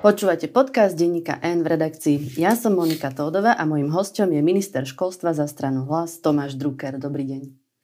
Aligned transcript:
Počúvate 0.00 0.48
podcast 0.48 0.96
denníka 0.96 1.36
N 1.44 1.60
v 1.60 1.76
redakcii. 1.76 2.40
Ja 2.40 2.56
som 2.56 2.72
Monika 2.72 3.12
Tódova 3.12 3.52
a 3.52 3.68
mojim 3.68 3.92
hostom 3.92 4.32
je 4.32 4.40
minister 4.40 4.88
školstva 4.88 5.36
za 5.36 5.44
stranu 5.44 5.84
Hlas 5.84 6.24
Tomáš 6.24 6.56
Drucker. 6.56 6.96
Dobrý 6.96 7.28
deň. 7.28 7.42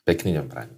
Pekný 0.09 0.41
deň 0.41 0.45
prajem. 0.49 0.73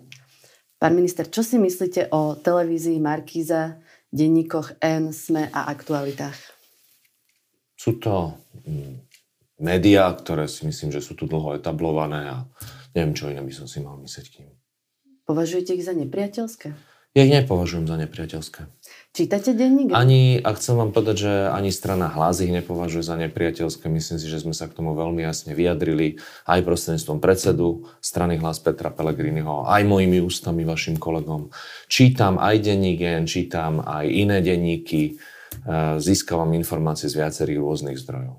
Pán 0.83 0.99
minister, 0.99 1.31
čo 1.31 1.47
si 1.47 1.63
myslíte 1.63 2.11
o 2.11 2.35
televízii 2.35 2.99
Markíza, 2.99 3.79
denníkoch 4.11 4.83
N, 4.83 5.15
SME 5.15 5.47
a 5.55 5.71
aktualitách? 5.71 6.35
Sú 7.79 8.03
to 8.03 8.35
mm, 8.67 9.07
médiá, 9.63 10.11
ktoré 10.19 10.51
si 10.51 10.67
myslím, 10.67 10.91
že 10.91 10.99
sú 10.99 11.15
tu 11.15 11.31
dlho 11.31 11.55
etablované 11.55 12.35
a 12.35 12.51
neviem, 12.99 13.15
čo 13.15 13.31
iné 13.31 13.47
by 13.47 13.55
som 13.55 13.71
si 13.71 13.79
mal 13.79 13.95
myslieť 13.95 14.27
k 14.27 14.43
ním. 14.43 14.59
Považujete 15.23 15.71
ich 15.71 15.87
za 15.87 15.95
nepriateľské? 15.95 16.75
Ja 17.15 17.23
ich 17.23 17.31
nepovažujem 17.31 17.87
za 17.87 17.95
nepriateľské. 17.95 18.67
Čítate 19.19 19.51
denník? 19.51 19.91
Ani, 19.91 20.39
a 20.39 20.55
chcem 20.55 20.79
vám 20.79 20.95
povedať, 20.95 21.27
že 21.27 21.33
ani 21.51 21.75
strana 21.75 22.07
hlas 22.07 22.39
ich 22.39 22.55
nepovažuje 22.55 23.03
za 23.03 23.19
nepriateľské. 23.19 23.91
Myslím 23.91 24.23
si, 24.23 24.31
že 24.31 24.39
sme 24.39 24.55
sa 24.55 24.71
k 24.71 24.79
tomu 24.79 24.95
veľmi 24.95 25.27
jasne 25.27 25.59
vyjadrili 25.59 26.23
aj 26.47 26.63
prostredníctvom 26.63 27.19
predsedu 27.19 27.91
strany 27.99 28.39
hlas 28.39 28.63
Petra 28.63 28.95
Pellegriniho, 28.95 29.67
aj 29.67 29.83
mojimi 29.91 30.23
ústami, 30.23 30.63
vašim 30.63 31.03
kolegom. 31.03 31.51
Čítam 31.91 32.39
aj 32.39 32.63
denník 32.63 33.03
čítam 33.27 33.83
aj 33.83 34.07
iné 34.07 34.39
denníky, 34.39 35.03
e, 35.03 35.13
získavam 35.99 36.55
informácie 36.55 37.11
z 37.11 37.19
viacerých 37.19 37.59
rôznych 37.59 37.99
zdrojov. 37.99 38.39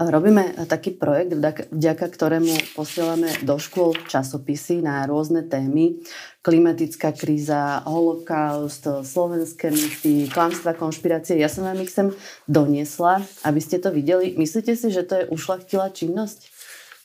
Robíme 0.00 0.56
taký 0.64 0.96
projekt, 0.96 1.36
vďaka 1.68 2.06
ktorému 2.08 2.72
posielame 2.72 3.36
do 3.44 3.60
škôl 3.60 3.92
časopisy 4.08 4.80
na 4.80 5.04
rôzne 5.04 5.44
témy. 5.44 6.00
Klimatická 6.40 7.12
kríza, 7.12 7.84
holokaust, 7.84 8.88
slovenské 9.04 9.68
mýty, 9.68 10.24
klamstva, 10.32 10.72
konšpirácie. 10.72 11.36
Ja 11.36 11.52
som 11.52 11.68
vám 11.68 11.84
ich 11.84 11.92
sem 11.92 12.16
doniesla, 12.48 13.20
aby 13.44 13.60
ste 13.60 13.76
to 13.76 13.92
videli. 13.92 14.32
Myslíte 14.40 14.72
si, 14.72 14.88
že 14.88 15.04
to 15.04 15.20
je 15.20 15.28
ušlachtilá 15.28 15.92
činnosť? 15.92 16.48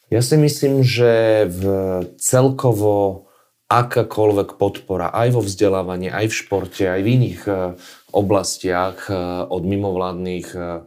Ja 0.08 0.23
si 0.23 0.39
myslím, 0.39 0.88
že 0.88 1.44
v 1.52 1.63
celkovo 2.16 3.25
akákoľvek 3.66 4.61
podpora 4.61 5.09
aj 5.09 5.28
vo 5.33 5.41
vzdelávaní, 5.41 6.13
aj 6.13 6.30
v 6.30 6.38
športe, 6.38 6.83
aj 6.86 7.02
v 7.02 7.11
iných 7.17 7.41
eh, 7.50 7.58
oblastiach 8.13 9.09
eh, 9.09 9.17
od 9.50 9.63
mimovládnych 9.66 10.47
eh, 10.53 10.86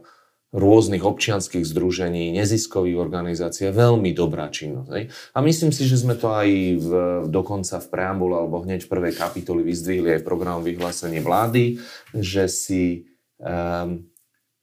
rôznych 0.49 1.05
občianských 1.05 1.61
združení, 1.61 2.33
neziskových 2.33 2.97
organizácií. 2.97 3.69
Veľmi 3.69 4.17
dobrá 4.17 4.49
činnosť. 4.49 4.89
Hej? 4.97 5.03
A 5.37 5.45
myslím 5.45 5.69
si, 5.69 5.85
že 5.85 6.01
sme 6.01 6.17
to 6.17 6.33
aj 6.33 6.49
v, 6.81 6.89
dokonca 7.29 7.77
v 7.77 7.87
preambule 7.93 8.33
alebo 8.33 8.65
hneď 8.65 8.89
v 8.89 8.91
prvej 8.91 9.13
kapitoli 9.13 9.61
vyzdvihli 9.61 10.17
aj 10.17 10.21
v 10.25 10.27
programu 10.27 10.65
vyhlásenie 10.65 11.21
vlády, 11.21 11.77
že 12.17 12.49
si, 12.49 13.05
um, 13.37 14.09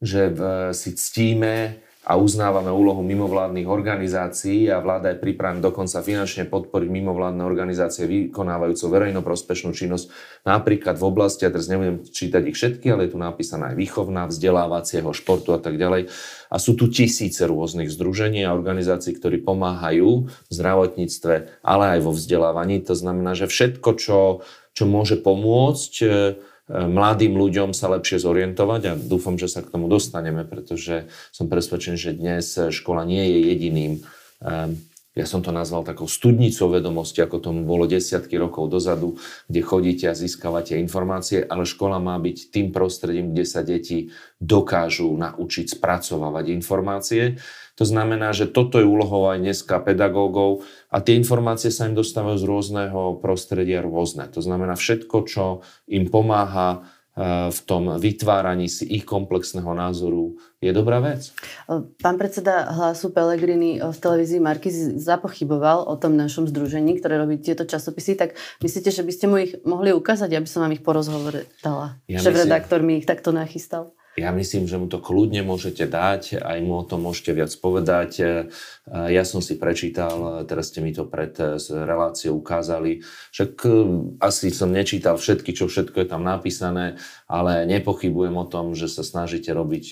že 0.03 0.27
v, 0.35 0.41
si 0.75 0.91
ctíme 0.91 1.86
a 2.06 2.15
uznávame 2.15 2.71
úlohu 2.71 3.03
mimovládnych 3.03 3.67
organizácií 3.67 4.71
a 4.71 4.78
vláda 4.78 5.11
je 5.11 5.19
pripravená 5.19 5.59
dokonca 5.59 6.06
finančne 6.06 6.47
podporiť 6.47 6.87
mimovládne 6.87 7.43
organizácie 7.43 8.06
vykonávajúce 8.06 8.87
verejnoprospešnú 8.87 9.75
činnosť 9.75 10.06
napríklad 10.47 10.95
v 10.95 11.05
oblasti, 11.05 11.43
a 11.45 11.50
teraz 11.50 11.66
nebudem 11.66 12.06
čítať 12.06 12.43
ich 12.47 12.55
všetky, 12.55 12.87
ale 12.95 13.11
je 13.11 13.12
tu 13.12 13.19
napísané 13.19 13.75
aj 13.75 13.77
výchovná, 13.83 14.31
vzdelávacieho, 14.31 15.11
športu 15.11 15.50
a 15.50 15.59
tak 15.59 15.83
ďalej. 15.83 16.06
A 16.47 16.56
sú 16.62 16.78
tu 16.78 16.87
tisíce 16.87 17.43
rôznych 17.43 17.91
združení 17.91 18.47
a 18.47 18.55
organizácií, 18.55 19.19
ktorí 19.19 19.43
pomáhajú 19.43 20.31
v 20.31 20.53
zdravotníctve, 20.55 21.66
ale 21.66 21.99
aj 21.99 22.00
vo 22.06 22.15
vzdelávaní. 22.15 22.87
To 22.87 22.95
znamená, 22.95 23.34
že 23.34 23.50
všetko, 23.50 23.91
čo, 23.99 24.47
čo 24.78 24.84
môže 24.87 25.19
pomôcť, 25.19 25.93
mladým 26.69 27.38
ľuďom 27.38 27.71
sa 27.71 27.91
lepšie 27.94 28.19
zorientovať 28.19 28.82
a 28.91 28.93
dúfam, 28.99 29.38
že 29.38 29.47
sa 29.47 29.62
k 29.62 29.71
tomu 29.71 29.87
dostaneme, 29.87 30.43
pretože 30.43 31.06
som 31.31 31.47
presvedčený, 31.47 31.97
že 31.99 32.19
dnes 32.19 32.47
škola 32.75 33.06
nie 33.06 33.22
je 33.22 33.38
jediným 33.54 33.93
ehm, 34.43 34.75
ja 35.16 35.25
som 35.25 35.41
to 35.41 35.49
nazval 35.49 35.81
takou 35.81 36.04
studnicou 36.04 36.69
vedomosti, 36.69 37.25
ako 37.25 37.41
tomu 37.41 37.65
bolo 37.65 37.88
desiatky 37.88 38.37
rokov 38.37 38.69
dozadu, 38.69 39.16
kde 39.49 39.60
chodíte 39.65 40.04
a 40.04 40.12
získavate 40.12 40.77
informácie, 40.77 41.41
ale 41.41 41.65
škola 41.65 41.97
má 41.97 42.21
byť 42.21 42.53
tým 42.53 42.69
prostredím, 42.69 43.33
kde 43.33 43.44
sa 43.48 43.65
deti 43.65 44.12
dokážu 44.37 45.09
naučiť 45.16 45.72
spracovávať 45.72 46.53
informácie. 46.53 47.41
To 47.77 47.85
znamená, 47.85 48.33
že 48.33 48.49
toto 48.49 48.81
je 48.81 48.89
úlohou 48.89 49.29
aj 49.29 49.39
dneska 49.45 49.85
pedagógov 49.85 50.65
a 50.89 51.05
tie 51.05 51.13
informácie 51.13 51.69
sa 51.69 51.85
im 51.85 51.93
dostávajú 51.93 52.41
z 52.41 52.49
rôzneho 52.49 53.01
prostredia 53.21 53.85
rôzne. 53.85 54.33
To 54.33 54.41
znamená 54.41 54.81
všetko, 54.81 55.17
čo 55.29 55.61
im 55.85 56.09
pomáha 56.09 56.69
e, 56.73 57.53
v 57.53 57.61
tom 57.69 58.01
vytváraní 58.01 58.73
si 58.73 58.89
ich 58.89 59.05
komplexného 59.05 59.69
názoru 59.77 60.41
je 60.65 60.73
dobrá 60.73 61.05
vec. 61.05 61.37
Pán 62.01 62.17
predseda 62.17 62.65
hlasu 62.73 63.13
Pelegrini 63.13 63.77
v 63.77 63.99
televízii 64.01 64.41
Marky 64.41 64.73
zapochyboval 64.97 65.85
o 65.85 66.01
tom 66.01 66.17
našom 66.17 66.49
združení, 66.49 66.97
ktoré 66.97 67.21
robí 67.21 67.37
tieto 67.45 67.69
časopisy, 67.69 68.17
tak 68.17 68.41
myslíte, 68.65 68.89
že 68.89 69.05
by 69.05 69.13
ste 69.13 69.27
mu 69.29 69.37
ich 69.37 69.53
mohli 69.69 69.93
ukázať, 69.93 70.33
aby 70.33 70.49
som 70.49 70.65
vám 70.65 70.73
ich 70.73 70.81
po 70.81 70.97
rozhovore 70.97 71.45
dala? 71.61 72.01
Ja 72.09 72.25
Šéf-redaktor 72.25 72.81
mi 72.81 73.05
ich 73.05 73.07
takto 73.07 73.37
nachystal. 73.37 73.93
Ja 74.16 74.32
myslím, 74.32 74.65
že 74.65 74.81
mu 74.81 74.88
to 74.88 74.97
kľudne 74.97 75.44
môžete 75.44 75.84
dať, 75.84 76.41
aj 76.41 76.59
mu 76.65 76.81
o 76.81 76.88
tom 76.88 77.04
môžete 77.04 77.37
viac 77.37 77.53
povedať. 77.60 78.10
E, 78.16 78.25
ja 78.88 79.28
som 79.28 79.44
si 79.44 79.60
prečítal, 79.60 80.41
teraz 80.49 80.72
ste 80.72 80.81
mi 80.81 80.97
to 80.97 81.04
pred 81.04 81.37
e, 81.37 81.60
reláciou 81.60 82.41
ukázali, 82.41 83.04
však 83.37 83.53
e, 83.60 83.69
asi 84.25 84.49
som 84.56 84.72
nečítal 84.72 85.21
všetky, 85.21 85.53
čo 85.53 85.69
všetko 85.69 86.00
je 86.00 86.09
tam 86.09 86.25
napísané, 86.25 86.97
ale 87.28 87.69
nepochybujem 87.69 88.41
o 88.41 88.49
tom, 88.49 88.72
že 88.72 88.88
sa 88.88 89.04
snažíte 89.04 89.53
robiť 89.53 89.84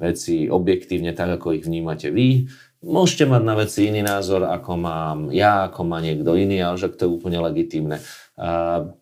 veci 0.00 0.48
objektívne 0.48 1.12
tak, 1.12 1.36
ako 1.36 1.60
ich 1.60 1.68
vnímate 1.68 2.08
vy. 2.08 2.48
Môžete 2.80 3.28
mať 3.28 3.42
na 3.44 3.60
veci 3.60 3.92
iný 3.92 4.00
názor, 4.00 4.48
ako 4.48 4.72
mám 4.80 5.18
ja, 5.36 5.68
ako 5.68 5.84
má 5.84 6.00
niekto 6.00 6.32
iný, 6.32 6.64
ale 6.64 6.80
že 6.80 6.88
to 6.88 7.04
je 7.04 7.12
úplne 7.12 7.36
legitímne. 7.36 8.00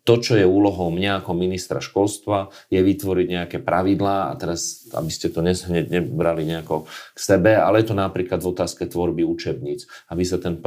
To, 0.02 0.14
čo 0.18 0.34
je 0.34 0.42
úlohou 0.42 0.90
mňa 0.90 1.22
ako 1.22 1.30
ministra 1.30 1.78
školstva, 1.78 2.50
je 2.74 2.82
vytvoriť 2.82 3.26
nejaké 3.30 3.58
pravidlá 3.62 4.30
a 4.30 4.32
teraz, 4.34 4.90
aby 4.90 5.14
ste 5.14 5.30
to 5.30 5.46
hneď 5.46 5.86
nebrali 5.86 6.42
nejako 6.42 6.90
k 7.14 7.18
sebe, 7.22 7.54
ale 7.54 7.78
je 7.78 7.86
to 7.86 7.94
napríklad 7.94 8.42
v 8.42 8.50
otázke 8.50 8.90
tvorby 8.90 9.22
učebníc, 9.22 9.86
aby 10.10 10.26
sa 10.26 10.42
ten 10.42 10.58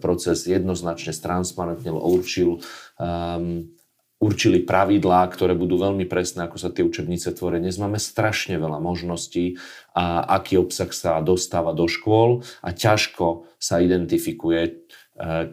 proces 0.00 0.48
jednoznačne 0.48 1.12
stransparentnil, 1.12 2.00
určil, 2.00 2.64
um, 2.96 3.68
určili 4.24 4.64
pravidlá, 4.64 5.28
ktoré 5.28 5.52
budú 5.52 5.76
veľmi 5.76 6.08
presné, 6.08 6.48
ako 6.48 6.56
sa 6.56 6.72
tie 6.72 6.80
učebnice 6.80 7.28
tvoria. 7.36 7.60
Dnes 7.60 7.76
máme 7.76 8.00
strašne 8.00 8.56
veľa 8.56 8.80
možností, 8.80 9.60
a 9.92 10.24
aký 10.40 10.56
obsah 10.56 10.88
sa 10.96 11.20
dostáva 11.20 11.76
do 11.76 11.84
škôl 11.84 12.40
a 12.64 12.72
ťažko 12.72 13.52
sa 13.60 13.84
identifikuje, 13.84 14.80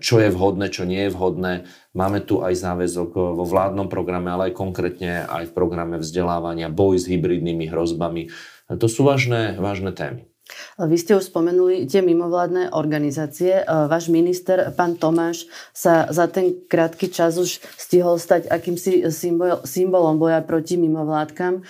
čo 0.01 0.15
je 0.17 0.29
vhodné, 0.33 0.73
čo 0.73 0.89
nie 0.89 1.05
je 1.05 1.13
vhodné. 1.13 1.69
Máme 1.93 2.25
tu 2.25 2.41
aj 2.41 2.57
záväzok 2.57 3.13
vo 3.13 3.45
vládnom 3.45 3.91
programe, 3.91 4.33
ale 4.33 4.49
aj 4.49 4.57
konkrétne 4.57 5.29
aj 5.29 5.51
v 5.51 5.55
programe 5.55 6.01
vzdelávania, 6.01 6.73
boj 6.73 6.97
s 6.97 7.05
hybridnými 7.05 7.69
hrozbami. 7.69 8.33
To 8.71 8.87
sú 8.89 9.05
vážne, 9.05 9.59
vážne 9.61 9.93
témy. 9.93 10.30
Vy 10.79 10.97
ste 10.97 11.17
už 11.17 11.29
spomenuli 11.29 11.85
tie 11.85 12.01
mimovládne 12.01 12.73
organizácie. 12.73 13.63
Váš 13.67 14.09
minister, 14.09 14.71
pán 14.73 14.97
Tomáš, 14.97 15.45
sa 15.75 16.09
za 16.09 16.25
ten 16.31 16.55
krátky 16.65 17.11
čas 17.11 17.37
už 17.37 17.61
stihol 17.77 18.17
stať 18.17 18.47
akýmsi 18.49 19.09
symbol, 19.11 19.61
symbolom 19.67 20.17
boja 20.17 20.41
proti 20.41 20.75
mimovládkam, 20.77 21.53
e, 21.59 21.61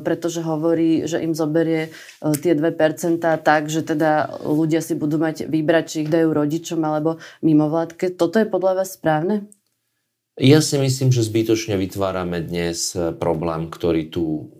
pretože 0.00 0.40
hovorí, 0.40 1.04
že 1.04 1.20
im 1.20 1.36
zoberie 1.36 1.88
e, 1.88 2.30
tie 2.38 2.56
2% 2.56 3.20
tak, 3.20 3.68
že 3.68 3.84
teda 3.84 4.42
ľudia 4.42 4.80
si 4.80 4.94
budú 4.94 5.18
mať 5.20 5.50
vybrať, 5.50 5.84
či 5.86 5.96
ich 6.06 6.10
dajú 6.12 6.30
rodičom 6.32 6.80
alebo 6.82 7.18
mimovládke. 7.44 8.14
Toto 8.14 8.40
je 8.40 8.46
podľa 8.48 8.84
vás 8.84 8.96
správne? 8.96 9.48
Ja 10.34 10.58
si 10.58 10.74
myslím, 10.82 11.14
že 11.14 11.22
zbytočne 11.22 11.78
vytvárame 11.78 12.42
dnes 12.42 12.90
problém, 13.22 13.70
ktorý 13.70 14.10
tu 14.10 14.50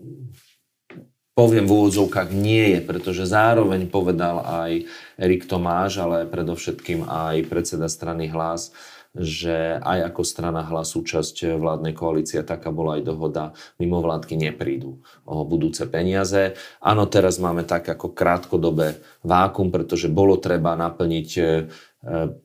poviem 1.35 1.67
v 1.67 1.75
úvodzovkách 1.83 2.31
nie 2.31 2.73
je, 2.73 2.79
pretože 2.79 3.27
zároveň 3.27 3.91
povedal 3.91 4.39
aj 4.41 4.87
Erik 5.19 5.43
Tomáš, 5.45 5.99
ale 5.99 6.23
predovšetkým 6.25 7.03
aj 7.05 7.45
predseda 7.51 7.91
strany 7.91 8.31
Hlas, 8.31 8.71
že 9.15 9.79
aj 9.79 10.11
ako 10.11 10.21
strana 10.27 10.67
hlas 10.67 10.91
súčasť 10.91 11.55
vládnej 11.55 11.95
koalície, 11.95 12.43
taká 12.43 12.67
bola 12.67 12.99
aj 12.99 13.03
dohoda, 13.07 13.55
mimo 13.79 14.03
vládky 14.03 14.35
neprídu 14.35 14.99
o 15.23 15.47
budúce 15.47 15.87
peniaze. 15.87 16.59
Áno, 16.83 17.07
teraz 17.07 17.39
máme 17.39 17.63
tak 17.63 17.87
ako 17.87 18.11
krátkodobé 18.11 18.99
vákum, 19.23 19.71
pretože 19.71 20.11
bolo 20.11 20.35
treba 20.35 20.75
naplniť 20.75 21.29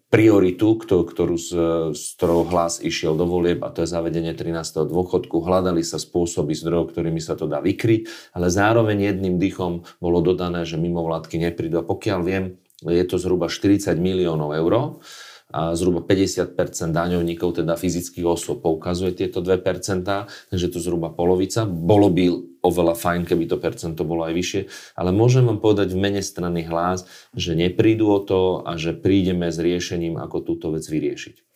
prioritu, 0.09 0.81
ktorú 0.81 1.37
z, 1.37 1.51
z 1.93 2.05
ktorou 2.17 2.49
hlas 2.49 2.81
išiel 2.81 3.13
do 3.13 3.29
volieb 3.29 3.61
a 3.61 3.69
to 3.69 3.85
je 3.85 3.93
zavedenie 3.93 4.33
13. 4.33 4.89
dôchodku. 4.89 5.45
Hľadali 5.45 5.85
sa 5.85 6.01
spôsoby 6.01 6.57
zdrojov, 6.57 6.97
ktorými 6.97 7.21
sa 7.21 7.37
to 7.37 7.45
dá 7.45 7.61
vykryť, 7.61 8.33
ale 8.33 8.49
zároveň 8.49 9.13
jedným 9.13 9.37
dýchom 9.37 9.85
bolo 10.01 10.25
dodané, 10.25 10.65
že 10.65 10.81
mimovládky 10.81 11.37
neprídu. 11.37 11.85
A 11.85 11.85
pokiaľ 11.85 12.21
viem, 12.25 12.45
je 12.81 13.05
to 13.05 13.21
zhruba 13.21 13.53
40 13.53 13.93
miliónov 14.01 14.57
eur 14.57 15.05
a 15.51 15.75
zhruba 15.75 16.03
50% 16.03 16.55
daňovníkov, 16.95 17.63
teda 17.63 17.75
fyzických 17.75 18.27
osôb, 18.27 18.63
poukazuje 18.63 19.15
tieto 19.15 19.43
2%, 19.43 20.07
takže 20.51 20.67
to 20.71 20.79
zhruba 20.79 21.11
polovica. 21.11 21.67
Bolo 21.67 22.09
by 22.11 22.25
oveľa 22.63 22.95
fajn, 22.95 23.27
keby 23.27 23.45
to 23.51 23.57
percento 23.59 24.03
bolo 24.07 24.25
aj 24.25 24.35
vyššie, 24.37 24.63
ale 24.97 25.11
môžem 25.11 25.45
vám 25.49 25.59
povedať 25.59 25.93
v 25.97 26.03
mene 26.03 26.23
strany 26.23 26.65
hlas, 26.65 27.09
že 27.35 27.59
neprídu 27.59 28.09
o 28.09 28.21
to 28.21 28.63
a 28.63 28.77
že 28.79 28.95
prídeme 28.95 29.49
s 29.51 29.59
riešením, 29.59 30.17
ako 30.17 30.45
túto 30.45 30.71
vec 30.71 30.85
vyriešiť. 30.85 31.51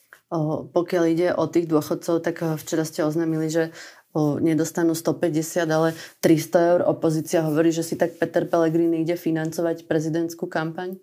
Pokiaľ 0.74 1.04
ide 1.14 1.28
o 1.30 1.46
tých 1.46 1.70
dôchodcov, 1.70 2.18
tak 2.24 2.42
eh, 2.42 2.58
včera 2.58 2.82
ste 2.82 3.06
oznámili, 3.06 3.46
že 3.46 3.70
nedostanú 4.14 4.94
150, 4.94 5.66
ale 5.66 5.90
300 6.22 6.70
eur. 6.70 6.80
Opozícia 6.86 7.42
hovorí, 7.42 7.74
že 7.74 7.82
si 7.82 7.98
tak 7.98 8.14
Peter 8.14 8.46
Pellegrini 8.46 9.02
ide 9.02 9.18
financovať 9.18 9.90
prezidentskú 9.90 10.46
kampaň? 10.46 11.02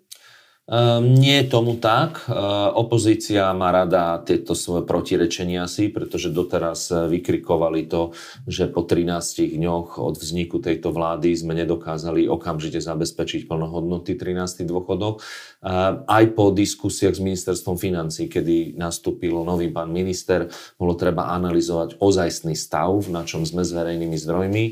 Um, 0.72 1.12
nie 1.20 1.44
je 1.44 1.52
tomu 1.52 1.76
tak. 1.76 2.24
Uh, 2.32 2.72
opozícia 2.72 3.52
má 3.52 3.68
rada 3.68 4.16
tieto 4.24 4.56
svoje 4.56 4.88
protirečenia 4.88 5.68
si, 5.68 5.92
pretože 5.92 6.32
doteraz 6.32 6.88
e, 6.88 7.12
vykrikovali 7.12 7.84
to, 7.92 8.16
že 8.48 8.72
po 8.72 8.80
13 8.80 9.52
dňoch 9.52 10.00
od 10.00 10.16
vzniku 10.16 10.64
tejto 10.64 10.88
vlády 10.88 11.36
sme 11.36 11.52
nedokázali 11.52 12.24
okamžite 12.24 12.80
zabezpečiť 12.80 13.52
plnohodnotný 13.52 14.16
13. 14.16 14.64
dôchodok. 14.64 15.20
Uh, 15.60 16.08
aj 16.08 16.32
po 16.32 16.48
diskusiách 16.48 17.20
s 17.20 17.22
ministerstvom 17.22 17.76
financí, 17.76 18.32
kedy 18.32 18.72
nastúpil 18.72 19.44
nový 19.44 19.68
pán 19.68 19.92
minister, 19.92 20.48
bolo 20.80 20.96
treba 20.96 21.36
analyzovať 21.36 22.00
ozajstný 22.00 22.56
stav, 22.56 22.96
na 23.12 23.28
čom 23.28 23.44
sme 23.44 23.60
s 23.60 23.76
verejnými 23.76 24.16
zdrojmi. 24.16 24.64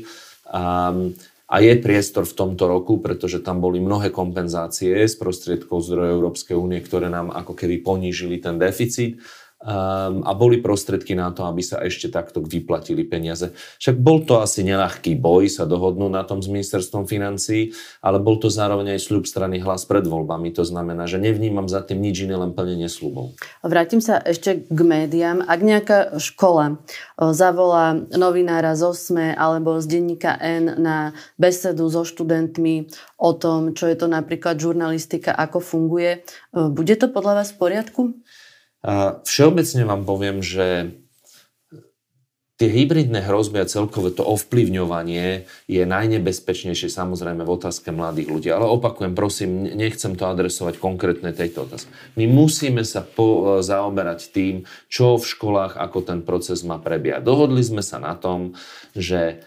Um, 0.49 1.13
a 1.51 1.59
je 1.59 1.75
priestor 1.83 2.23
v 2.23 2.31
tomto 2.31 2.63
roku, 2.63 3.03
pretože 3.03 3.43
tam 3.43 3.59
boli 3.59 3.83
mnohé 3.83 4.07
kompenzácie 4.07 4.95
z 5.03 5.15
prostriedkov 5.19 5.83
zdrojov 5.83 6.15
Európskej 6.15 6.55
únie, 6.55 6.79
ktoré 6.79 7.11
nám 7.11 7.27
ako 7.35 7.59
keby 7.59 7.83
ponížili 7.83 8.39
ten 8.39 8.55
deficit 8.55 9.19
um, 9.61 10.25
a 10.25 10.31
boli 10.33 10.59
prostredky 10.59 11.13
na 11.13 11.29
to, 11.29 11.45
aby 11.45 11.61
sa 11.61 11.79
ešte 11.81 12.09
takto 12.09 12.41
vyplatili 12.41 13.05
peniaze. 13.05 13.53
Však 13.77 13.95
bol 14.01 14.25
to 14.25 14.41
asi 14.41 14.65
neľahký 14.65 15.17
boj 15.17 15.47
sa 15.47 15.69
dohodnúť 15.69 16.11
na 16.11 16.25
tom 16.25 16.41
s 16.41 16.49
ministerstvom 16.49 17.05
financí, 17.05 17.73
ale 18.01 18.17
bol 18.17 18.41
to 18.41 18.49
zároveň 18.49 18.97
aj 18.97 19.05
sľub 19.05 19.25
strany 19.29 19.61
hlas 19.61 19.85
pred 19.85 20.03
voľbami. 20.05 20.49
To 20.57 20.65
znamená, 20.65 21.05
že 21.05 21.21
nevnímam 21.21 21.69
za 21.69 21.85
tým 21.85 22.01
nič 22.01 22.25
iné, 22.25 22.35
len 22.37 22.53
plnenie 22.57 22.89
slubov. 22.89 23.37
Vrátim 23.61 24.01
sa 24.01 24.17
ešte 24.17 24.65
k 24.65 24.79
médiám. 24.81 25.45
Ak 25.45 25.61
nejaká 25.61 26.17
škola 26.17 26.81
zavolá 27.17 27.93
novinára 28.13 28.73
zo 28.73 28.97
SME 28.97 29.37
alebo 29.37 29.77
z 29.77 29.85
denníka 29.87 30.33
N 30.41 30.81
na 30.81 31.13
besedu 31.37 31.85
so 31.87 32.01
študentmi 32.01 32.89
o 33.21 33.31
tom, 33.37 33.77
čo 33.77 33.85
je 33.85 33.95
to 33.95 34.09
napríklad 34.09 34.57
žurnalistika, 34.57 35.29
ako 35.29 35.61
funguje, 35.61 36.25
bude 36.51 36.97
to 36.97 37.05
podľa 37.05 37.45
vás 37.45 37.53
v 37.53 37.57
poriadku? 37.61 38.01
Všeobecne 39.25 39.83
vám 39.85 40.03
poviem, 40.09 40.41
že 40.41 40.97
tie 42.61 42.69
hybridné 42.69 43.25
hrozby 43.25 43.57
a 43.57 43.65
celkové 43.65 44.13
to 44.13 44.21
ovplyvňovanie 44.21 45.49
je 45.65 45.81
najnebezpečnejšie 45.81 46.93
samozrejme 46.93 47.41
v 47.41 47.53
otázke 47.57 47.89
mladých 47.89 48.29
ľudí. 48.29 48.49
Ale 48.53 48.69
opakujem, 48.69 49.17
prosím, 49.17 49.65
nechcem 49.65 50.13
to 50.13 50.29
adresovať 50.29 50.77
konkrétne 50.77 51.33
tejto 51.33 51.65
otázke. 51.65 51.89
My 52.21 52.29
musíme 52.29 52.85
sa 52.85 53.01
po, 53.01 53.57
zaoberať 53.65 54.29
tým, 54.29 54.69
čo 54.93 55.17
v 55.17 55.25
školách, 55.25 55.73
ako 55.73 56.05
ten 56.05 56.21
proces 56.21 56.61
má 56.61 56.77
prebiehať. 56.77 57.25
Dohodli 57.25 57.65
sme 57.65 57.81
sa 57.81 57.97
na 57.97 58.13
tom, 58.13 58.53
že 58.93 59.41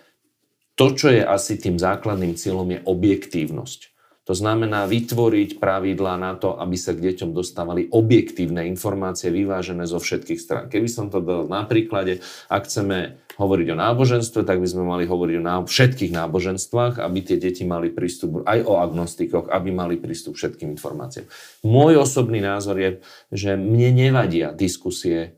to, 0.75 0.91
čo 0.99 1.15
je 1.15 1.23
asi 1.23 1.55
tým 1.55 1.79
základným 1.79 2.35
cieľom, 2.35 2.67
je 2.67 2.83
objektívnosť. 2.83 3.94
To 4.25 4.33
znamená 4.33 4.89
vytvoriť 4.89 5.61
pravidlá 5.61 6.17
na 6.17 6.33
to, 6.33 6.57
aby 6.57 6.81
sa 6.81 6.97
k 6.97 7.13
deťom 7.13 7.37
dostávali 7.37 7.93
objektívne 7.93 8.65
informácie 8.65 9.29
vyvážené 9.29 9.85
zo 9.85 10.01
všetkých 10.01 10.41
strán. 10.41 10.65
Keby 10.73 10.89
som 10.89 11.13
to 11.13 11.21
dal 11.21 11.45
na 11.45 11.69
príklade, 11.69 12.25
ak 12.49 12.65
chceme 12.65 13.21
hovoriť 13.37 13.67
o 13.75 13.77
náboženstve, 13.77 14.47
tak 14.47 14.63
by 14.63 14.69
sme 14.71 14.89
mali 14.89 15.05
hovoriť 15.05 15.37
o 15.37 15.45
ná- 15.45 15.67
všetkých 15.69 16.15
náboženstvách, 16.15 17.05
aby 17.05 17.19
tie 17.21 17.37
deti 17.37 17.69
mali 17.69 17.93
prístup 17.93 18.47
aj 18.49 18.65
o 18.65 18.81
agnostikoch, 18.81 19.53
aby 19.53 19.75
mali 19.75 20.01
prístup 20.01 20.41
všetkým 20.41 20.73
informáciám. 20.79 21.29
Môj 21.67 22.01
osobný 22.01 22.41
názor 22.41 22.81
je, 22.81 22.91
že 23.35 23.61
mne 23.61 23.93
nevadia 24.09 24.55
diskusie 24.55 25.37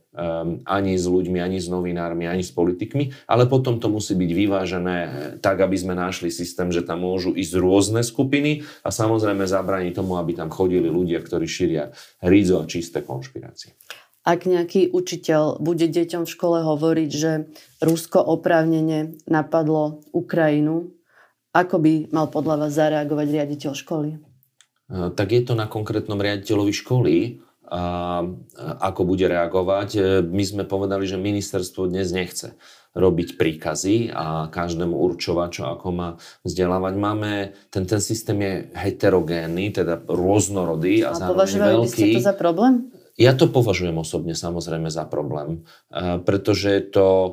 ani 0.65 0.93
s 0.97 1.05
ľuďmi, 1.05 1.39
ani 1.39 1.61
s 1.61 1.69
novinármi, 1.69 2.25
ani 2.25 2.41
s 2.41 2.51
politikmi, 2.51 3.13
ale 3.29 3.45
potom 3.45 3.77
to 3.77 3.93
musí 3.93 4.17
byť 4.17 4.31
vyvážené 4.33 4.99
tak, 5.45 5.61
aby 5.61 5.77
sme 5.77 5.93
našli 5.93 6.33
systém, 6.33 6.73
že 6.73 6.81
tam 6.81 7.05
môžu 7.05 7.37
ísť 7.37 7.55
rôzne 7.61 8.01
skupiny 8.01 8.65
a 8.81 8.89
samozrejme 8.89 9.45
zabrániť 9.45 9.93
tomu, 9.93 10.17
aby 10.17 10.33
tam 10.33 10.49
chodili 10.49 10.89
ľudia, 10.89 11.21
ktorí 11.21 11.45
šíria 11.45 11.93
rízo 12.25 12.59
a 12.59 12.65
čisté 12.65 13.05
konšpirácie. 13.05 13.77
Ak 14.27 14.43
nejaký 14.43 14.91
učiteľ 14.91 15.63
bude 15.63 15.87
deťom 15.87 16.27
v 16.27 16.33
škole 16.35 16.59
hovoriť, 16.59 17.11
že 17.15 17.47
Rusko 17.79 18.19
oprávnene 18.19 19.23
napadlo 19.31 20.03
Ukrajinu, 20.11 20.91
ako 21.55 21.77
by 21.79 21.93
mal 22.11 22.27
podľa 22.27 22.67
vás 22.67 22.75
zareagovať 22.75 23.27
riaditeľ 23.31 23.73
školy? 23.79 24.11
Tak 24.91 25.29
je 25.31 25.43
to 25.47 25.55
na 25.55 25.71
konkrétnom 25.71 26.19
riaditeľovi 26.19 26.75
školy 26.75 27.15
a 27.67 28.23
ako 28.79 29.03
bude 29.03 29.27
reagovať. 29.27 29.89
E, 29.95 30.01
my 30.23 30.45
sme 30.47 30.63
povedali, 30.63 31.03
že 31.07 31.19
ministerstvo 31.19 31.91
dnes 31.91 32.15
nechce 32.15 32.55
robiť 32.97 33.37
príkazy 33.37 34.09
a 34.17 34.49
každému 34.49 34.97
určovať, 34.97 35.49
čo 35.53 35.63
ako 35.69 35.87
má 35.93 36.09
vzdelávať. 36.47 36.95
Máme, 36.97 37.33
ten, 37.69 37.85
ten 37.85 38.01
systém 38.01 38.39
je 38.41 38.55
heterogénny, 38.73 39.69
teda 39.69 40.01
rôznorodý 40.09 41.05
a, 41.05 41.13
a 41.13 41.21
zároveň 41.21 41.85
veľký. 41.85 41.93
ste 41.93 42.17
to 42.17 42.25
za 42.25 42.33
problém? 42.33 42.88
Ja 43.21 43.37
to 43.37 43.49
považujem 43.52 43.97
osobne 43.97 44.33
samozrejme 44.33 44.88
za 44.88 45.05
problém, 45.05 45.64
e, 45.93 46.21
pretože 46.25 46.73
je 46.73 46.83
to 46.88 47.09
e, 47.12 47.31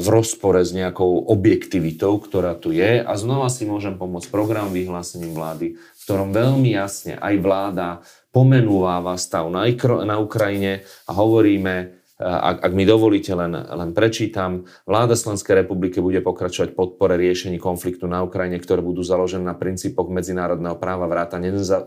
v 0.00 0.06
rozpore 0.08 0.64
s 0.64 0.72
nejakou 0.72 1.28
objektivitou, 1.28 2.16
ktorá 2.16 2.56
tu 2.56 2.72
je. 2.72 3.04
A 3.04 3.12
znova 3.20 3.52
si 3.52 3.68
môžem 3.68 4.00
pomôcť 4.00 4.32
program 4.32 4.72
vyhlásením 4.72 5.36
vlády, 5.36 5.76
v 5.76 6.00
ktorom 6.08 6.32
veľmi 6.32 6.72
jasne 6.72 7.20
aj 7.20 7.34
vláda 7.44 7.88
pomenúváva 8.32 9.14
stav 9.20 9.52
na, 9.52 9.68
na 10.02 10.16
Ukrajine 10.16 10.88
a 11.04 11.12
hovoríme, 11.12 11.74
e, 11.76 11.84
ak, 12.24 12.64
ak 12.64 12.72
mi 12.72 12.88
dovolíte, 12.88 13.36
len, 13.36 13.52
len 13.52 13.92
prečítam, 13.92 14.64
vláda 14.88 15.12
Slovenskej 15.12 15.62
republiky 15.62 16.00
bude 16.00 16.24
pokračovať 16.24 16.72
podpore 16.72 17.20
riešení 17.20 17.60
konfliktu 17.60 18.08
na 18.08 18.24
Ukrajine, 18.24 18.56
ktoré 18.56 18.80
budú 18.80 19.04
založené 19.04 19.44
na 19.44 19.52
princípoch 19.52 20.08
medzinárodného 20.08 20.80
práva 20.80 21.04
vráta 21.04 21.36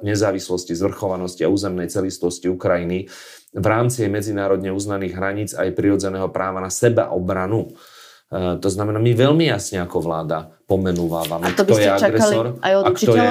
nezávislosti, 0.05 0.77
zvrchovanosti 0.77 1.41
a 1.43 1.51
územnej 1.51 1.89
celistvosti 1.89 2.45
Ukrajiny 2.45 3.09
v 3.55 3.65
rámci 3.65 4.05
medzinárodne 4.05 4.69
uznaných 4.69 5.17
hraníc 5.17 5.51
aj 5.57 5.73
prirodzeného 5.73 6.29
práva 6.29 6.61
na 6.61 6.69
seba 6.69 7.09
obranu. 7.09 7.73
E, 8.29 8.61
to 8.61 8.69
znamená, 8.69 9.01
my 9.01 9.17
veľmi 9.17 9.49
jasne 9.49 9.81
ako 9.81 9.97
vláda 9.97 10.53
pomenúvame, 10.69 11.57
kto 11.57 11.73
je 11.73 11.89
agresor 11.89 12.61
aj 12.61 12.73
od 12.77 12.85
a 12.85 12.89
kto 12.93 13.13
je, 13.17 13.29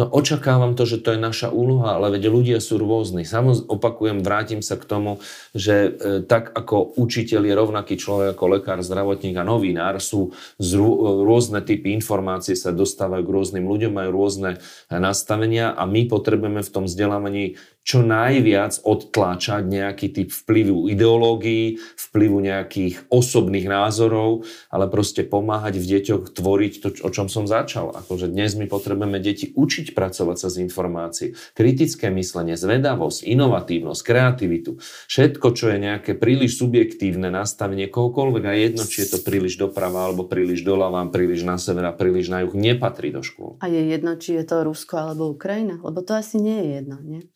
No 0.00 0.08
očakávam 0.08 0.72
to, 0.72 0.88
že 0.88 1.04
to 1.04 1.12
je 1.12 1.20
naša 1.20 1.52
úloha, 1.52 2.00
ale 2.00 2.16
veď 2.16 2.32
ľudia 2.32 2.58
sú 2.64 2.80
rôzni. 2.80 3.28
Samozrejme, 3.28 3.68
opakujem, 3.68 4.18
vrátim 4.24 4.64
sa 4.64 4.80
k 4.80 4.88
tomu, 4.88 5.20
že 5.52 5.92
e, 5.92 6.24
tak 6.24 6.48
ako 6.48 6.96
učiteľ 6.96 7.42
je 7.44 7.52
rovnaký 7.52 7.94
človek 8.00 8.32
ako 8.32 8.44
lekár, 8.56 8.80
zdravotník 8.80 9.36
a 9.36 9.44
novinár, 9.44 10.00
sú 10.00 10.32
z 10.56 10.80
rô, 10.80 11.20
rôzne 11.28 11.60
typy 11.60 11.92
informácie 11.92 12.56
sa 12.56 12.72
dostávajú 12.72 13.20
k 13.20 13.34
rôznym 13.36 13.68
ľuďom, 13.68 13.92
majú 13.92 14.10
rôzne 14.16 14.64
nastavenia 14.88 15.76
a 15.76 15.84
my 15.84 16.08
potrebujeme 16.08 16.64
v 16.64 16.72
tom 16.72 16.88
vzdelávaní 16.88 17.60
čo 17.82 18.06
najviac 18.06 18.78
odtláčať 18.86 19.66
nejaký 19.66 20.06
typ 20.14 20.30
vplyvu 20.30 20.86
ideológií, 20.94 21.82
vplyvu 21.98 22.38
nejakých 22.38 23.10
osobných 23.10 23.66
názorov, 23.66 24.46
ale 24.70 24.86
proste 24.86 25.26
pomáhať 25.26 25.82
v 25.82 25.88
deťoch 25.98 26.30
tvoriť 26.30 26.72
to, 26.78 26.88
o 27.02 27.10
čom 27.10 27.26
som 27.26 27.50
začal. 27.50 27.90
Akože 27.90 28.30
dnes 28.30 28.54
my 28.54 28.70
potrebujeme 28.70 29.18
deti 29.18 29.50
učiť 29.50 29.98
pracovať 29.98 30.36
sa 30.38 30.48
s 30.48 30.62
informácií. 30.62 31.34
Kritické 31.58 32.08
myslenie, 32.14 32.54
zvedavosť, 32.54 33.26
inovatívnosť, 33.26 34.00
kreativitu. 34.06 34.78
Všetko, 35.10 35.46
čo 35.50 35.74
je 35.74 35.78
nejaké 35.82 36.14
príliš 36.14 36.62
subjektívne 36.62 37.34
nastavenie 37.34 37.90
kohokoľvek 37.90 38.44
a 38.46 38.52
jedno, 38.54 38.86
či 38.86 39.02
je 39.04 39.16
to 39.16 39.18
príliš 39.26 39.58
doprava 39.58 40.06
alebo 40.06 40.30
príliš 40.30 40.62
doľava, 40.62 41.10
príliš 41.10 41.42
na 41.42 41.58
sever 41.58 41.90
a 41.90 41.92
príliš 41.92 42.30
na 42.30 42.46
juh, 42.46 42.54
nepatrí 42.54 43.10
do 43.10 43.26
škôl. 43.26 43.58
A 43.58 43.66
je 43.66 43.90
jedno, 43.90 44.14
či 44.14 44.38
je 44.38 44.44
to 44.46 44.62
Rusko 44.62 45.02
alebo 45.02 45.34
Ukrajina? 45.34 45.82
Lebo 45.82 46.06
to 46.06 46.14
asi 46.14 46.38
nie 46.38 46.62
je 46.62 46.68
jedno, 46.78 46.96
nie? 47.02 47.26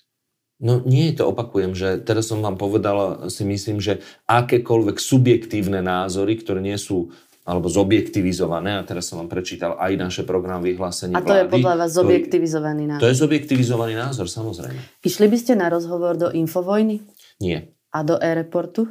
No 0.57 0.81
nie, 0.81 1.13
to 1.13 1.29
opakujem, 1.29 1.77
že 1.77 2.01
teraz 2.01 2.33
som 2.33 2.41
vám 2.41 2.57
povedal, 2.57 3.29
si 3.29 3.45
myslím, 3.45 3.77
že 3.77 4.01
akékoľvek 4.25 4.97
subjektívne 4.97 5.85
názory, 5.85 6.41
ktoré 6.41 6.65
nie 6.65 6.81
sú 6.81 7.13
alebo 7.47 7.71
zobjektivizované, 7.71 8.75
a 8.75 8.83
teraz 8.83 9.07
som 9.07 9.23
vám 9.23 9.31
prečítal 9.31 9.79
aj 9.79 9.95
naše 9.95 10.23
program 10.27 10.67
vyhlásenie 10.67 11.15
A 11.15 11.23
to 11.23 11.31
vlády, 11.31 11.47
je 11.47 11.55
podľa 11.55 11.75
vás 11.79 11.91
zobjektivizovaný 11.95 12.83
názor? 12.91 13.03
To 13.07 13.11
je 13.15 13.19
zobjektivizovaný 13.23 13.95
názor, 13.95 14.27
samozrejme. 14.27 14.81
Išli 15.07 15.27
by 15.31 15.37
ste 15.39 15.53
na 15.55 15.71
rozhovor 15.71 16.19
do 16.19 16.35
Infovojny? 16.35 17.07
Nie. 17.39 17.71
A 17.95 18.03
do 18.03 18.19
e-reportu? 18.19 18.91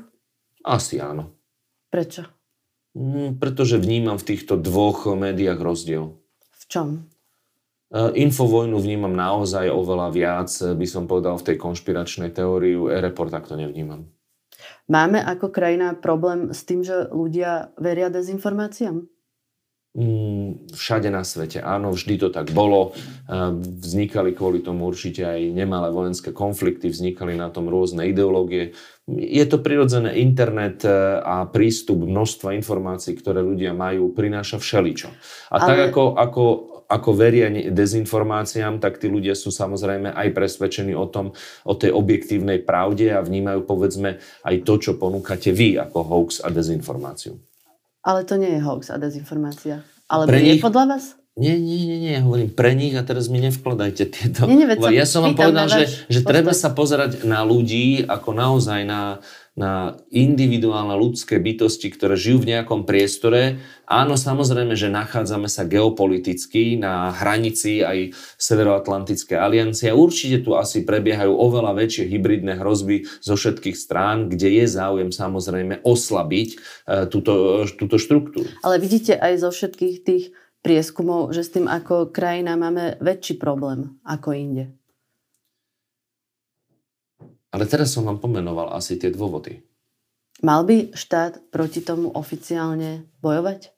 Asi 0.63 1.03
áno. 1.03 1.36
Prečo? 1.91 2.31
Mm, 2.95 3.43
pretože 3.43 3.75
vnímam 3.75 4.15
v 4.15 4.24
týchto 4.24 4.55
dvoch 4.55 5.03
médiách 5.12 5.60
rozdiel. 5.60 6.15
V 6.55 6.63
čom? 6.72 7.12
E, 7.96 8.12
Infovojnu 8.20 8.75
vnímam 8.75 9.16
naozaj 9.16 9.72
oveľa 9.72 10.12
viac, 10.12 10.52
by 10.52 10.88
som 10.88 11.08
povedal, 11.08 11.40
v 11.40 11.48
tej 11.54 11.58
konšpiračnej 11.64 12.36
teóriu. 12.36 12.92
E-report 12.92 13.32
tak 13.32 13.48
to 13.48 13.56
nevnímam. 13.56 14.12
Máme 14.92 15.24
ako 15.24 15.50
krajina 15.50 15.96
problém 15.96 16.52
s 16.52 16.68
tým, 16.68 16.84
že 16.84 17.08
ľudia 17.10 17.74
veria 17.80 18.12
dezinformáciám? 18.12 19.08
Mm, 19.96 20.75
všade 20.75 21.08
na 21.08 21.24
svete. 21.24 21.64
Áno, 21.64 21.96
vždy 21.96 22.20
to 22.20 22.28
tak 22.28 22.52
bolo. 22.52 22.92
Vznikali 23.80 24.36
kvôli 24.36 24.60
tomu 24.60 24.92
určite 24.92 25.24
aj 25.24 25.56
nemalé 25.56 25.88
vojenské 25.88 26.36
konflikty, 26.36 26.92
vznikali 26.92 27.40
na 27.40 27.48
tom 27.48 27.72
rôzne 27.72 28.04
ideológie. 28.04 28.75
Je 29.08 29.46
to 29.48 29.64
prirodzené, 29.64 30.20
internet 30.20 30.84
a 31.24 31.48
prístup 31.48 32.04
množstva 32.04 32.60
informácií, 32.60 33.16
ktoré 33.16 33.40
ľudia 33.40 33.72
majú, 33.72 34.12
prináša 34.12 34.60
všeličo. 34.60 35.16
A 35.48 35.64
Ale... 35.64 35.66
tak 35.66 35.80
ako, 35.96 36.04
ako 36.20 36.44
ako 36.86 37.10
veria 37.18 37.50
dezinformáciám, 37.50 38.77
tak 38.77 39.01
tí 39.01 39.10
ľudia 39.10 39.34
sú 39.34 39.50
samozrejme 39.50 40.13
aj 40.13 40.27
presvedčení 40.34 40.94
o 40.94 41.10
tom, 41.10 41.34
o 41.65 41.74
tej 41.74 41.92
objektívnej 41.94 42.62
pravde 42.62 43.13
a 43.13 43.25
vnímajú 43.25 43.65
povedzme 43.65 44.22
aj 44.46 44.56
to, 44.63 44.74
čo 44.77 44.92
ponúkate 44.96 45.50
vy 45.50 45.82
ako 45.82 46.00
hoax 46.06 46.46
a 46.46 46.54
dezinformáciu. 46.54 47.38
Ale 48.06 48.22
to 48.22 48.38
nie 48.38 48.54
je 48.58 48.62
hoax 48.62 48.94
a 48.94 49.01
dezinformácia. 49.01 49.82
Ale 50.06 50.30
Pre 50.30 50.38
je 50.38 50.58
nich... 50.58 50.62
podľa 50.62 50.86
vás? 50.94 51.18
Nie, 51.36 51.60
nie, 51.60 51.84
nie, 51.84 52.00
nie, 52.00 52.15
hovorím 52.24 52.48
pre 52.48 52.72
nich 52.72 52.96
a 52.96 53.04
teraz 53.04 53.27
mi 53.27 53.44
nevkladajte 53.44 54.04
tieto. 54.08 54.48
Nie, 54.48 54.56
nie, 54.56 54.96
ja 54.96 55.04
som 55.04 55.20
vám 55.20 55.36
povedal, 55.36 55.68
že, 55.68 56.08
že 56.08 56.24
treba 56.24 56.56
sa 56.56 56.72
pozerať 56.72 57.27
na 57.27 57.44
ľudí 57.44 58.08
ako 58.08 58.32
naozaj 58.32 58.88
na, 58.88 59.20
na 59.56 59.96
individuálne 60.12 61.00
ľudské 61.00 61.40
bytosti, 61.40 61.88
ktoré 61.88 62.20
žijú 62.20 62.44
v 62.44 62.52
nejakom 62.52 62.84
priestore. 62.84 63.64
Áno, 63.88 64.20
samozrejme, 64.20 64.76
že 64.76 64.92
nachádzame 64.92 65.48
sa 65.48 65.64
geopoliticky 65.64 66.76
na 66.76 67.16
hranici 67.16 67.80
aj 67.80 68.12
Severoatlantické 68.36 69.40
aliancie. 69.40 69.96
Určite 69.96 70.44
tu 70.44 70.60
asi 70.60 70.84
prebiehajú 70.84 71.32
oveľa 71.32 71.72
väčšie 71.72 72.04
hybridné 72.04 72.60
hrozby 72.60 73.08
zo 73.24 73.40
všetkých 73.40 73.80
strán, 73.80 74.28
kde 74.28 74.60
je 74.60 74.66
záujem 74.68 75.16
samozrejme 75.16 75.88
oslabiť 75.88 76.50
e, 76.52 76.58
túto, 77.08 77.64
túto 77.80 77.96
štruktúru. 77.96 78.52
Ale 78.60 78.76
vidíte 78.84 79.16
aj 79.16 79.40
zo 79.40 79.50
všetkých 79.56 79.96
tých 80.04 80.36
prieskumov, 80.60 81.32
že 81.32 81.48
s 81.48 81.54
tým 81.56 81.72
ako 81.72 82.12
krajina 82.12 82.60
máme 82.60 83.00
väčší 83.00 83.40
problém 83.40 83.96
ako 84.04 84.36
inde. 84.36 84.76
Ale 87.56 87.64
teraz 87.64 87.96
som 87.96 88.04
vám 88.04 88.20
pomenoval 88.20 88.76
asi 88.76 89.00
tie 89.00 89.08
dôvody. 89.08 89.64
Mal 90.44 90.68
by 90.68 90.92
štát 90.92 91.40
proti 91.48 91.80
tomu 91.80 92.12
oficiálne 92.12 93.08
bojovať? 93.24 93.72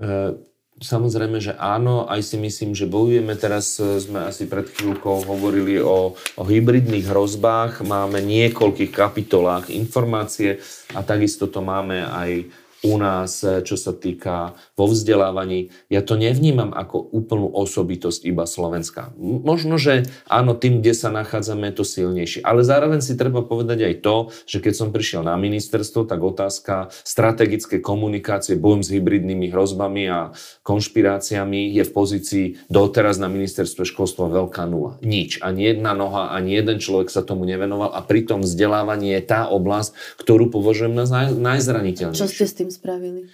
E, 0.00 0.40
samozrejme, 0.80 1.36
že 1.44 1.52
áno. 1.60 2.08
Aj 2.08 2.24
si 2.24 2.40
myslím, 2.40 2.72
že 2.72 2.88
bojujeme. 2.88 3.36
Teraz 3.36 3.76
e, 3.76 4.00
sme 4.00 4.24
asi 4.24 4.48
pred 4.48 4.72
chvíľkou 4.72 5.28
hovorili 5.28 5.76
o, 5.84 6.16
o 6.16 6.42
hybridných 6.48 7.04
hrozbách. 7.04 7.84
Máme 7.84 8.24
niekoľkých 8.24 8.88
kapitolách 8.88 9.68
informácie 9.68 10.64
a 10.96 11.04
takisto 11.04 11.52
to 11.52 11.60
máme 11.60 12.00
aj 12.00 12.48
u 12.82 12.98
nás, 12.98 13.46
e, 13.46 13.62
čo 13.62 13.78
sa 13.78 13.94
týka 13.94 14.58
vo 14.74 14.90
vzdelávaní. 14.90 15.70
Ja 15.86 16.02
to 16.02 16.18
nevnímam 16.18 16.74
ako 16.74 16.98
úplnú 16.98 17.46
osobitosť 17.46 18.26
iba 18.26 18.42
Slovenska. 18.44 19.14
Možno, 19.22 19.78
že 19.78 20.10
áno, 20.26 20.58
tým, 20.58 20.82
kde 20.82 20.92
sa 20.92 21.14
nachádzame, 21.14 21.70
je 21.70 21.78
to 21.78 21.84
silnejšie. 21.86 22.42
Ale 22.42 22.66
zároveň 22.66 22.98
si 22.98 23.14
treba 23.14 23.46
povedať 23.46 23.86
aj 23.86 23.94
to, 24.02 24.16
že 24.50 24.58
keď 24.58 24.74
som 24.74 24.88
prišiel 24.90 25.22
na 25.22 25.38
ministerstvo, 25.38 26.10
tak 26.10 26.18
otázka 26.18 26.90
strategické 27.06 27.78
komunikácie, 27.78 28.58
bojom 28.58 28.82
s 28.82 28.90
hybridnými 28.90 29.54
hrozbami 29.54 30.02
a 30.10 30.34
konšpiráciami 30.66 31.70
je 31.78 31.86
v 31.86 31.92
pozícii 31.94 32.46
doteraz 32.66 33.22
na 33.22 33.30
ministerstve 33.30 33.86
školstva 33.86 34.26
veľká 34.26 34.66
nula. 34.66 34.98
Nič. 35.06 35.38
Ani 35.38 35.70
jedna 35.70 35.94
noha, 35.94 36.34
ani 36.34 36.58
jeden 36.58 36.82
človek 36.82 37.14
sa 37.14 37.22
tomu 37.22 37.46
nevenoval 37.46 37.94
a 37.94 38.02
pritom 38.02 38.42
vzdelávanie 38.42 39.14
je 39.14 39.22
tá 39.22 39.46
oblasť, 39.46 40.18
ktorú 40.18 40.50
považujem 40.50 40.98
na 40.98 41.06
najzraniteľnejšiu. 41.30 42.18
Čo 42.18 42.26
ste 42.26 42.46
s 42.50 42.54
tým 42.58 42.71
spravili? 42.72 43.28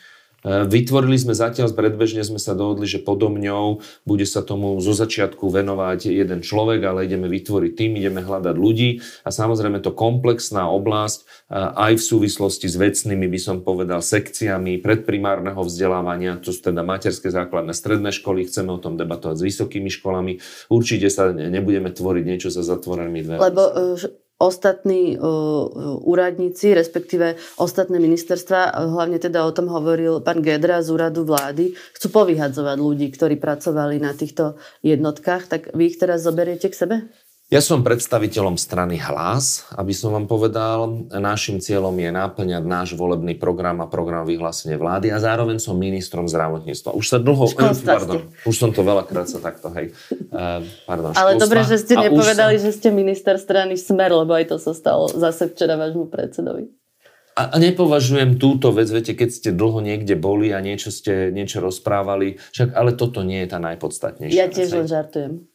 E, 0.47 0.71
vytvorili 0.71 1.19
sme 1.19 1.35
zatiaľ, 1.35 1.75
predbežne 1.75 2.23
sme 2.23 2.39
sa 2.39 2.55
dohodli, 2.55 2.87
že 2.87 3.03
podo 3.03 3.27
mňou 3.27 3.83
bude 4.07 4.23
sa 4.23 4.39
tomu 4.47 4.79
zo 4.79 4.95
začiatku 4.95 5.51
venovať 5.51 6.15
jeden 6.15 6.47
človek, 6.47 6.79
ale 6.87 7.11
ideme 7.11 7.27
vytvoriť 7.27 7.73
tým, 7.75 7.99
ideme 7.99 8.23
hľadať 8.23 8.55
ľudí 8.55 9.03
a 9.27 9.35
samozrejme 9.35 9.83
to 9.83 9.91
komplexná 9.91 10.71
oblasť 10.71 11.19
e, 11.19 11.59
aj 11.59 11.93
v 11.99 12.03
súvislosti 12.07 12.71
s 12.71 12.79
vecnými, 12.79 13.27
by 13.27 13.41
som 13.43 13.57
povedal, 13.67 13.99
sekciami 13.99 14.79
predprimárneho 14.79 15.59
vzdelávania, 15.59 16.39
to 16.39 16.55
sú 16.55 16.71
teda 16.71 16.87
materské 16.87 17.35
základné 17.35 17.75
stredné 17.75 18.15
školy, 18.15 18.47
chceme 18.47 18.71
o 18.71 18.79
tom 18.79 18.95
debatovať 18.95 19.43
s 19.43 19.47
vysokými 19.47 19.91
školami. 19.91 20.39
Určite 20.71 21.11
sa 21.11 21.35
nebudeme 21.35 21.91
tvoriť 21.91 22.23
niečo 22.23 22.55
za 22.55 22.63
zatvorenými 22.63 23.27
dverami. 23.27 23.43
Lebo 23.43 23.63
e, 23.75 24.28
ostatní 24.39 25.19
uh, 25.19 25.27
úradníci, 26.07 26.71
respektíve 26.71 27.35
ostatné 27.59 27.99
ministerstva, 27.99 28.71
hlavne 28.87 29.19
teda 29.19 29.43
o 29.43 29.51
tom 29.51 29.67
hovoril 29.67 30.23
pán 30.23 30.39
Gedra 30.47 30.79
z 30.79 30.95
úradu 30.95 31.27
vlády, 31.27 31.75
chcú 31.99 32.07
povyhadzovať 32.23 32.77
ľudí, 32.79 33.11
ktorí 33.11 33.35
pracovali 33.43 33.99
na 33.99 34.15
týchto 34.15 34.55
jednotkách, 34.87 35.51
tak 35.51 35.61
vy 35.75 35.91
ich 35.91 35.99
teraz 35.99 36.23
zoberiete 36.23 36.71
k 36.71 36.79
sebe? 36.79 36.97
Ja 37.49 37.65
som 37.65 37.81
predstaviteľom 37.81 38.61
strany 38.61 39.01
Hlas, 39.01 39.65
aby 39.73 39.97
som 39.97 40.13
vám 40.13 40.29
povedal. 40.29 41.09
Našim 41.09 41.65
cieľom 41.65 41.97
je 41.97 42.13
náplňať 42.13 42.61
náš 42.61 42.93
volebný 42.93 43.41
program 43.41 43.81
a 43.81 43.89
program 43.89 44.29
vyhlásenie 44.29 44.77
vlády 44.77 45.09
a 45.09 45.17
zároveň 45.17 45.57
som 45.57 45.73
ministrom 45.81 46.29
zdravotníctva. 46.29 46.93
Už 46.93 47.07
sa 47.09 47.17
dlho... 47.17 47.49
Pardon, 47.89 48.29
už 48.45 48.53
som 48.53 48.69
to 48.69 48.85
veľakrát 48.85 49.33
sa 49.33 49.41
takto, 49.41 49.73
hej. 49.81 49.97
Uh, 50.29 50.61
pardon, 50.85 51.17
Ale 51.17 51.41
dobre, 51.41 51.65
že 51.65 51.81
ste 51.81 51.97
nepovedali, 51.97 52.61
sa... 52.61 52.69
že 52.69 52.71
ste 52.77 52.93
minister 52.93 53.41
strany 53.41 53.81
Smer, 53.81 54.13
lebo 54.13 54.37
aj 54.37 54.53
to 54.53 54.61
sa 54.61 54.77
stalo 54.77 55.09
zase 55.09 55.49
včera 55.49 55.81
vášmu 55.81 56.13
predsedovi. 56.13 56.69
A, 57.33 57.49
a 57.49 57.57
nepovažujem 57.57 58.37
túto 58.37 58.77
vec, 58.77 58.93
viete, 58.93 59.17
keď 59.17 59.29
ste 59.33 59.51
dlho 59.57 59.81
niekde 59.81 60.21
boli 60.21 60.53
a 60.53 60.61
niečo 60.61 60.93
ste 60.93 61.33
niečo 61.33 61.65
rozprávali, 61.65 62.37
však 62.53 62.77
ale 62.77 62.93
toto 62.93 63.25
nie 63.25 63.41
je 63.41 63.49
tá 63.49 63.57
najpodstatnejšia. 63.57 64.37
Ja 64.37 64.53
tiež 64.53 64.69
len 64.77 64.85
žartujem. 64.85 65.49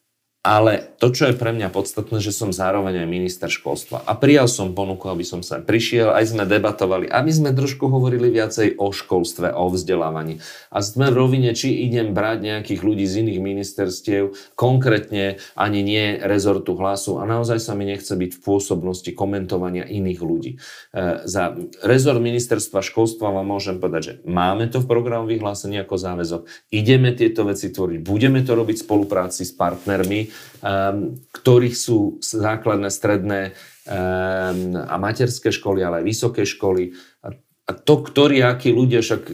Ale 0.44 0.92
to, 1.00 1.08
čo 1.08 1.32
je 1.32 1.40
pre 1.40 1.56
mňa 1.56 1.72
podstatné, 1.72 2.20
že 2.20 2.36
som 2.36 2.52
zároveň 2.52 3.00
aj 3.00 3.08
minister 3.08 3.48
školstva. 3.48 4.04
A 4.04 4.12
prijal 4.12 4.52
som 4.52 4.76
ponuku, 4.76 5.08
aby 5.08 5.24
som 5.24 5.40
sa 5.40 5.64
prišiel, 5.64 6.12
aj 6.12 6.36
sme 6.36 6.44
debatovali, 6.44 7.08
aby 7.08 7.32
sme 7.32 7.56
trošku 7.56 7.88
hovorili 7.88 8.28
viacej 8.28 8.76
o 8.76 8.92
školstve, 8.92 9.56
o 9.56 9.72
vzdelávaní. 9.72 10.44
A 10.68 10.84
sme 10.84 11.16
v 11.16 11.16
rovine, 11.16 11.56
či 11.56 11.88
idem 11.88 12.12
brať 12.12 12.44
nejakých 12.44 12.84
ľudí 12.84 13.08
z 13.08 13.24
iných 13.24 13.40
ministerstiev, 13.40 14.36
konkrétne 14.60 15.40
ani 15.56 15.80
nie 15.80 16.20
rezortu 16.20 16.76
hlasu. 16.76 17.24
A 17.24 17.24
naozaj 17.24 17.64
sa 17.64 17.72
mi 17.72 17.88
nechce 17.88 18.12
byť 18.12 18.36
v 18.36 18.44
pôsobnosti 18.44 19.08
komentovania 19.16 19.88
iných 19.88 20.20
ľudí. 20.20 20.60
E, 20.92 21.24
za 21.24 21.56
rezort 21.88 22.20
ministerstva 22.20 22.84
školstva 22.84 23.32
vám 23.32 23.48
môžem 23.48 23.80
povedať, 23.80 24.02
že 24.04 24.14
máme 24.28 24.68
to 24.68 24.84
v 24.84 24.92
programu 24.92 25.24
vyhlásení 25.24 25.80
ako 25.80 25.96
záväzok. 25.96 26.42
Ideme 26.68 27.16
tieto 27.16 27.48
veci 27.48 27.72
tvoriť, 27.72 28.04
budeme 28.04 28.44
to 28.44 28.60
robiť 28.60 28.76
v 28.76 28.86
spolupráci 28.92 29.48
s 29.48 29.56
partnermi, 29.56 30.33
um, 30.62 31.18
ktorých 31.32 31.76
sú 31.76 32.18
základné, 32.22 32.90
stredné 32.90 33.42
um, 33.52 34.78
a 34.78 34.96
materské 35.00 35.52
školy, 35.52 35.84
ale 35.84 36.02
aj 36.02 36.06
vysoké 36.06 36.44
školy. 36.48 36.94
A, 37.24 37.36
a 37.68 37.72
to, 37.74 38.04
ktorí, 38.04 38.44
akí 38.44 38.72
ľudia, 38.72 39.04
však 39.04 39.30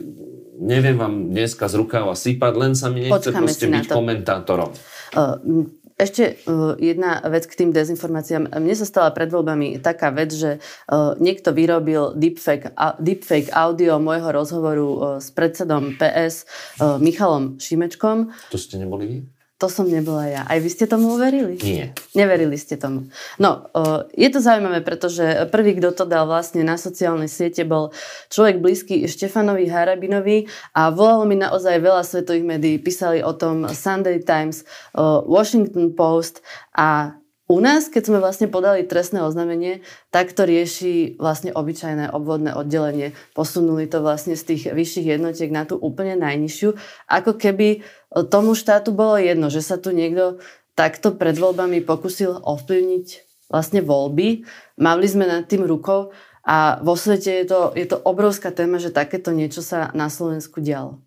neviem 0.60 1.00
vám 1.00 1.32
dneska 1.32 1.72
z 1.72 1.76
rukáva 1.80 2.14
sypať, 2.14 2.54
len 2.60 2.74
sa 2.76 2.92
mi 2.92 3.08
nechce 3.08 3.32
Počkáme 3.32 3.42
proste 3.48 3.66
byť 3.72 3.86
komentátorom. 3.88 4.72
Uh, 5.16 5.66
ešte 6.00 6.40
jedna 6.80 7.20
vec 7.28 7.44
k 7.44 7.60
tým 7.60 7.76
dezinformáciám. 7.76 8.56
Mne 8.56 8.76
sa 8.80 8.88
stala 8.88 9.12
pred 9.12 9.28
voľbami 9.28 9.84
taká 9.84 10.16
vec, 10.16 10.32
že 10.32 10.64
niekto 11.20 11.52
vyrobil 11.52 12.16
deepfake, 12.16 12.72
deepfake 13.04 13.52
audio 13.52 14.00
môjho 14.00 14.32
rozhovoru 14.32 15.20
s 15.20 15.28
predsedom 15.36 16.00
PS 16.00 16.48
Michalom 17.04 17.60
Šimečkom. 17.60 18.32
To 18.32 18.56
ste 18.56 18.80
neboli 18.80 19.06
vy? 19.06 19.18
To 19.60 19.68
som 19.68 19.92
nebola 19.92 20.24
ja. 20.24 20.42
Aj 20.48 20.56
vy 20.56 20.72
ste 20.72 20.88
tomu 20.88 21.20
uverili? 21.20 21.60
Nie. 21.60 21.92
Neverili 22.16 22.56
ste 22.56 22.80
tomu. 22.80 23.12
No, 23.36 23.68
je 24.16 24.32
to 24.32 24.40
zaujímavé, 24.40 24.80
pretože 24.88 25.52
prvý, 25.52 25.76
kto 25.76 25.92
to 25.92 26.08
dal 26.08 26.32
vlastne 26.32 26.64
na 26.64 26.80
sociálnej 26.80 27.28
siete, 27.28 27.68
bol 27.68 27.92
človek 28.32 28.64
blízky 28.64 29.04
Štefanovi 29.04 29.68
Harabinovi 29.68 30.48
a 30.72 30.96
volalo 30.96 31.28
mi 31.28 31.36
naozaj 31.36 31.76
veľa 31.76 32.08
svetových 32.08 32.48
médií. 32.48 32.80
Písali 32.80 33.20
o 33.20 33.36
tom 33.36 33.68
Sunday 33.68 34.24
Times, 34.24 34.64
Washington 35.28 35.92
Post 35.92 36.40
a 36.72 37.20
U 37.50 37.58
nás, 37.58 37.90
keď 37.90 38.14
sme 38.14 38.22
vlastne 38.22 38.46
podali 38.46 38.86
trestné 38.86 39.26
oznámenie, 39.26 39.82
tak 40.14 40.38
to 40.38 40.46
rieši 40.46 41.18
vlastne 41.18 41.50
obyčajné 41.50 42.14
obvodné 42.14 42.54
oddelenie. 42.54 43.18
Posunuli 43.34 43.90
to 43.90 44.06
vlastne 44.06 44.38
z 44.38 44.54
tých 44.54 44.64
vyšších 44.70 45.18
jednotiek 45.18 45.50
na 45.50 45.66
tú 45.66 45.74
úplne 45.82 46.14
najnižšiu. 46.22 46.78
Ako 47.10 47.42
keby 47.42 47.82
tomu 48.30 48.54
štátu 48.54 48.94
bolo 48.94 49.18
jedno, 49.18 49.50
že 49.50 49.66
sa 49.66 49.82
tu 49.82 49.90
niekto 49.90 50.38
takto 50.78 51.18
pred 51.18 51.34
voľbami 51.34 51.82
pokusil 51.82 52.46
ovplyvniť 52.46 53.08
vlastne 53.50 53.82
voľby. 53.82 54.46
Mali 54.78 55.06
sme 55.10 55.26
nad 55.26 55.50
tým 55.50 55.66
rukou 55.66 56.14
a 56.46 56.78
vo 56.86 56.94
svete 56.94 57.34
je 57.34 57.46
to, 57.50 57.74
je 57.74 57.90
to 57.90 57.98
obrovská 57.98 58.54
téma, 58.54 58.78
že 58.78 58.94
takéto 58.94 59.34
niečo 59.34 59.66
sa 59.66 59.90
na 59.98 60.14
Slovensku 60.14 60.62
dialo. 60.62 61.02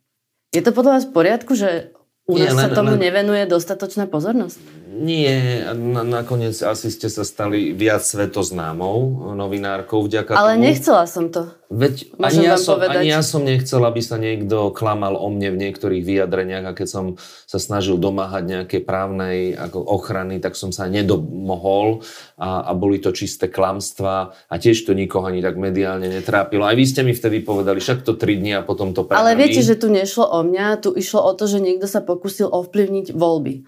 Je 0.51 0.59
to 0.59 0.75
podľa 0.75 0.99
vás 0.99 1.05
v 1.07 1.15
poriadku, 1.15 1.55
že 1.55 1.95
u 2.27 2.35
nás 2.35 2.51
len, 2.51 2.67
sa 2.67 2.69
tomu 2.75 2.99
len... 2.99 3.03
nevenuje 3.03 3.47
dostatočná 3.47 4.11
pozornosť? 4.11 4.82
Nie, 4.93 5.65
na, 5.73 6.05
nakoniec 6.05 6.53
asi 6.61 6.93
ste 6.93 7.09
sa 7.09 7.25
stali 7.25 7.73
viac 7.73 8.05
svetoznámou 8.05 9.33
novinárkou 9.33 10.05
vďaka 10.05 10.37
Ale 10.37 10.61
tomu. 10.61 10.69
nechcela 10.69 11.09
som 11.09 11.33
to. 11.33 11.49
Veď 11.73 12.13
ani 12.21 12.45
ja, 12.45 12.61
som, 12.61 12.77
ani 12.77 13.09
ja 13.09 13.25
som 13.25 13.41
nechcel, 13.41 13.81
aby 13.81 14.05
sa 14.05 14.21
niekto 14.21 14.69
klamal 14.77 15.17
o 15.17 15.33
mne 15.33 15.57
v 15.57 15.61
niektorých 15.65 16.05
vyjadreniach 16.05 16.65
a 16.69 16.77
keď 16.77 16.89
som 16.93 17.05
sa 17.49 17.57
snažil 17.57 17.97
domáhať 17.97 18.45
nejakej 18.45 18.85
právnej 18.85 19.57
ako 19.57 19.81
ochrany, 19.81 20.37
tak 20.45 20.61
som 20.61 20.69
sa 20.69 20.85
nedomohol 20.93 22.05
a, 22.37 22.69
a 22.69 22.77
boli 22.77 23.01
to 23.01 23.17
čisté 23.17 23.49
klamstva 23.49 24.37
a 24.37 24.55
tiež 24.61 24.85
to 24.85 24.93
nikoho 24.93 25.25
ani 25.25 25.41
tak 25.41 25.57
mediálne 25.57 26.13
netrápilo. 26.13 26.69
Aj 26.69 26.77
vy 26.77 26.85
ste 26.85 27.01
mi 27.01 27.17
vtedy 27.17 27.41
povedali, 27.41 27.81
však 27.81 28.05
to 28.05 28.13
tri 28.21 28.37
dní 28.37 28.61
a 28.61 28.61
potom 28.61 28.93
to 28.93 29.09
prehrali. 29.09 29.33
Ale 29.33 29.41
viete, 29.41 29.65
že 29.65 29.81
tu 29.81 29.89
nešlo 29.89 30.29
o 30.29 30.45
mňa, 30.45 30.85
tu 30.85 30.93
išlo 30.93 31.25
o 31.25 31.33
to, 31.33 31.49
že 31.49 31.65
niekto 31.65 31.89
sa 31.89 32.05
pokusil 32.05 32.53
ovplyvniť 32.53 33.17
voľby 33.17 33.65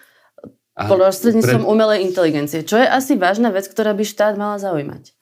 prostredníctvom 0.74 1.62
pre... 1.62 1.70
umelej 1.70 2.04
inteligencie. 2.04 2.66
Čo 2.66 2.82
je 2.82 2.88
asi 2.90 3.14
vážna 3.14 3.54
vec, 3.54 3.70
ktorá 3.70 3.94
by 3.94 4.04
štát 4.04 4.34
mala 4.34 4.58
zaujímať? 4.58 5.14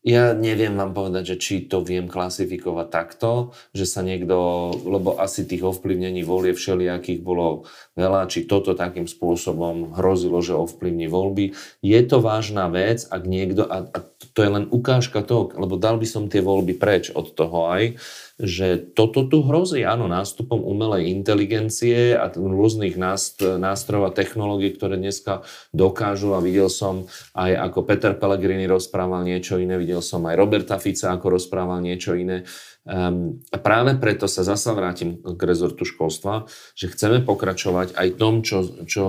Ja 0.00 0.32
neviem 0.32 0.80
vám 0.80 0.96
povedať, 0.96 1.36
že 1.36 1.36
či 1.36 1.54
to 1.68 1.84
viem 1.84 2.08
klasifikovať 2.08 2.88
takto, 2.88 3.52
že 3.76 3.84
sa 3.84 4.00
niekto, 4.00 4.72
lebo 4.80 5.20
asi 5.20 5.44
tých 5.44 5.60
ovplyvnení 5.60 6.24
volie 6.24 6.56
všelijakých 6.56 7.20
bolo 7.20 7.68
veľa, 8.00 8.24
či 8.32 8.48
toto 8.48 8.72
takým 8.72 9.04
spôsobom 9.04 9.92
hrozilo, 10.00 10.40
že 10.40 10.56
ovplyvní 10.56 11.04
voľby. 11.04 11.52
Je 11.84 12.00
to 12.08 12.24
vážna 12.24 12.72
vec, 12.72 13.04
ak 13.12 13.28
niekto, 13.28 13.68
a, 13.68 13.92
a 13.92 13.98
to 14.32 14.40
je 14.40 14.48
len 14.48 14.72
ukážka 14.72 15.20
toho, 15.20 15.52
lebo 15.52 15.76
dal 15.76 16.00
by 16.00 16.08
som 16.08 16.32
tie 16.32 16.40
voľby 16.40 16.80
preč 16.80 17.12
od 17.12 17.36
toho 17.36 17.68
aj, 17.68 18.00
že 18.40 18.80
toto 18.96 19.28
tu 19.28 19.44
hrozí, 19.44 19.84
áno, 19.84 20.08
nástupom 20.08 20.60
umelej 20.64 21.12
inteligencie 21.12 22.16
a 22.16 22.32
rôznych 22.32 22.96
nástrojov 22.96 24.08
a 24.08 24.16
technológií, 24.16 24.72
ktoré 24.72 24.96
dneska 24.96 25.44
dokážu 25.76 26.32
a 26.32 26.40
videl 26.40 26.72
som 26.72 27.04
aj 27.36 27.52
ako 27.70 27.78
Peter 27.84 28.12
Pellegrini 28.16 28.64
rozprával 28.64 29.28
niečo 29.28 29.60
iné, 29.60 29.76
videl 29.76 30.00
som 30.00 30.24
aj 30.24 30.34
Roberta 30.40 30.80
Fica 30.80 31.12
ako 31.12 31.36
rozprával 31.36 31.84
niečo 31.84 32.16
iné. 32.16 32.48
Um, 32.88 33.44
a 33.52 33.60
práve 33.60 34.00
preto 34.00 34.24
sa 34.24 34.40
zasa 34.40 34.72
vrátim 34.72 35.20
k 35.20 35.40
rezortu 35.44 35.84
školstva, 35.84 36.48
že 36.72 36.88
chceme 36.88 37.20
pokračovať 37.20 37.92
aj 37.92 38.08
tom, 38.16 38.40
čo, 38.40 38.64
čo 38.88 39.04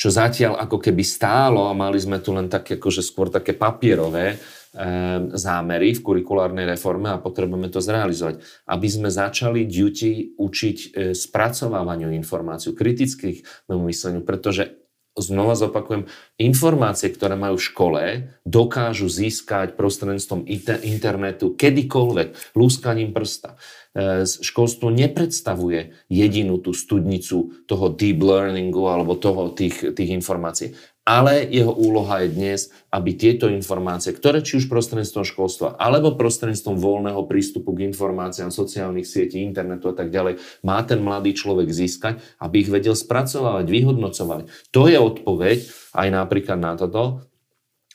čo 0.00 0.08
zatiaľ 0.08 0.56
ako 0.56 0.80
keby 0.80 1.04
stálo 1.04 1.68
a 1.68 1.76
mali 1.76 2.00
sme 2.00 2.24
tu 2.24 2.32
len 2.32 2.48
také, 2.48 2.80
akože 2.80 3.04
skôr 3.04 3.28
také 3.28 3.52
papierové, 3.52 4.40
Ehm, 4.70 5.34
zámery 5.34 5.98
v 5.98 6.04
kurikulárnej 6.06 6.62
reforme 6.62 7.10
a 7.10 7.18
potrebujeme 7.18 7.66
to 7.74 7.82
zrealizovať. 7.82 8.38
Aby 8.70 8.86
sme 8.86 9.10
začali 9.10 9.66
deti 9.66 10.30
učiť 10.38 10.76
e, 10.78 10.88
spracovávaniu 11.10 12.14
informácií, 12.14 12.70
kritických 12.70 13.66
mysleniu, 13.66 14.22
pretože 14.22 14.78
znova 15.18 15.58
zopakujem, 15.58 16.06
informácie, 16.38 17.10
ktoré 17.10 17.34
majú 17.34 17.58
v 17.58 17.66
škole, 17.66 18.02
dokážu 18.46 19.10
získať 19.10 19.74
prostredníctvom 19.74 20.46
internetu 20.86 21.58
kedykoľvek, 21.58 22.54
lúskaním 22.54 23.10
prsta. 23.10 23.58
E, 23.90 24.22
školstvo 24.22 24.94
nepredstavuje 24.94 25.98
jedinú 26.06 26.62
tú 26.62 26.70
studnicu 26.70 27.66
toho 27.66 27.90
deep 27.90 28.22
learningu 28.22 28.86
alebo 28.86 29.18
toho, 29.18 29.50
tých, 29.50 29.94
tých 29.94 30.10
informácií 30.14 30.78
ale 31.10 31.48
jeho 31.50 31.74
úloha 31.74 32.22
je 32.22 32.28
dnes, 32.30 32.60
aby 32.94 33.18
tieto 33.18 33.50
informácie, 33.50 34.14
ktoré 34.14 34.46
či 34.46 34.62
už 34.62 34.70
prostredníctvom 34.70 35.26
školstva, 35.26 35.74
alebo 35.74 36.14
prostredníctvom 36.14 36.78
voľného 36.78 37.26
prístupu 37.26 37.74
k 37.74 37.90
informáciám 37.90 38.54
sociálnych 38.54 39.08
sietí, 39.08 39.42
internetu 39.42 39.90
a 39.90 39.94
tak 39.98 40.14
ďalej, 40.14 40.38
má 40.62 40.78
ten 40.86 41.02
mladý 41.02 41.34
človek 41.34 41.66
získať, 41.66 42.22
aby 42.38 42.62
ich 42.62 42.70
vedel 42.70 42.94
spracovať, 42.94 43.66
vyhodnocovať. 43.66 44.70
To 44.70 44.86
je 44.86 44.98
odpoveď 45.02 45.58
aj 45.98 46.08
napríklad 46.14 46.58
na 46.62 46.78
toto, 46.78 47.26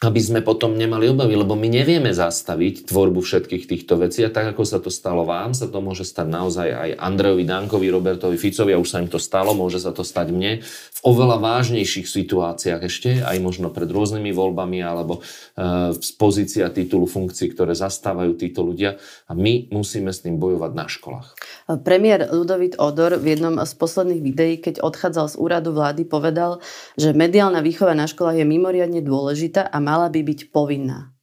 aby 0.03 0.19
sme 0.19 0.43
potom 0.43 0.75
nemali 0.75 1.07
obavy, 1.07 1.39
lebo 1.39 1.55
my 1.55 1.71
nevieme 1.71 2.11
zastaviť 2.11 2.91
tvorbu 2.91 3.23
všetkých 3.23 3.63
týchto 3.63 3.95
vecí 3.95 4.27
a 4.27 4.29
tak, 4.33 4.51
ako 4.51 4.67
sa 4.67 4.83
to 4.83 4.91
stalo 4.91 5.23
vám, 5.23 5.55
sa 5.55 5.71
to 5.71 5.79
môže 5.79 6.03
stať 6.03 6.27
naozaj 6.27 6.67
aj 6.67 6.89
Andrejovi 6.99 7.47
Dankovi, 7.47 7.87
Robertovi 7.87 8.35
Ficovi 8.35 8.75
a 8.75 8.81
už 8.83 8.91
sa 8.91 8.99
im 8.99 9.07
to 9.07 9.15
stalo, 9.23 9.55
môže 9.55 9.79
sa 9.79 9.95
to 9.95 10.03
stať 10.03 10.35
mne 10.35 10.59
v 10.67 10.99
oveľa 10.99 11.39
vážnejších 11.39 12.11
situáciách 12.11 12.81
ešte, 12.83 13.23
aj 13.23 13.39
možno 13.39 13.71
pred 13.71 13.87
rôznymi 13.87 14.35
voľbami 14.35 14.83
alebo 14.83 15.23
e, 15.55 15.95
z 15.95 16.11
pozícia 16.19 16.67
titulu 16.75 17.07
funkcií, 17.07 17.55
ktoré 17.55 17.71
zastávajú 17.71 18.35
títo 18.35 18.67
ľudia 18.67 18.99
a 18.99 19.31
my 19.31 19.71
musíme 19.71 20.11
s 20.11 20.27
tým 20.27 20.35
bojovať 20.35 20.71
na 20.75 20.91
školách. 20.91 21.39
Premiér 21.87 22.35
Ludovit 22.35 22.75
Odor 22.83 23.15
v 23.15 23.31
jednom 23.31 23.63
z 23.63 23.71
posledných 23.79 24.19
videí, 24.19 24.59
keď 24.59 24.83
odchádzal 24.83 25.31
z 25.31 25.35
úradu 25.39 25.71
vlády, 25.71 26.03
povedal, 26.03 26.59
že 26.99 27.15
mediálna 27.15 27.63
výchova 27.63 27.95
na 27.95 28.11
školách 28.11 28.43
je 28.43 28.45
mimoriadne 28.45 28.99
dôležitá 28.99 29.63
a 29.71 29.84
mala 29.85 30.09
by 30.09 30.25
byť 30.25 30.49
povinná. 30.49 31.13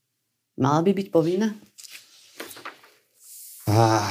Mala 0.55 0.87
by 0.87 0.95
byť 0.95 1.09
povinná? 1.11 1.51
Ah, 3.67 4.07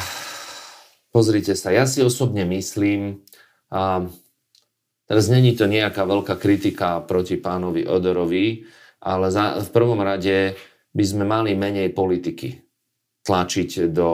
pozrite 1.15 1.55
sa, 1.55 1.71
ja 1.71 1.87
si 1.87 2.03
osobne 2.03 2.43
myslím, 2.43 3.23
a 3.71 4.03
teraz 5.07 5.31
není 5.31 5.55
to 5.55 5.71
nejaká 5.71 6.03
veľká 6.03 6.35
kritika 6.35 6.99
proti 6.99 7.39
pánovi 7.39 7.87
Odorovi, 7.87 8.67
ale 8.99 9.31
za, 9.31 9.63
v 9.63 9.69
prvom 9.71 10.03
rade 10.03 10.59
by 10.91 11.03
sme 11.07 11.23
mali 11.23 11.55
menej 11.55 11.95
politiky 11.95 12.59
tlačiť 13.21 13.93
do, 13.93 14.11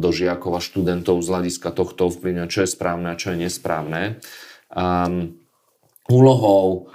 do 0.00 0.08
žiakov 0.08 0.56
a 0.56 0.64
študentov 0.64 1.20
z 1.20 1.28
hľadiska 1.30 1.68
tohto 1.70 2.08
ovplyvňovania, 2.08 2.50
čo 2.50 2.64
je 2.64 2.70
správne 2.74 3.12
a 3.12 3.18
čo 3.18 3.36
je 3.36 3.44
nesprávne. 3.44 4.18
Um, 4.72 5.36
úlohou 6.08 6.88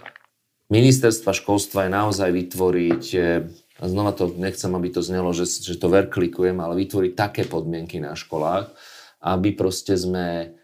ministerstva 0.74 1.38
školstva 1.38 1.86
je 1.86 1.92
naozaj 1.94 2.30
vytvoriť, 2.34 3.04
eh, 3.14 3.46
a 3.78 3.84
znova 3.86 4.18
to 4.18 4.34
nechcem, 4.34 4.74
aby 4.74 4.90
to 4.90 5.06
znelo, 5.06 5.30
že, 5.36 5.46
že 5.46 5.78
to 5.78 5.92
verklikujem, 5.92 6.58
ale 6.58 6.82
vytvoriť 6.82 7.14
také 7.14 7.44
podmienky 7.46 8.02
na 8.02 8.18
školách, 8.18 8.74
aby 9.22 9.54
proste 9.54 9.94
sme 9.94 10.58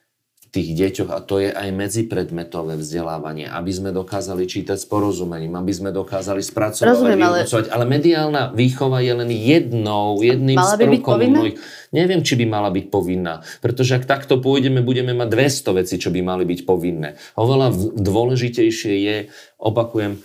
tých 0.50 0.70
deťoch, 0.74 1.10
a 1.14 1.22
to 1.22 1.38
je 1.38 1.54
aj 1.54 1.70
medzipredmetové 1.70 2.74
vzdelávanie, 2.82 3.46
aby 3.46 3.70
sme 3.70 3.94
dokázali 3.94 4.50
čítať 4.50 4.82
s 4.82 4.86
porozumením, 4.90 5.54
aby 5.54 5.70
sme 5.70 5.94
dokázali 5.94 6.42
spracovať, 6.42 6.90
Rozumiem, 6.90 7.22
ale... 7.22 7.46
ale 7.46 7.86
mediálna 7.86 8.50
výchova 8.58 9.06
je 9.06 9.14
len 9.14 9.30
jednou, 9.30 10.18
jedným 10.26 10.58
Mala 10.58 10.74
z 10.74 10.90
prvkov 10.90 11.18
mojich... 11.22 11.58
Neviem, 11.94 12.22
či 12.26 12.34
by 12.38 12.46
mala 12.50 12.70
byť 12.74 12.86
povinná, 12.90 13.46
pretože 13.62 13.98
ak 13.98 14.10
takto 14.10 14.42
pôjdeme, 14.42 14.82
budeme 14.82 15.14
mať 15.14 15.30
200 15.66 15.80
vecí, 15.86 15.96
čo 16.02 16.10
by 16.10 16.22
mali 16.26 16.46
byť 16.50 16.66
povinné. 16.66 17.18
Oveľa 17.38 17.70
dôležitejšie 17.98 18.94
je, 19.06 19.18
opakujem, 19.62 20.18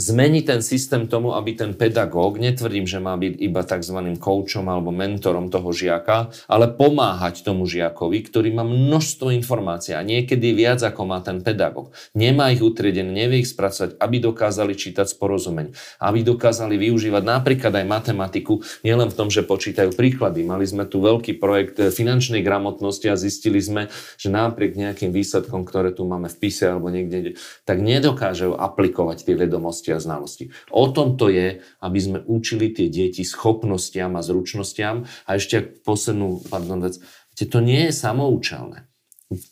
zmeniť 0.00 0.44
ten 0.48 0.60
systém 0.64 1.04
tomu, 1.04 1.36
aby 1.36 1.52
ten 1.52 1.76
pedagóg, 1.76 2.40
netvrdím, 2.40 2.88
že 2.88 2.96
má 2.96 3.20
byť 3.20 3.34
iba 3.36 3.60
tzv. 3.60 3.98
koučom 4.16 4.64
alebo 4.64 4.88
mentorom 4.88 5.52
toho 5.52 5.68
žiaka, 5.76 6.32
ale 6.48 6.72
pomáhať 6.72 7.44
tomu 7.44 7.68
žiakovi, 7.68 8.24
ktorý 8.24 8.56
má 8.56 8.64
množstvo 8.64 9.28
informácií 9.36 9.92
a 9.92 10.00
niekedy 10.00 10.56
viac 10.56 10.80
ako 10.80 11.04
má 11.04 11.20
ten 11.20 11.44
pedagóg. 11.44 11.92
Nemá 12.16 12.48
ich 12.48 12.64
utriedené, 12.64 13.12
nevie 13.12 13.44
ich 13.44 13.52
spracovať, 13.52 14.00
aby 14.00 14.16
dokázali 14.24 14.72
čítať 14.72 15.12
s 15.12 15.14
porozumeň, 15.20 15.76
aby 16.00 16.24
dokázali 16.24 16.80
využívať 16.80 17.22
napríklad 17.22 17.76
aj 17.76 17.84
matematiku, 17.84 18.64
nielen 18.80 19.12
v 19.12 19.18
tom, 19.20 19.28
že 19.28 19.44
počítajú 19.44 19.92
príklady. 19.92 20.48
Mali 20.48 20.64
sme 20.64 20.88
tu 20.88 21.04
veľký 21.04 21.36
projekt 21.36 21.76
finančnej 21.76 22.40
gramotnosti 22.40 23.04
a 23.12 23.20
zistili 23.20 23.60
sme, 23.60 23.92
že 24.16 24.32
napriek 24.32 24.80
nejakým 24.80 25.12
výsledkom, 25.12 25.68
ktoré 25.68 25.92
tu 25.92 26.08
máme 26.08 26.32
v 26.32 26.36
PISE 26.40 26.72
alebo 26.72 26.88
niekde, 26.88 27.36
tak 27.68 27.82
nedokážu 27.84 28.56
aplikovať 28.56 29.28
tie 29.28 29.34
vedomosti 29.36 29.89
a 29.94 30.02
znalosti. 30.02 30.54
O 30.70 30.90
tom 30.90 31.14
to 31.18 31.28
je, 31.28 31.60
aby 31.82 31.98
sme 31.98 32.18
učili 32.26 32.70
tie 32.70 32.90
deti 32.90 33.26
schopnostiam 33.26 34.14
a 34.16 34.24
zručnostiam. 34.24 35.04
A 35.26 35.36
ešte 35.36 35.62
poslednú 35.62 36.42
pardon, 36.48 36.82
vec, 36.82 36.98
to 37.34 37.58
nie 37.64 37.88
je 37.88 37.92
samoučelné. 37.96 38.90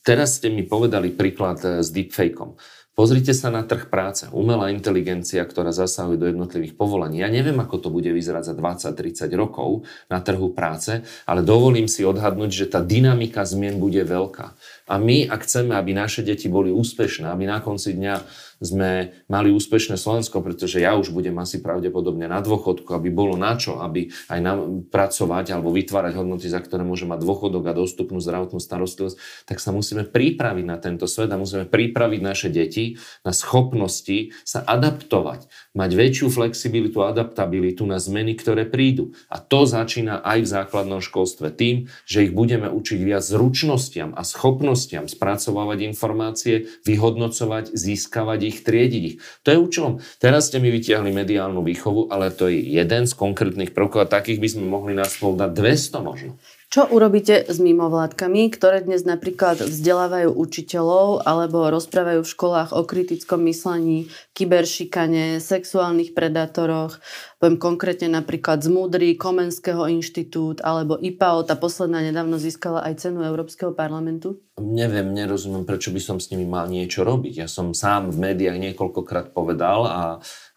Teraz 0.03 0.43
ste 0.43 0.51
mi 0.51 0.67
povedali 0.67 1.15
príklad 1.15 1.63
eh, 1.63 1.71
s 1.81 1.95
deepfakeom. 1.95 2.59
Pozrite 2.99 3.31
sa 3.31 3.47
na 3.55 3.63
trh 3.63 3.87
práce. 3.87 4.27
Umelá 4.35 4.75
inteligencia, 4.75 5.47
ktorá 5.47 5.71
zasahuje 5.71 6.19
do 6.19 6.27
jednotlivých 6.35 6.75
povolaní. 6.75 7.23
Ja 7.23 7.31
neviem, 7.31 7.55
ako 7.63 7.79
to 7.79 7.89
bude 7.95 8.11
vyzerať 8.11 8.51
za 8.51 8.55
20-30 8.59 9.31
rokov 9.39 9.87
na 10.11 10.19
trhu 10.19 10.51
práce, 10.51 11.07
ale 11.23 11.47
dovolím 11.47 11.87
si 11.87 12.03
odhadnúť, 12.03 12.51
že 12.51 12.67
tá 12.67 12.83
dynamika 12.83 13.47
zmien 13.47 13.79
bude 13.79 14.03
veľká. 14.03 14.59
A 14.89 14.97
my, 14.97 15.29
ak 15.29 15.45
chceme, 15.45 15.77
aby 15.77 15.93
naše 15.93 16.25
deti 16.25 16.49
boli 16.49 16.73
úspešné, 16.73 17.29
aby 17.29 17.45
na 17.45 17.61
konci 17.61 17.93
dňa 17.95 18.17
sme 18.59 19.15
mali 19.31 19.55
úspešné 19.55 19.95
Slovensko, 19.95 20.43
pretože 20.43 20.83
ja 20.83 20.99
už 20.99 21.15
budem 21.15 21.35
asi 21.39 21.63
pravdepodobne 21.63 22.27
na 22.27 22.43
dôchodku, 22.43 22.91
aby 22.91 23.09
bolo 23.11 23.39
na 23.39 23.55
čo, 23.55 23.79
aby 23.79 24.11
aj 24.27 24.41
nám 24.43 24.59
pracovať 24.91 25.55
alebo 25.55 25.71
vytvárať 25.71 26.19
hodnoty, 26.19 26.51
za 26.51 26.59
ktoré 26.59 26.83
môže 26.83 27.07
mať 27.07 27.23
dôchodok 27.23 27.71
a 27.71 27.79
dostupnú 27.79 28.19
zdravotnú 28.19 28.59
starostlivosť, 28.59 29.47
tak 29.47 29.63
sa 29.63 29.71
musíme 29.71 30.03
pripraviť 30.11 30.65
na 30.67 30.77
tento 30.83 31.07
svet 31.07 31.31
a 31.31 31.39
musíme 31.39 31.71
pripraviť 31.71 32.21
naše 32.21 32.49
deti 32.51 32.99
na 33.23 33.31
schopnosti 33.31 34.35
sa 34.43 34.67
adaptovať, 34.67 35.47
mať 35.79 35.91
väčšiu 35.95 36.27
flexibilitu 36.27 36.99
a 37.07 37.15
adaptabilitu 37.15 37.87
na 37.87 38.03
zmeny, 38.03 38.35
ktoré 38.35 38.67
prídu. 38.67 39.15
A 39.31 39.39
to 39.39 39.71
začína 39.71 40.19
aj 40.27 40.39
v 40.43 40.49
základnom 40.51 40.99
školstve 40.99 41.55
tým, 41.55 41.87
že 42.11 42.27
ich 42.27 42.35
budeme 42.35 42.67
učiť 42.67 42.99
viac 43.07 43.23
zručnostiam 43.23 44.19
a 44.19 44.27
schopnostiam 44.27 44.78
spracovávať 44.87 45.89
informácie, 45.89 46.71
vyhodnocovať, 46.87 47.75
získavať 47.75 48.41
ich, 48.47 48.59
triediť 48.63 49.03
ich. 49.03 49.17
To 49.43 49.49
je 49.51 49.59
účelom. 49.59 49.95
Teraz 50.23 50.53
ste 50.53 50.63
mi 50.63 50.71
vytiahli 50.71 51.11
mediálnu 51.11 51.65
výchovu, 51.67 52.13
ale 52.15 52.31
to 52.31 52.47
je 52.47 52.63
jeden 52.63 53.11
z 53.11 53.13
konkrétnych 53.19 53.75
prvkov 53.75 54.07
a 54.07 54.13
takých 54.13 54.39
by 54.39 54.49
sme 54.53 54.67
mohli 54.69 54.93
na 54.95 55.09
spolu 55.09 55.35
dať 55.35 55.51
200 55.51 56.07
možno. 56.07 56.33
Čo 56.69 56.85
urobíte 56.85 57.49
s 57.49 57.57
mimovládkami, 57.65 58.53
ktoré 58.53 58.85
dnes 58.85 59.01
napríklad 59.09 59.65
vzdelávajú 59.65 60.37
učiteľov 60.37 61.25
alebo 61.25 61.73
rozprávajú 61.73 62.21
v 62.21 62.33
školách 62.37 62.77
o 62.77 62.85
kritickom 62.85 63.41
myslení, 63.49 64.13
kyberšikane, 64.37 65.41
sexuálnych 65.41 66.13
predátoroch, 66.13 67.01
poviem 67.39 67.55
konkrétne 67.55 68.11
napríklad 68.11 68.67
z 68.67 68.69
Múdry, 68.69 69.15
Komenského 69.15 69.87
inštitút 69.87 70.59
alebo 70.67 70.99
IPAO, 70.99 71.47
tá 71.47 71.55
posledná 71.55 72.03
nedávno 72.03 72.35
získala 72.35 72.83
aj 72.83 73.07
cenu 73.07 73.23
Európskeho 73.23 73.71
parlamentu? 73.79 74.43
Neviem, 74.59 75.15
nerozumiem, 75.15 75.63
prečo 75.63 75.95
by 75.95 76.03
som 76.03 76.19
s 76.19 76.35
nimi 76.35 76.43
mal 76.43 76.67
niečo 76.67 77.07
robiť. 77.07 77.47
Ja 77.47 77.49
som 77.49 77.71
sám 77.79 78.11
v 78.11 78.19
médiách 78.19 78.59
niekoľkokrát 78.59 79.31
povedal 79.31 79.87
a, 79.87 80.03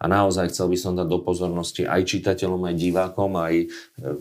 a 0.02 0.06
naozaj 0.10 0.50
chcel 0.50 0.74
by 0.74 0.78
som 0.82 0.98
dať 0.98 1.06
do 1.06 1.22
pozornosti 1.22 1.86
aj 1.86 2.02
čitateľom, 2.02 2.66
aj 2.66 2.76
divákom, 2.76 3.38
aj 3.38 3.54
e, 3.62 3.68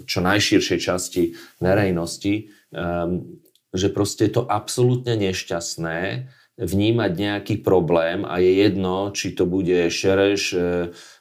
čo 0.04 0.20
najširšej 0.20 0.78
časti 0.84 1.32
verejnosti, 1.64 2.52
um, 2.76 3.40
že 3.72 3.88
proste 3.88 4.28
je 4.28 4.36
to 4.36 4.42
absolútne 4.44 5.16
nešťastné 5.16 6.28
vnímať 6.60 7.12
nejaký 7.16 7.54
problém 7.64 8.28
a 8.28 8.36
je 8.36 8.52
jedno, 8.60 9.08
či 9.16 9.32
to 9.32 9.48
bude 9.48 9.88
Šereš, 9.88 10.42
e, 10.52 10.60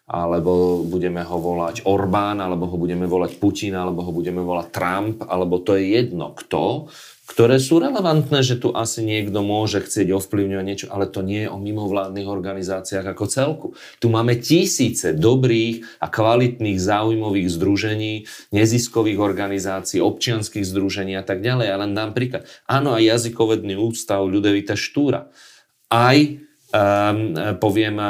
alebo 0.09 0.81
budeme 0.81 1.21
ho 1.21 1.37
volať 1.37 1.85
Orbán, 1.85 2.41
alebo 2.41 2.65
ho 2.65 2.77
budeme 2.81 3.05
volať 3.05 3.37
Putin, 3.37 3.77
alebo 3.77 4.01
ho 4.01 4.09
budeme 4.09 4.41
volať 4.41 4.67
Trump, 4.73 5.17
alebo 5.29 5.61
to 5.61 5.77
je 5.77 6.01
jedno 6.01 6.33
kto, 6.33 6.89
ktoré 7.29 7.61
sú 7.61 7.77
relevantné, 7.77 8.41
že 8.41 8.57
tu 8.57 8.73
asi 8.73 9.05
niekto 9.05 9.45
môže 9.45 9.85
chcieť 9.85 10.09
ovplyvňovať 10.17 10.65
niečo, 10.65 10.87
ale 10.89 11.05
to 11.05 11.21
nie 11.21 11.45
je 11.45 11.53
o 11.53 11.61
mimovládnych 11.61 12.25
organizáciách 12.25 13.05
ako 13.05 13.25
celku. 13.29 13.67
Tu 14.01 14.09
máme 14.09 14.33
tisíce 14.41 15.13
dobrých 15.13 15.85
a 16.01 16.09
kvalitných 16.09 16.81
záujmových 16.81 17.53
združení, 17.53 18.25
neziskových 18.49 19.21
organizácií, 19.21 20.01
občianských 20.01 20.65
združení 20.65 21.13
a 21.13 21.21
tak 21.21 21.45
ďalej. 21.45 21.69
Ale 21.69 21.85
dám 21.93 22.17
príklad. 22.17 22.49
Áno, 22.65 22.97
aj 22.97 23.05
jazykovedný 23.05 23.77
ústav 23.77 24.25
Ľudevita 24.25 24.73
Štúra. 24.73 25.29
Aj 25.93 26.17
poviem 27.57 27.97
um, 27.97 28.05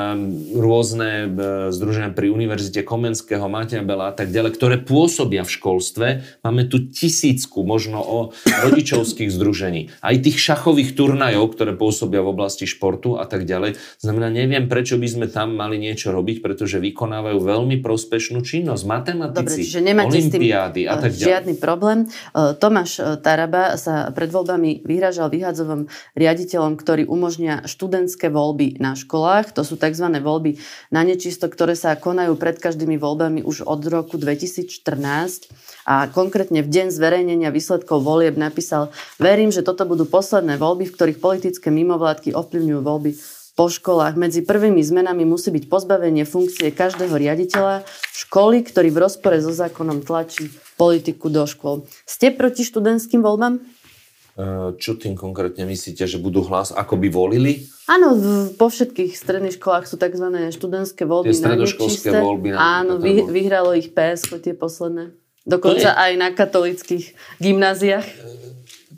rôzne 0.59 1.31
uh, 1.31 1.71
združenia 1.71 2.11
pri 2.11 2.27
Univerzite 2.27 2.83
Komenského, 2.83 3.47
Mateja 3.47 3.79
Bela 3.87 4.11
a 4.11 4.13
tak 4.13 4.35
ďalej, 4.35 4.51
ktoré 4.59 4.75
pôsobia 4.83 5.47
v 5.47 5.51
školstve. 5.55 6.07
Máme 6.43 6.67
tu 6.67 6.91
tisícku 6.91 7.63
možno 7.63 8.03
o 8.03 8.19
rodičovských 8.43 9.31
združení. 9.31 9.95
Aj 10.03 10.11
tých 10.19 10.43
šachových 10.43 10.91
turnajov, 10.91 11.55
ktoré 11.55 11.71
pôsobia 11.71 12.19
v 12.19 12.35
oblasti 12.35 12.67
športu 12.67 13.15
a 13.15 13.23
tak 13.23 13.47
ďalej. 13.47 13.79
Znamená, 14.03 14.27
neviem, 14.27 14.67
prečo 14.67 14.99
by 14.99 15.07
sme 15.07 15.27
tam 15.31 15.55
mali 15.55 15.79
niečo 15.79 16.11
robiť, 16.11 16.43
pretože 16.43 16.83
vykonávajú 16.83 17.39
veľmi 17.39 17.79
prospešnú 17.79 18.43
činnosť. 18.43 18.83
Matematici, 18.83 19.71
Dobre, 19.71 20.03
olimpiády 20.03 20.81
a 20.83 20.99
tak 20.99 21.15
ďalej. 21.15 21.31
Žiadny 21.31 21.53
problém. 21.63 22.11
Tomáš 22.35 23.23
Taraba 23.23 23.79
sa 23.79 24.11
pred 24.11 24.27
voľbami 24.27 24.83
vyhražal 24.83 25.31
vyhadzovom 25.31 25.87
riaditeľom, 26.19 26.75
ktorí 26.75 27.07
umožnia 27.07 27.63
študentské 27.63 28.27
voľby 28.27 28.48
voľby 28.49 28.81
na 28.81 28.97
školách. 28.97 29.53
To 29.53 29.61
sú 29.61 29.77
tzv. 29.77 30.09
voľby 30.09 30.57
na 30.89 31.05
nečisto, 31.05 31.45
ktoré 31.45 31.77
sa 31.77 31.93
konajú 31.93 32.33
pred 32.33 32.57
každými 32.57 32.97
voľbami 32.97 33.45
už 33.45 33.61
od 33.69 33.85
roku 33.85 34.17
2014. 34.17 34.73
A 35.85 36.09
konkrétne 36.09 36.65
v 36.65 36.69
deň 36.73 36.89
zverejnenia 36.89 37.53
výsledkov 37.53 38.01
volieb 38.01 38.33
napísal 38.41 38.89
Verím, 39.21 39.53
že 39.53 39.61
toto 39.61 39.85
budú 39.85 40.09
posledné 40.09 40.57
voľby, 40.57 40.89
v 40.89 40.95
ktorých 40.97 41.21
politické 41.21 41.69
mimovládky 41.69 42.33
ovplyvňujú 42.33 42.81
voľby 42.81 43.11
po 43.53 43.69
školách. 43.69 44.15
Medzi 44.17 44.41
prvými 44.41 44.81
zmenami 44.81 45.27
musí 45.27 45.53
byť 45.53 45.69
pozbavenie 45.69 46.25
funkcie 46.25 46.71
každého 46.73 47.11
riaditeľa 47.11 47.83
školy, 48.17 48.63
ktorý 48.63 48.89
v 48.89 49.01
rozpore 49.03 49.37
so 49.43 49.51
zákonom 49.51 50.01
tlačí 50.01 50.47
politiku 50.79 51.27
do 51.27 51.43
škôl. 51.43 51.83
Ste 52.07 52.31
proti 52.31 52.63
študentským 52.63 53.19
voľbám? 53.19 53.78
Čo 54.79 54.95
tým 54.95 55.19
konkrétne 55.19 55.67
myslíte, 55.67 56.07
že 56.07 56.15
budú 56.15 56.47
hlas, 56.47 56.71
ako 56.71 56.95
by 56.95 57.07
volili? 57.11 57.67
Áno, 57.91 58.15
po 58.55 58.71
všetkých 58.71 59.11
stredných 59.11 59.59
školách 59.59 59.83
sú 59.91 59.99
tzv. 59.99 60.31
študentské 60.55 61.03
voľby. 61.03 61.35
Tie 61.35 61.43
stredoškolské 61.43 62.09
voľby. 62.15 62.55
Na 62.55 62.79
Áno, 62.79 63.03
vy, 63.03 63.27
vyhralo 63.27 63.75
ich 63.75 63.91
PSK, 63.91 64.39
tie 64.39 64.55
posledné. 64.55 65.11
Dokonca 65.43 65.91
aj 65.91 66.11
na 66.15 66.31
katolických 66.31 67.19
gymnáziách. 67.43 68.07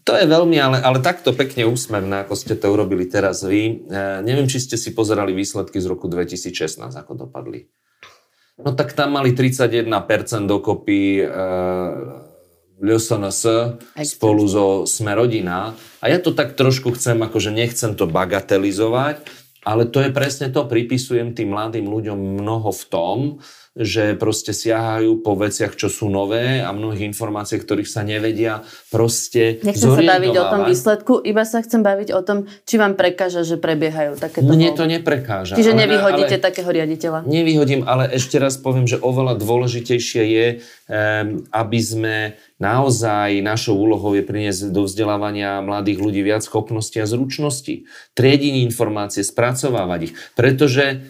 To 0.06 0.14
je 0.18 0.26
veľmi, 0.26 0.58
ale, 0.62 0.78
ale 0.82 0.98
takto 1.02 1.34
pekne 1.34 1.70
úsmevné, 1.70 2.26
ako 2.26 2.34
ste 2.34 2.58
to 2.58 2.70
urobili 2.70 3.06
teraz 3.10 3.46
vy. 3.46 3.86
E, 3.86 4.22
neviem, 4.26 4.50
či 4.50 4.62
ste 4.62 4.78
si 4.78 4.94
pozerali 4.98 5.34
výsledky 5.34 5.78
z 5.78 5.90
roku 5.90 6.10
2016, 6.10 6.90
ako 6.90 7.14
dopadli. 7.18 7.70
No 8.62 8.78
tak 8.78 8.94
tam 8.94 9.18
mali 9.18 9.34
31% 9.34 9.90
dokopy 10.46 11.22
e, 11.22 11.26
LSNS 12.82 13.42
spolu 14.04 14.44
so 14.50 14.66
Sme 14.90 15.14
rodina. 15.14 15.78
A 16.02 16.10
ja 16.10 16.18
to 16.18 16.34
tak 16.34 16.58
trošku 16.58 16.98
chcem, 16.98 17.22
akože 17.22 17.54
nechcem 17.54 17.94
to 17.94 18.10
bagatelizovať, 18.10 19.22
ale 19.62 19.86
to 19.86 20.02
je 20.02 20.10
presne 20.10 20.50
to, 20.50 20.66
pripisujem 20.66 21.38
tým 21.38 21.54
mladým 21.54 21.86
ľuďom 21.86 22.42
mnoho 22.42 22.74
v 22.74 22.84
tom, 22.90 23.18
že 23.72 24.20
proste 24.20 24.52
siahajú 24.52 25.24
po 25.24 25.40
veciach, 25.40 25.80
čo 25.80 25.88
sú 25.88 26.12
nové 26.12 26.60
a 26.60 26.76
mnohých 26.76 27.08
informácií, 27.08 27.56
ktorých 27.56 27.88
sa 27.88 28.04
nevedia 28.04 28.68
proste 28.92 29.64
Nechcem 29.64 29.96
sa 29.96 30.04
baviť 30.04 30.36
o 30.36 30.46
tom 30.52 30.62
výsledku, 30.68 31.14
iba 31.24 31.48
sa 31.48 31.64
chcem 31.64 31.80
baviť 31.80 32.12
o 32.12 32.20
tom, 32.20 32.52
či 32.68 32.76
vám 32.76 33.00
prekáža, 33.00 33.48
že 33.48 33.56
prebiehajú 33.56 34.20
takéto 34.20 34.52
Mne 34.52 34.76
to 34.76 34.84
neprekáža. 34.84 35.56
Čiže 35.56 35.72
ale, 35.72 35.88
nevyhodíte 35.88 36.36
ale, 36.36 36.44
takého 36.44 36.68
riaditeľa? 36.68 37.20
Nevyhodím, 37.24 37.88
ale 37.88 38.12
ešte 38.12 38.44
raz 38.44 38.60
poviem, 38.60 38.92
že 38.92 39.00
oveľa 39.00 39.40
dôležitejšie 39.40 40.24
je, 40.28 40.48
um, 40.92 41.48
aby 41.56 41.80
sme 41.80 42.16
naozaj 42.62 43.42
našou 43.42 43.76
úlohou 43.76 44.14
je 44.14 44.22
priniesť 44.22 44.70
do 44.70 44.86
vzdelávania 44.86 45.66
mladých 45.66 45.98
ľudí 45.98 46.22
viac 46.22 46.46
schopností 46.46 47.02
a 47.02 47.10
zručností. 47.10 47.90
Triediť 48.14 48.62
informácie, 48.62 49.26
spracovávať 49.26 50.00
ich. 50.08 50.14
Pretože 50.38 51.02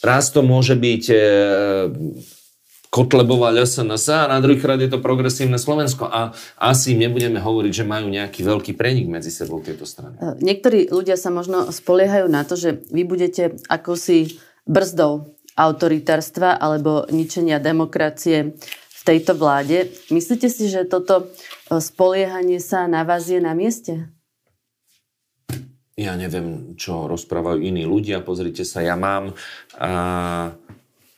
Raz 0.00 0.32
to 0.32 0.40
môže 0.40 0.80
byť 0.80 1.04
e, 1.12 1.16
Kotlebová 2.88 3.52
LSNS 3.52 4.04
a 4.16 4.32
na 4.32 4.40
druhý 4.40 4.56
krát 4.56 4.80
je 4.80 4.88
to 4.88 4.96
progresívne 4.98 5.60
Slovensko. 5.60 6.08
A 6.08 6.32
asi 6.56 6.96
nebudeme 6.96 7.36
hovoriť, 7.36 7.72
že 7.72 7.84
majú 7.84 8.08
nejaký 8.08 8.40
veľký 8.40 8.72
prenik 8.80 9.12
medzi 9.12 9.28
sebou 9.28 9.60
tieto 9.60 9.84
strany. 9.84 10.16
E, 10.16 10.40
niektorí 10.40 10.88
ľudia 10.88 11.20
sa 11.20 11.28
možno 11.28 11.68
spoliehajú 11.68 12.26
na 12.32 12.48
to, 12.48 12.56
že 12.56 12.80
vy 12.88 13.04
budete 13.04 13.60
akosi 13.68 14.40
brzdou 14.64 15.36
autoritárstva 15.52 16.56
alebo 16.56 17.04
ničenia 17.12 17.60
demokracie 17.60 18.56
v 19.00 19.02
tejto 19.02 19.32
vláde. 19.32 19.88
Myslíte 20.12 20.52
si, 20.52 20.68
že 20.68 20.84
toto 20.84 21.24
e, 21.24 21.80
spoliehanie 21.80 22.60
sa 22.60 22.84
na 22.84 23.00
vás 23.00 23.32
je 23.32 23.40
na 23.40 23.56
mieste? 23.56 24.12
ja 26.00 26.16
neviem, 26.16 26.72
čo 26.80 27.04
rozprávajú 27.12 27.60
iní 27.60 27.84
ľudia. 27.84 28.24
Pozrite 28.24 28.64
sa, 28.64 28.80
ja 28.80 28.96
mám... 28.96 29.36
A, 29.76 30.56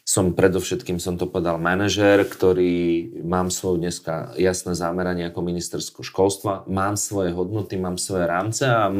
som 0.03 0.35
predovšetkým, 0.35 0.99
som 0.99 1.14
to 1.14 1.31
povedal, 1.31 1.62
manažér, 1.62 2.27
ktorý 2.27 3.07
mám 3.23 3.55
svoje 3.55 3.87
dneska 3.87 4.35
jasné 4.35 4.75
zameranie 4.75 5.31
ako 5.31 5.47
ministerského 5.47 6.03
školstva, 6.03 6.66
mám 6.66 6.99
svoje 6.99 7.31
hodnoty, 7.31 7.79
mám 7.79 7.97
svoje 7.97 8.27
rámce 8.27 8.66
a 8.66 8.90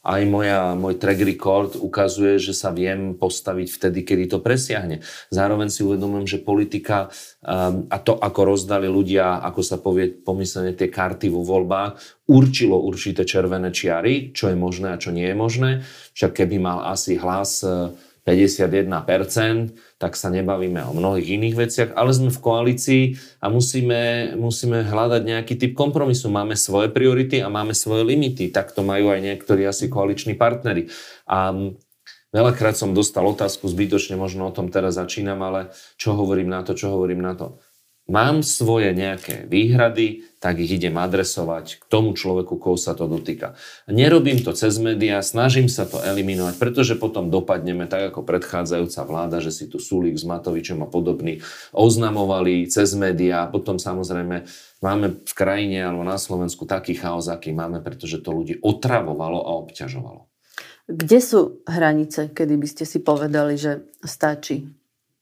aj 0.00 0.22
moja, 0.24 0.72
môj 0.80 0.96
track 0.96 1.20
record 1.20 1.76
ukazuje, 1.76 2.40
že 2.40 2.56
sa 2.56 2.72
viem 2.72 3.12
postaviť 3.12 3.68
vtedy, 3.68 4.00
kedy 4.00 4.24
to 4.32 4.38
presiahne. 4.40 5.04
Zároveň 5.28 5.68
si 5.68 5.84
uvedomujem, 5.84 6.24
že 6.24 6.38
politika 6.40 7.12
um, 7.44 7.84
a 7.92 8.00
to, 8.00 8.16
ako 8.16 8.56
rozdali 8.56 8.88
ľudia, 8.88 9.44
ako 9.44 9.60
sa 9.60 9.76
povie 9.76 10.08
pomyslenie 10.08 10.72
tie 10.72 10.88
karty 10.88 11.28
vo 11.28 11.44
voľbách, 11.44 12.24
určilo 12.32 12.80
určité 12.80 13.28
červené 13.28 13.68
čiary, 13.68 14.32
čo 14.32 14.48
je 14.48 14.56
možné 14.56 14.96
a 14.96 15.00
čo 15.00 15.12
nie 15.12 15.28
je 15.28 15.36
možné. 15.36 15.70
Však 16.16 16.32
keby 16.32 16.56
mal 16.56 16.88
asi 16.88 17.20
hlas 17.20 17.60
uh, 17.60 17.92
51%, 18.24 19.96
tak 19.96 20.12
sa 20.16 20.28
nebavíme 20.28 20.84
o 20.84 20.92
mnohých 20.92 21.28
iných 21.40 21.56
veciach, 21.56 21.90
ale 21.96 22.12
sme 22.12 22.28
v 22.28 22.40
koalícii 22.40 23.02
a 23.40 23.48
musíme, 23.48 24.32
musíme 24.36 24.84
hľadať 24.84 25.22
nejaký 25.24 25.54
typ 25.56 25.72
kompromisu. 25.72 26.28
Máme 26.28 26.54
svoje 26.56 26.92
priority 26.92 27.40
a 27.40 27.48
máme 27.48 27.72
svoje 27.72 28.04
limity. 28.04 28.52
Tak 28.52 28.76
to 28.76 28.84
majú 28.84 29.08
aj 29.08 29.20
niektorí 29.24 29.64
asi 29.64 29.88
koaliční 29.88 30.36
partnery. 30.36 30.92
A 31.24 31.52
veľakrát 32.28 32.76
som 32.76 32.92
dostal 32.92 33.24
otázku, 33.24 33.66
zbytočne 33.66 34.20
možno 34.20 34.48
o 34.48 34.54
tom 34.54 34.68
teraz 34.68 35.00
začínam, 35.00 35.40
ale 35.40 35.72
čo 35.96 36.12
hovorím 36.12 36.52
na 36.52 36.60
to, 36.60 36.76
čo 36.76 36.92
hovorím 36.92 37.24
na 37.24 37.32
to 37.32 37.60
mám 38.10 38.42
svoje 38.42 38.90
nejaké 38.90 39.46
výhrady, 39.46 40.26
tak 40.42 40.58
ich 40.58 40.72
idem 40.72 40.98
adresovať 40.98 41.78
k 41.78 41.84
tomu 41.86 42.16
človeku, 42.16 42.58
koho 42.58 42.74
sa 42.74 42.98
to 42.98 43.06
dotýka. 43.06 43.54
Nerobím 43.86 44.42
to 44.42 44.50
cez 44.50 44.80
médiá, 44.82 45.22
snažím 45.22 45.70
sa 45.70 45.86
to 45.86 46.02
eliminovať, 46.02 46.58
pretože 46.58 46.98
potom 46.98 47.30
dopadneme 47.30 47.86
tak 47.86 48.10
ako 48.10 48.26
predchádzajúca 48.26 49.00
vláda, 49.06 49.38
že 49.38 49.54
si 49.54 49.70
tu 49.70 49.78
Sulík 49.78 50.18
s 50.18 50.26
Matovičom 50.26 50.82
a 50.82 50.90
podobný 50.90 51.38
oznamovali 51.70 52.66
cez 52.66 52.96
médiá. 52.98 53.46
Potom 53.46 53.78
samozrejme 53.78 54.48
máme 54.82 55.06
v 55.22 55.32
krajine 55.36 55.84
alebo 55.86 56.02
na 56.02 56.18
Slovensku 56.18 56.64
taký 56.66 56.98
chaos, 56.98 57.30
aký 57.30 57.52
máme, 57.54 57.84
pretože 57.84 58.18
to 58.24 58.32
ľudí 58.32 58.58
otravovalo 58.64 59.44
a 59.44 59.60
obťažovalo. 59.60 60.26
Kde 60.90 61.18
sú 61.22 61.62
hranice, 61.70 62.34
kedy 62.34 62.58
by 62.58 62.66
ste 62.66 62.84
si 62.88 62.98
povedali, 62.98 63.54
že 63.54 63.86
stačí? 64.02 64.66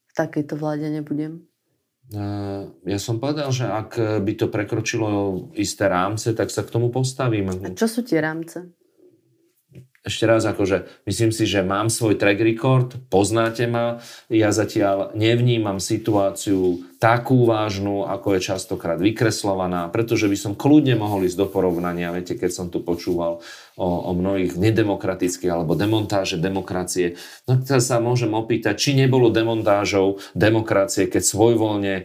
V 0.08 0.12
takejto 0.16 0.56
vláde 0.56 0.88
nebudem? 0.88 1.47
Ja 2.08 2.98
som 3.02 3.20
povedal, 3.20 3.52
že 3.52 3.68
ak 3.68 4.24
by 4.24 4.32
to 4.38 4.48
prekročilo 4.48 5.52
isté 5.52 5.92
rámce, 5.92 6.32
tak 6.32 6.48
sa 6.48 6.64
k 6.64 6.72
tomu 6.72 6.88
postavím. 6.88 7.52
A 7.52 7.76
čo 7.76 7.84
sú 7.84 8.00
tie 8.00 8.24
rámce? 8.24 8.77
Ešte 10.08 10.24
raz, 10.24 10.48
akože 10.48 10.88
myslím 11.04 11.36
si, 11.36 11.44
že 11.44 11.60
mám 11.60 11.92
svoj 11.92 12.16
track 12.16 12.40
record, 12.40 12.96
poznáte 13.12 13.68
ma, 13.68 14.00
ja 14.32 14.56
zatiaľ 14.56 15.12
nevnímam 15.12 15.76
situáciu 15.84 16.80
takú 16.96 17.44
vážnu, 17.44 18.08
ako 18.08 18.34
je 18.34 18.48
častokrát 18.48 18.96
vykreslovaná, 18.96 19.86
pretože 19.92 20.24
by 20.26 20.34
som 20.34 20.52
kľudne 20.56 20.96
mohol 20.96 21.28
ísť 21.28 21.38
do 21.38 21.46
porovnania, 21.46 22.10
viete, 22.10 22.40
keď 22.40 22.50
som 22.50 22.66
tu 22.72 22.80
počúval 22.80 23.44
o, 23.76 23.88
o 24.08 24.10
mnohých 24.16 24.58
nedemokratických 24.58 25.52
alebo 25.52 25.78
demontáže 25.78 26.40
demokracie, 26.40 27.20
no 27.44 27.60
teraz 27.60 27.92
sa 27.92 28.00
môžem 28.00 28.32
opýtať, 28.32 28.80
či 28.80 28.90
nebolo 28.98 29.28
demontážou 29.30 30.18
demokracie, 30.34 31.06
keď 31.06 31.22
svojvoľne 31.22 31.94
e, 31.94 32.02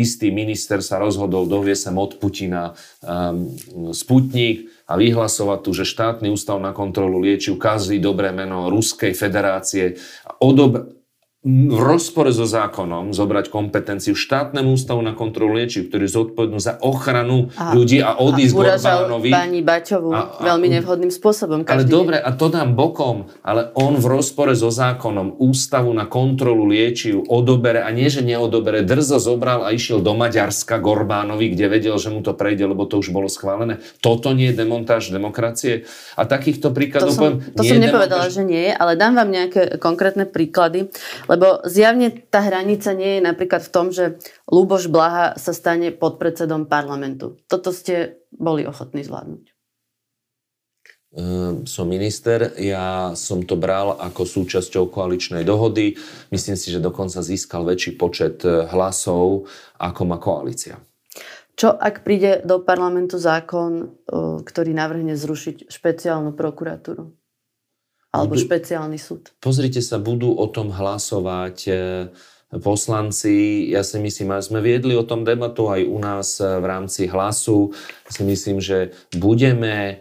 istý 0.00 0.32
minister 0.32 0.80
sa 0.80 0.96
rozhodol 1.02 1.44
dovie 1.44 1.76
sem 1.76 1.92
od 1.92 2.16
Putina 2.16 2.72
e, 2.72 3.92
Sputnik 3.92 4.71
a 4.86 4.92
vyhlasovať 4.96 5.58
tu, 5.62 5.70
že 5.74 5.84
štátny 5.88 6.30
ústav 6.30 6.58
na 6.62 6.70
kontrolu 6.70 7.20
liečiv 7.20 7.58
kazí 7.58 7.98
dobré 7.98 8.30
meno 8.30 8.70
Ruskej 8.70 9.14
federácie 9.14 9.98
a 10.26 10.38
odob- 10.40 11.01
v 11.42 11.74
rozpore 11.74 12.30
so 12.30 12.46
zákonom 12.46 13.10
zobrať 13.10 13.50
kompetenciu 13.50 14.14
štátnemu 14.14 14.78
ústavu 14.78 15.02
na 15.02 15.10
kontrolu 15.10 15.58
liečiv, 15.58 15.90
ktorý 15.90 16.06
zodpovednú 16.06 16.62
za 16.62 16.78
ochranu 16.78 17.50
a, 17.58 17.74
ľudí 17.74 17.98
a 17.98 18.14
odísť 18.14 18.54
a 18.54 18.78
Orbánovi. 18.78 19.30
pani 19.34 19.58
Baťovu 19.58 20.14
a, 20.14 20.38
a, 20.38 20.54
veľmi 20.54 20.70
nevhodným 20.78 21.10
spôsobom. 21.10 21.66
ale 21.66 21.82
dobre, 21.82 22.22
a 22.22 22.30
to 22.30 22.46
dám 22.46 22.78
bokom, 22.78 23.26
ale 23.42 23.74
on 23.74 23.98
v 23.98 24.06
rozpore 24.06 24.54
so 24.54 24.70
zákonom 24.70 25.42
ústavu 25.42 25.90
na 25.90 26.06
kontrolu 26.06 26.62
liečiv 26.70 27.26
odobere, 27.26 27.82
a 27.82 27.90
nie, 27.90 28.06
že 28.06 28.22
neodobere, 28.22 28.86
drzo 28.86 29.18
zobral 29.18 29.66
a 29.66 29.74
išiel 29.74 29.98
do 29.98 30.14
Maďarska 30.14 30.78
k 30.78 30.86
Orbánovi, 30.86 31.58
kde 31.58 31.66
vedel, 31.66 31.98
že 31.98 32.14
mu 32.14 32.22
to 32.22 32.38
prejde, 32.38 32.70
lebo 32.70 32.86
to 32.86 33.02
už 33.02 33.10
bolo 33.10 33.26
schválené. 33.26 33.82
Toto 33.98 34.30
nie 34.30 34.54
je 34.54 34.62
demontáž 34.62 35.10
demokracie. 35.10 35.90
A 36.14 36.22
takýchto 36.22 36.70
príkladov 36.70 37.10
to 37.10 37.18
som, 37.18 37.22
poviem, 37.26 37.36
To 37.58 37.62
som 37.66 37.82
nepovedala, 37.82 38.30
demontáž... 38.30 38.38
že 38.38 38.42
nie, 38.46 38.70
ale 38.70 38.94
dám 38.94 39.18
vám 39.18 39.30
nejaké 39.34 39.82
konkrétne 39.82 40.22
príklady. 40.22 40.86
Lebo 41.32 41.64
zjavne 41.64 42.12
tá 42.28 42.44
hranica 42.44 42.92
nie 42.92 43.16
je 43.16 43.22
napríklad 43.24 43.64
v 43.64 43.72
tom, 43.72 43.88
že 43.88 44.20
Luboš 44.52 44.92
Blaha 44.92 45.32
sa 45.40 45.56
stane 45.56 45.88
podpredsedom 45.88 46.68
parlamentu. 46.68 47.40
Toto 47.48 47.72
ste 47.72 48.20
boli 48.28 48.68
ochotní 48.68 49.00
zvládnuť. 49.00 49.48
Uh, 51.12 51.64
som 51.68 51.88
minister, 51.88 52.56
ja 52.56 53.12
som 53.16 53.44
to 53.44 53.56
bral 53.56 53.96
ako 54.00 54.24
súčasťou 54.28 54.92
koaličnej 54.92 55.44
dohody. 55.44 55.96
Myslím 56.32 56.56
si, 56.56 56.68
že 56.68 56.84
dokonca 56.84 57.20
získal 57.20 57.68
väčší 57.68 58.00
počet 58.00 58.40
e, 58.48 58.64
hlasov, 58.72 59.44
ako 59.76 60.00
má 60.08 60.16
koalícia. 60.16 60.80
Čo 61.52 61.76
ak 61.76 62.00
príde 62.00 62.40
do 62.48 62.64
parlamentu 62.64 63.20
zákon, 63.20 63.72
e, 63.76 63.86
ktorý 64.40 64.72
navrhne 64.72 65.12
zrušiť 65.12 65.68
špeciálnu 65.68 66.32
prokuratúru? 66.32 67.12
Alebo 68.12 68.36
budú, 68.36 68.44
špeciálny 68.44 69.00
súd. 69.00 69.32
Pozrite 69.40 69.80
sa, 69.80 69.96
budú 69.96 70.36
o 70.36 70.44
tom 70.44 70.68
hlasovať 70.68 71.56
e, 71.64 71.72
poslanci. 72.60 73.66
Ja 73.72 73.80
si 73.80 73.96
myslím, 73.96 74.36
že 74.36 74.52
sme 74.52 74.60
viedli 74.60 74.92
o 74.92 75.08
tom 75.08 75.24
debatu 75.24 75.72
aj 75.72 75.80
u 75.88 75.96
nás 75.96 76.36
e, 76.36 76.44
v 76.44 76.64
rámci 76.68 77.08
hlasu. 77.08 77.72
Ja 78.04 78.10
si 78.12 78.22
myslím, 78.28 78.60
že 78.60 78.92
budeme 79.16 79.74
e, 79.88 79.94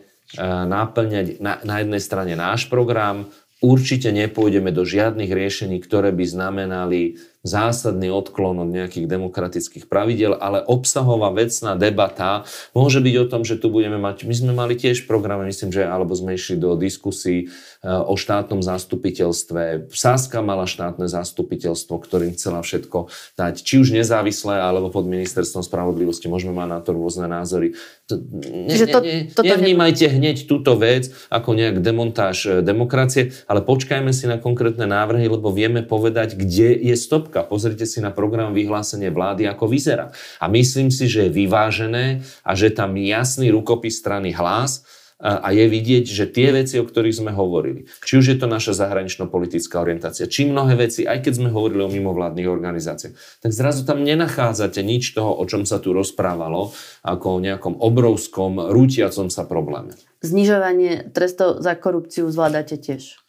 náplňať 0.43 1.39
na, 1.39 1.63
na 1.63 1.75
jednej 1.79 2.01
strane 2.03 2.35
náš 2.35 2.67
program, 2.67 3.31
určite 3.63 4.11
nepôjdeme 4.11 4.75
do 4.75 4.83
žiadnych 4.83 5.31
riešení, 5.31 5.79
ktoré 5.79 6.11
by 6.11 6.25
znamenali 6.27 7.15
zásadný 7.41 8.13
odklon 8.13 8.61
od 8.61 8.69
nejakých 8.69 9.09
demokratických 9.09 9.89
pravidel, 9.89 10.37
ale 10.37 10.61
obsahová 10.61 11.33
vecná 11.33 11.73
debata 11.73 12.45
môže 12.77 13.01
byť 13.01 13.15
o 13.17 13.25
tom, 13.25 13.41
že 13.41 13.57
tu 13.57 13.73
budeme 13.73 13.97
mať, 13.97 14.29
my 14.29 14.35
sme 14.37 14.53
mali 14.53 14.77
tiež 14.77 15.09
program, 15.09 15.41
myslím, 15.49 15.73
že 15.73 15.89
alebo 15.89 16.13
sme 16.13 16.37
išli 16.37 16.61
do 16.61 16.77
diskusí 16.77 17.49
eh, 17.49 17.89
o 17.89 18.13
štátnom 18.13 18.61
zastupiteľstve. 18.61 19.89
Sáska 19.89 20.45
mala 20.45 20.69
štátne 20.69 21.09
zastupiteľstvo, 21.09 21.97
ktorým 21.97 22.37
chcela 22.37 22.61
všetko 22.61 23.09
dať, 23.33 23.65
či 23.65 23.81
už 23.81 23.89
nezávislé, 23.89 24.61
alebo 24.61 24.93
pod 24.93 25.09
ministerstvom 25.09 25.65
spravodlivosti. 25.65 26.29
Môžeme 26.29 26.53
mať 26.53 26.69
na 26.69 26.79
to 26.85 26.93
rôzne 26.93 27.25
názory. 27.25 27.73
Ne, 28.11 28.69
ne, 28.69 28.85
ne, 28.85 29.17
nevnímajte 29.33 30.05
hneď 30.13 30.45
túto 30.45 30.77
vec 30.77 31.09
ako 31.33 31.57
nejak 31.57 31.81
demontáž 31.81 32.37
eh, 32.45 32.51
demokracie, 32.61 33.33
ale 33.49 33.65
počkajme 33.65 34.13
si 34.13 34.29
na 34.29 34.37
konkrétne 34.37 34.85
návrhy, 34.85 35.25
lebo 35.25 35.49
vieme 35.49 35.81
povedať, 35.81 36.37
kde 36.37 36.77
je 36.77 36.93
stop 36.93 37.30
stopka. 37.31 37.47
Pozrite 37.47 37.87
si 37.87 38.03
na 38.03 38.11
program 38.11 38.51
vyhlásenie 38.51 39.07
vlády, 39.07 39.47
ako 39.47 39.71
vyzerá. 39.71 40.11
A 40.43 40.51
myslím 40.51 40.91
si, 40.91 41.07
že 41.07 41.31
je 41.31 41.31
vyvážené 41.31 42.27
a 42.43 42.51
že 42.59 42.75
tam 42.75 42.99
jasný 42.99 43.47
rukopis 43.55 44.03
strany 44.03 44.35
hlas 44.35 44.83
a 45.21 45.53
je 45.53 45.69
vidieť, 45.69 46.09
že 46.09 46.25
tie 46.25 46.49
veci, 46.49 46.81
o 46.81 46.85
ktorých 46.85 47.21
sme 47.21 47.29
hovorili, 47.29 47.85
či 48.01 48.17
už 48.17 48.25
je 48.25 48.37
to 48.41 48.49
naša 48.49 48.73
zahranično-politická 48.73 49.77
orientácia, 49.77 50.25
či 50.25 50.49
mnohé 50.49 50.73
veci, 50.73 51.05
aj 51.05 51.21
keď 51.21 51.33
sme 51.37 51.53
hovorili 51.53 51.85
o 51.85 51.93
mimovládnych 51.93 52.49
organizáciách, 52.49 53.13
tak 53.37 53.51
zrazu 53.53 53.85
tam 53.85 54.01
nenachádzate 54.01 54.81
nič 54.81 55.13
toho, 55.13 55.37
o 55.37 55.45
čom 55.45 55.69
sa 55.69 55.77
tu 55.77 55.93
rozprávalo, 55.93 56.73
ako 57.05 57.37
o 57.37 57.43
nejakom 57.45 57.77
obrovskom, 57.77 58.73
rútiacom 58.73 59.29
sa 59.29 59.45
probléme. 59.45 59.93
Znižovanie 60.25 61.13
trestov 61.13 61.61
za 61.61 61.77
korupciu 61.77 62.25
zvládate 62.25 62.81
tiež? 62.81 63.21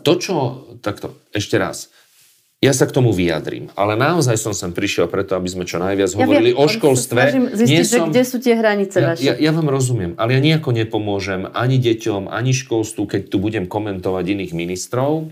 To, 0.00 0.12
čo... 0.16 0.64
Takto, 0.80 1.12
ešte 1.36 1.60
raz. 1.60 1.92
Ja 2.64 2.72
sa 2.72 2.88
k 2.88 2.96
tomu 2.96 3.12
vyjadrím, 3.12 3.68
ale 3.76 4.00
naozaj 4.00 4.40
som 4.40 4.56
sem 4.56 4.72
prišiel 4.72 5.12
preto, 5.12 5.36
aby 5.36 5.44
sme 5.44 5.68
čo 5.68 5.76
najviac 5.76 6.08
ja 6.08 6.16
hovorili 6.16 6.56
viem, 6.56 6.60
o 6.60 6.64
školstve. 6.64 7.52
Zistiť, 7.52 7.68
Nie 7.68 7.84
som, 7.84 8.08
kde 8.08 8.24
sú 8.24 8.40
tie 8.40 8.56
hranice 8.56 8.96
ja, 8.96 9.06
vaše. 9.12 9.28
Ja, 9.28 9.34
ja 9.36 9.52
vám 9.52 9.68
rozumiem, 9.68 10.16
ale 10.16 10.34
ja 10.34 10.40
nejako 10.40 10.72
nepomôžem 10.72 11.52
ani 11.52 11.76
deťom, 11.76 12.32
ani 12.32 12.56
školstvu, 12.56 13.12
keď 13.12 13.22
tu 13.28 13.44
budem 13.44 13.68
komentovať 13.68 14.24
iných 14.32 14.52
ministrov, 14.56 15.28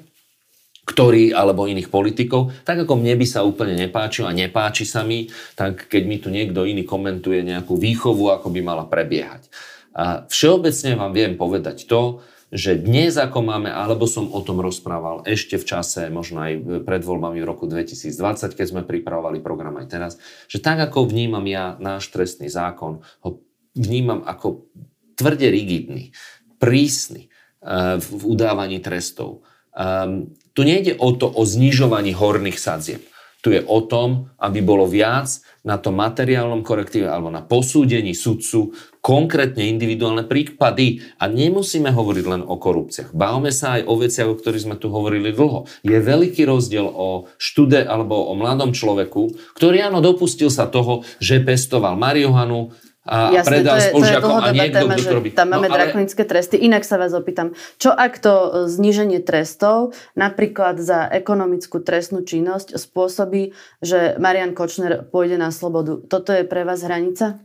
ktorí, 0.84 1.32
alebo 1.32 1.64
iných 1.64 1.88
politikov, 1.88 2.52
tak 2.60 2.84
ako 2.84 3.00
mne 3.00 3.16
by 3.16 3.24
sa 3.24 3.40
úplne 3.40 3.72
nepáčil 3.72 4.28
a 4.28 4.36
nepáči 4.36 4.84
sa 4.84 5.00
mi, 5.00 5.32
tak 5.56 5.88
keď 5.88 6.02
mi 6.04 6.20
tu 6.20 6.28
niekto 6.28 6.68
iný 6.68 6.84
komentuje 6.84 7.40
nejakú 7.40 7.80
výchovu, 7.80 8.36
ako 8.36 8.52
by 8.52 8.60
mala 8.60 8.84
prebiehať. 8.84 9.48
A 9.96 10.28
všeobecne 10.28 10.92
vám 11.00 11.16
viem 11.16 11.32
povedať 11.40 11.88
to, 11.88 12.20
že 12.54 12.78
dnes 12.78 13.18
ako 13.18 13.42
máme, 13.42 13.66
alebo 13.66 14.06
som 14.06 14.30
o 14.30 14.38
tom 14.38 14.62
rozprával 14.62 15.26
ešte 15.26 15.58
v 15.58 15.66
čase, 15.66 16.06
možno 16.06 16.38
aj 16.38 16.86
pred 16.86 17.02
voľbami 17.02 17.42
v 17.42 17.48
roku 17.50 17.66
2020, 17.66 18.14
keď 18.54 18.66
sme 18.70 18.86
pripravovali 18.86 19.42
program 19.42 19.82
aj 19.82 19.86
teraz, 19.90 20.12
že 20.46 20.62
tak 20.62 20.78
ako 20.78 21.10
vnímam 21.10 21.42
ja 21.50 21.74
náš 21.82 22.14
trestný 22.14 22.46
zákon, 22.46 23.02
ho 23.26 23.42
vnímam 23.74 24.22
ako 24.22 24.70
tvrde 25.18 25.50
rigidný, 25.50 26.14
prísny 26.62 27.26
uh, 27.26 27.98
v 27.98 28.22
udávaní 28.22 28.78
trestov. 28.78 29.42
Um, 29.74 30.38
tu 30.54 30.62
nejde 30.62 30.94
o 31.02 31.10
to 31.10 31.26
o 31.26 31.42
znižovaní 31.42 32.14
horných 32.14 32.62
sadzieb. 32.62 33.02
Tu 33.42 33.58
je 33.58 33.66
o 33.66 33.82
tom, 33.82 34.30
aby 34.38 34.62
bolo 34.62 34.86
viac 34.86 35.42
na 35.64 35.80
tom 35.80 35.96
materiálnom 35.96 36.60
korektíve 36.60 37.08
alebo 37.08 37.32
na 37.32 37.40
posúdení 37.40 38.12
sudcu 38.12 38.76
konkrétne 39.00 39.64
individuálne 39.64 40.28
prípady. 40.28 41.00
A 41.20 41.28
nemusíme 41.28 41.88
hovoriť 41.88 42.24
len 42.28 42.42
o 42.44 42.60
korupciách. 42.60 43.16
Bávame 43.16 43.52
sa 43.52 43.80
aj 43.80 43.88
o 43.88 43.94
veciach, 43.96 44.28
o 44.28 44.36
ktorých 44.36 44.64
sme 44.68 44.76
tu 44.76 44.92
hovorili 44.92 45.32
dlho. 45.32 45.64
Je 45.80 45.96
veľký 45.96 46.44
rozdiel 46.44 46.84
o 46.84 47.28
štude 47.40 47.80
alebo 47.84 48.28
o 48.28 48.32
mladom 48.36 48.76
človeku, 48.76 49.56
ktorý 49.56 49.88
áno, 49.88 50.04
dopustil 50.04 50.52
sa 50.52 50.68
toho, 50.68 51.04
že 51.20 51.40
pestoval 51.40 51.96
marihuanu 51.96 52.72
a 53.04 53.36
Jasne, 53.36 53.60
predal 53.60 53.76
to 53.76 53.84
je, 53.84 53.88
spolužiakom 53.92 54.32
a 54.32 54.48
niekto, 54.48 54.80
téma, 54.80 54.96
kto 54.96 55.04
to 55.04 55.16
robí. 55.20 55.28
Tam 55.36 55.48
máme 55.52 55.68
no, 55.68 55.76
ale... 55.76 55.78
drakonické 55.84 56.24
tresty. 56.24 56.56
Inak 56.56 56.88
sa 56.88 56.96
vás 56.96 57.12
opýtam, 57.12 57.52
čo 57.76 57.92
ak 57.92 58.16
to 58.16 58.32
e, 58.32 58.48
zníženie 58.64 59.20
trestov, 59.20 59.92
napríklad 60.16 60.80
za 60.80 61.04
ekonomickú 61.12 61.84
trestnú 61.84 62.24
činnosť, 62.24 62.80
spôsobí, 62.80 63.52
že 63.84 64.16
Marian 64.16 64.56
Kočner 64.56 65.04
pôjde 65.04 65.36
na 65.36 65.52
slobodu? 65.52 66.00
Toto 66.00 66.32
je 66.32 66.48
pre 66.48 66.64
vás 66.64 66.80
hranica? 66.80 67.44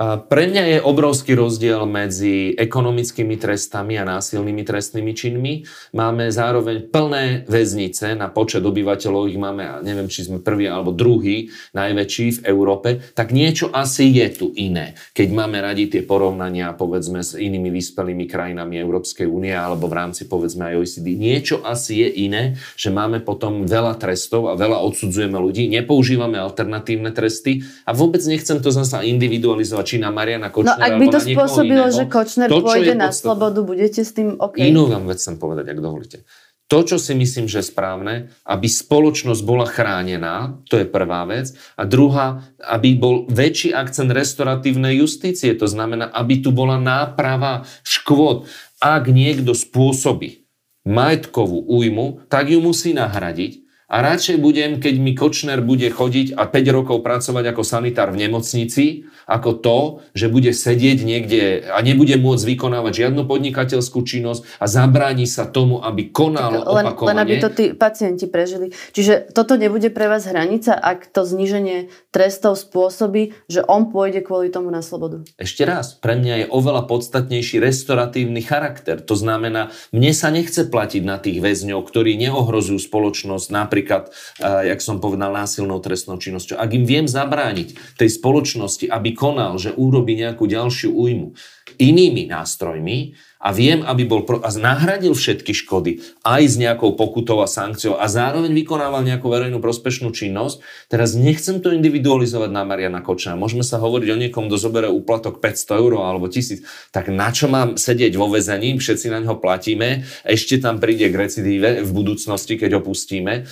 Pre 0.00 0.44
mňa 0.48 0.64
je 0.64 0.78
obrovský 0.80 1.36
rozdiel 1.36 1.84
medzi 1.84 2.56
ekonomickými 2.56 3.36
trestami 3.36 4.00
a 4.00 4.08
násilnými 4.08 4.64
trestnými 4.64 5.12
činmi. 5.12 5.68
Máme 5.92 6.32
zároveň 6.32 6.88
plné 6.88 7.44
väznice, 7.44 8.16
na 8.16 8.32
počet 8.32 8.64
obyvateľov 8.64 9.28
ich 9.28 9.36
máme, 9.36 9.84
neviem, 9.84 10.08
či 10.08 10.24
sme 10.24 10.40
prvý 10.40 10.72
alebo 10.72 10.96
druhý 10.96 11.52
najväčší 11.76 12.40
v 12.40 12.40
Európe, 12.48 12.88
tak 13.12 13.36
niečo 13.36 13.68
asi 13.76 14.08
je 14.08 14.26
tu 14.32 14.46
iné. 14.56 14.96
Keď 15.12 15.36
máme 15.36 15.60
radi 15.60 15.92
tie 15.92 16.00
porovnania, 16.00 16.72
povedzme, 16.72 17.20
s 17.20 17.36
inými 17.36 17.68
vyspelými 17.68 18.24
krajinami 18.24 18.80
Európskej 18.80 19.28
únie 19.28 19.52
alebo 19.52 19.84
v 19.84 20.00
rámci, 20.00 20.24
povedzme, 20.24 20.72
aj 20.72 20.80
OECD, 20.80 21.12
niečo 21.12 21.60
asi 21.60 22.08
je 22.08 22.24
iné, 22.24 22.56
že 22.72 22.88
máme 22.88 23.20
potom 23.20 23.68
veľa 23.68 24.00
trestov 24.00 24.48
a 24.48 24.56
veľa 24.56 24.80
odsudzujeme 24.80 25.36
ľudí, 25.36 25.68
nepoužívame 25.68 26.40
alternatívne 26.40 27.12
tresty 27.12 27.68
a 27.84 27.92
vôbec 27.92 28.24
nechcem 28.24 28.64
to 28.64 28.72
zase 28.72 28.96
individualizovať 29.04 29.89
či 29.90 29.98
na 29.98 30.14
Mariana 30.14 30.54
Kočnera. 30.54 30.78
No 30.78 30.86
ak 30.86 30.94
by 31.02 31.06
to 31.10 31.18
spôsobilo, 31.18 31.90
iného, 31.90 31.90
že 31.90 32.04
Kočner 32.06 32.46
to, 32.46 32.62
pôjde 32.62 32.94
na 32.94 33.10
slobodu, 33.10 33.58
budete 33.66 34.06
s 34.06 34.14
tým 34.14 34.38
OK? 34.38 34.62
Inú 34.62 34.86
vám 34.86 35.10
vec 35.10 35.18
chcem 35.18 35.34
povedať, 35.34 35.74
ak 35.74 35.78
dovolíte. 35.82 36.22
To, 36.70 36.86
čo 36.86 37.02
si 37.02 37.18
myslím, 37.18 37.50
že 37.50 37.66
je 37.66 37.66
správne, 37.66 38.30
aby 38.46 38.70
spoločnosť 38.70 39.42
bola 39.42 39.66
chránená, 39.66 40.62
to 40.70 40.78
je 40.78 40.86
prvá 40.86 41.26
vec. 41.26 41.50
A 41.74 41.82
druhá, 41.82 42.46
aby 42.62 42.94
bol 42.94 43.26
väčší 43.26 43.74
akcent 43.74 44.14
restoratívnej 44.14 45.02
justície, 45.02 45.50
to 45.58 45.66
znamená, 45.66 46.06
aby 46.14 46.38
tu 46.38 46.54
bola 46.54 46.78
náprava 46.78 47.66
škôd. 47.82 48.46
Ak 48.78 49.10
niekto 49.10 49.50
spôsobí 49.50 50.46
majetkovú 50.86 51.66
újmu, 51.66 52.22
tak 52.30 52.54
ju 52.54 52.62
musí 52.62 52.94
nahradiť 52.94 53.66
a 53.90 53.96
radšej 54.06 54.38
budem, 54.38 54.78
keď 54.78 54.94
mi 55.02 55.18
Kočner 55.18 55.58
bude 55.58 55.90
chodiť 55.90 56.38
a 56.38 56.46
5 56.46 56.76
rokov 56.78 57.02
pracovať 57.02 57.44
ako 57.50 57.62
sanitár 57.66 58.14
v 58.14 58.22
nemocnici, 58.22 59.10
ako 59.26 59.50
to, 59.58 59.78
že 60.14 60.30
bude 60.30 60.54
sedieť 60.54 60.98
niekde 61.02 61.66
a 61.74 61.78
nebude 61.82 62.14
môcť 62.22 62.44
vykonávať 62.54 62.92
žiadnu 63.06 63.26
podnikateľskú 63.26 64.06
činnosť 64.06 64.62
a 64.62 64.70
zabráni 64.70 65.26
sa 65.26 65.50
tomu, 65.50 65.82
aby 65.82 66.14
konal 66.14 66.62
len, 66.62 66.86
opakovane. 66.86 67.18
Len 67.18 67.18
aby 67.18 67.34
to 67.42 67.50
tí 67.50 67.74
pacienti 67.74 68.30
prežili. 68.30 68.70
Čiže 68.94 69.34
toto 69.34 69.58
nebude 69.58 69.90
pre 69.90 70.06
vás 70.06 70.22
hranica, 70.30 70.78
ak 70.78 71.10
to 71.10 71.26
zníženie 71.26 71.90
trestov 72.14 72.62
spôsobí, 72.62 73.34
že 73.50 73.66
on 73.66 73.90
pôjde 73.90 74.22
kvôli 74.22 74.54
tomu 74.54 74.70
na 74.70 74.86
slobodu? 74.86 75.26
Ešte 75.34 75.66
raz, 75.66 75.98
pre 75.98 76.14
mňa 76.14 76.46
je 76.46 76.46
oveľa 76.46 76.86
podstatnejší 76.86 77.58
restoratívny 77.58 78.38
charakter. 78.46 79.02
To 79.02 79.18
znamená, 79.18 79.74
mne 79.90 80.14
sa 80.14 80.30
nechce 80.30 80.62
platiť 80.70 81.02
na 81.02 81.18
tých 81.18 81.42
väzňov, 81.42 81.82
ktorí 81.82 82.14
neohrozujú 82.22 82.78
spoločnosť, 82.78 83.50
napríklad 83.50 83.79
napríklad, 83.80 84.12
uh, 84.12 84.62
jak 84.68 84.80
som 84.84 85.00
povedal, 85.00 85.32
násilnou 85.32 85.80
trestnou 85.80 86.20
činnosťou. 86.20 86.60
Ak 86.60 86.70
im 86.76 86.84
viem 86.84 87.08
zabrániť 87.08 87.96
tej 87.96 88.10
spoločnosti, 88.12 88.86
aby 88.92 89.16
konal, 89.16 89.56
že 89.56 89.72
urobí 89.72 90.20
nejakú 90.20 90.44
ďalšiu 90.44 90.92
újmu 90.92 91.32
inými 91.80 92.28
nástrojmi, 92.28 93.16
a 93.40 93.56
viem, 93.56 93.80
aby 93.80 94.04
bol 94.04 94.28
pro, 94.28 94.36
a 94.44 94.52
nahradil 94.52 95.16
všetky 95.16 95.56
škody 95.56 96.04
aj 96.28 96.42
s 96.44 96.54
nejakou 96.60 96.92
pokutou 96.92 97.40
a 97.40 97.48
sankciou 97.48 97.96
a 97.96 98.04
zároveň 98.04 98.52
vykonával 98.52 99.00
nejakú 99.00 99.32
verejnú 99.32 99.64
prospešnú 99.64 100.12
činnosť. 100.12 100.60
Teraz 100.92 101.16
nechcem 101.16 101.64
to 101.64 101.72
individualizovať 101.72 102.52
na 102.52 102.68
Mariana 102.68 103.00
Kočana. 103.00 103.40
Môžeme 103.40 103.64
sa 103.64 103.80
hovoriť 103.80 104.08
o 104.12 104.20
niekom, 104.20 104.52
kto 104.52 104.60
zoberie 104.60 104.92
úplatok 104.92 105.40
500 105.40 105.80
eur 105.80 105.92
alebo 106.04 106.28
1000. 106.28 106.92
Tak 106.92 107.08
na 107.08 107.32
čo 107.32 107.48
mám 107.48 107.80
sedieť 107.80 108.12
vo 108.20 108.28
väzení? 108.28 108.76
Všetci 108.76 109.08
na 109.08 109.24
ňo 109.24 109.40
platíme. 109.40 110.04
Ešte 110.28 110.60
tam 110.60 110.76
príde 110.76 111.08
k 111.08 111.16
recidíve 111.16 111.80
v 111.80 111.90
budúcnosti, 111.96 112.60
keď 112.60 112.84
opustíme 112.84 113.48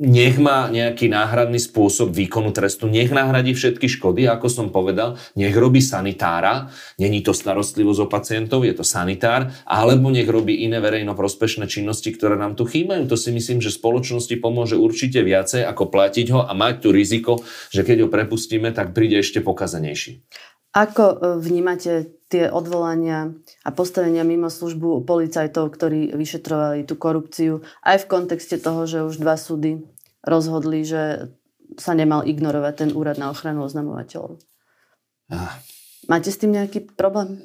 nech 0.00 0.40
má 0.40 0.72
nejaký 0.72 1.12
náhradný 1.12 1.60
spôsob 1.60 2.16
výkonu 2.16 2.56
trestu, 2.56 2.88
nech 2.88 3.12
nahradí 3.12 3.52
všetky 3.52 3.84
škody, 3.84 4.24
ako 4.24 4.48
som 4.48 4.66
povedal, 4.72 5.20
nech 5.36 5.52
robí 5.52 5.84
sanitára, 5.84 6.72
není 6.96 7.20
to 7.20 7.36
starostlivosť 7.36 8.00
o 8.00 8.06
pacientov, 8.08 8.64
je 8.64 8.72
to 8.72 8.80
sanitár, 8.80 9.52
alebo 9.68 10.08
nech 10.08 10.24
robí 10.24 10.64
iné 10.64 10.80
verejno 10.80 11.12
prospešné 11.12 11.68
činnosti, 11.68 12.16
ktoré 12.16 12.40
nám 12.40 12.56
tu 12.56 12.64
chýbajú. 12.64 13.04
To 13.12 13.16
si 13.20 13.28
myslím, 13.28 13.60
že 13.60 13.68
spoločnosti 13.68 14.32
pomôže 14.40 14.80
určite 14.80 15.20
viacej, 15.20 15.68
ako 15.68 15.92
platiť 15.92 16.26
ho 16.32 16.40
a 16.48 16.52
mať 16.56 16.74
tu 16.80 16.88
riziko, 16.96 17.32
že 17.68 17.84
keď 17.84 18.08
ho 18.08 18.08
prepustíme, 18.08 18.72
tak 18.72 18.96
príde 18.96 19.20
ešte 19.20 19.44
pokazenejší. 19.44 20.24
Ako 20.70 21.04
e, 21.10 21.16
vnímate 21.42 22.20
tie 22.30 22.46
odvolania 22.46 23.34
a 23.66 23.74
postavenia 23.74 24.22
mimo 24.22 24.46
službu 24.46 25.02
policajtov, 25.02 25.74
ktorí 25.74 26.14
vyšetrovali 26.14 26.86
tú 26.86 26.94
korupciu, 26.94 27.66
aj 27.82 28.06
v 28.06 28.10
kontexte 28.10 28.54
toho, 28.62 28.86
že 28.86 29.02
už 29.02 29.18
dva 29.18 29.34
súdy 29.34 29.82
rozhodli, 30.22 30.86
že 30.86 31.34
sa 31.74 31.94
nemal 31.98 32.22
ignorovať 32.22 32.74
ten 32.86 32.90
úrad 32.94 33.18
na 33.18 33.34
ochranu 33.34 33.66
oznamovateľov. 33.66 34.38
Ah. 35.30 35.58
Máte 36.06 36.30
s 36.30 36.38
tým 36.38 36.54
nejaký 36.54 36.94
problém? 36.94 37.42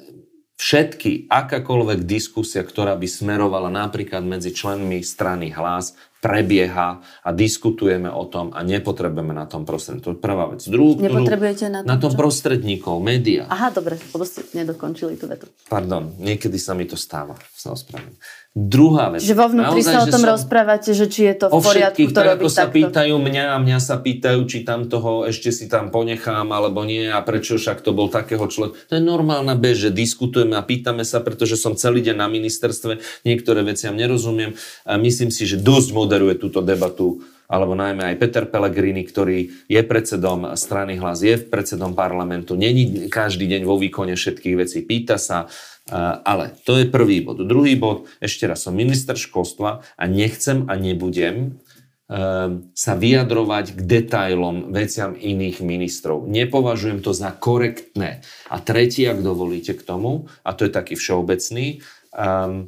Všetky, 0.56 1.28
akákoľvek 1.28 2.08
diskusia, 2.08 2.64
ktorá 2.64 2.96
by 2.96 3.04
smerovala 3.04 3.68
napríklad 3.68 4.24
medzi 4.24 4.56
členmi 4.56 5.04
strany 5.04 5.52
hlas, 5.52 5.92
prebieha 6.26 6.88
a 7.22 7.28
diskutujeme 7.30 8.10
o 8.10 8.26
tom 8.26 8.50
a 8.50 8.66
nepotrebujeme 8.66 9.30
na 9.30 9.46
tom 9.46 9.62
prostredníkov. 9.62 10.06
To 10.10 10.12
je 10.18 10.18
prvá 10.18 10.44
vec. 10.50 10.60
Druhú, 10.66 10.98
Nepotrebujete 10.98 11.70
na 11.70 11.86
tom, 11.86 11.86
na 11.86 11.96
tom 12.02 12.12
prostredníkov, 12.18 12.98
média. 12.98 13.46
Aha, 13.46 13.70
dobre, 13.70 13.94
lebo 14.10 14.26
ste 14.26 14.42
nedokončili 14.50 15.14
tú 15.14 15.30
vetu. 15.30 15.46
Pardon, 15.70 16.10
niekedy 16.18 16.58
sa 16.58 16.74
mi 16.74 16.82
to 16.90 16.98
stáva, 16.98 17.38
sa 17.54 17.70
ospravedlňujem. 17.70 18.18
Druhá 18.56 19.12
vec. 19.12 19.20
Čiže 19.20 19.36
vo 19.36 19.52
vnútri 19.52 19.84
Naozaj, 19.84 19.92
sa 19.92 20.00
o 20.00 20.06
tom 20.08 20.24
som... 20.24 20.32
rozprávate, 20.32 20.96
že 20.96 21.12
či 21.12 21.28
je 21.28 21.44
to 21.44 21.52
v 21.52 21.60
poriadku, 21.60 22.08
to 22.08 22.20
robiť 22.24 22.40
ako 22.40 22.48
sa 22.48 22.64
pýtajú 22.72 23.14
mňa 23.20 23.44
a 23.52 23.56
mňa 23.60 23.78
sa 23.84 24.00
pýtajú, 24.00 24.40
či 24.48 24.64
tam 24.64 24.88
toho 24.88 25.28
ešte 25.28 25.52
si 25.52 25.68
tam 25.68 25.92
ponechám 25.92 26.48
alebo 26.48 26.80
nie 26.88 27.04
a 27.04 27.20
prečo 27.20 27.60
však 27.60 27.84
to 27.84 27.92
bol 27.92 28.08
takého 28.08 28.48
človeka. 28.48 28.80
To 28.88 28.96
je 28.96 29.04
normálna 29.04 29.60
bež, 29.60 29.84
že 29.84 29.90
diskutujeme 29.92 30.56
a 30.56 30.64
pýtame 30.64 31.04
sa, 31.04 31.20
pretože 31.20 31.60
som 31.60 31.76
celý 31.76 32.00
deň 32.00 32.16
na 32.16 32.32
ministerstve, 32.32 32.96
niektoré 33.28 33.60
veciam 33.60 33.92
nerozumiem 33.92 34.56
a 34.88 34.96
myslím 34.96 35.28
si, 35.28 35.44
že 35.44 35.60
dosť 35.60 35.92
moderuje 35.92 36.40
túto 36.40 36.64
debatu 36.64 37.20
alebo 37.46 37.78
najmä 37.78 38.10
aj 38.10 38.16
Peter 38.18 38.44
Pellegrini, 38.48 39.06
ktorý 39.06 39.68
je 39.70 39.80
predsedom 39.86 40.56
strany 40.58 40.98
hlas, 40.98 41.22
je 41.22 41.38
predsedom 41.38 41.94
parlamentu, 41.94 42.58
není 42.58 43.06
každý 43.06 43.46
deň 43.46 43.62
vo 43.62 43.78
výkone 43.78 44.18
všetkých 44.18 44.56
vecí, 44.58 44.82
pýta 44.82 45.14
sa, 45.14 45.46
ale 45.94 46.50
to 46.66 46.82
je 46.82 46.90
prvý 46.90 47.22
bod. 47.22 47.38
Druhý 47.46 47.78
bod, 47.78 48.10
ešte 48.18 48.50
raz 48.50 48.66
som 48.66 48.74
minister 48.74 49.14
školstva 49.14 49.86
a 49.94 50.04
nechcem 50.10 50.66
a 50.66 50.74
nebudem 50.74 51.62
ehm, 52.10 52.74
sa 52.74 52.92
vyjadrovať 52.98 53.78
k 53.78 53.80
detailom 53.86 54.74
veciam 54.74 55.14
iných 55.14 55.62
ministrov. 55.62 56.26
Nepovažujem 56.26 57.06
to 57.06 57.14
za 57.14 57.30
korektné. 57.30 58.26
A 58.50 58.56
tretí, 58.58 59.06
ak 59.06 59.22
dovolíte 59.22 59.78
k 59.78 59.86
tomu, 59.86 60.26
a 60.42 60.50
to 60.58 60.66
je 60.66 60.74
taký 60.74 60.98
všeobecný, 60.98 61.78
um, 62.18 62.66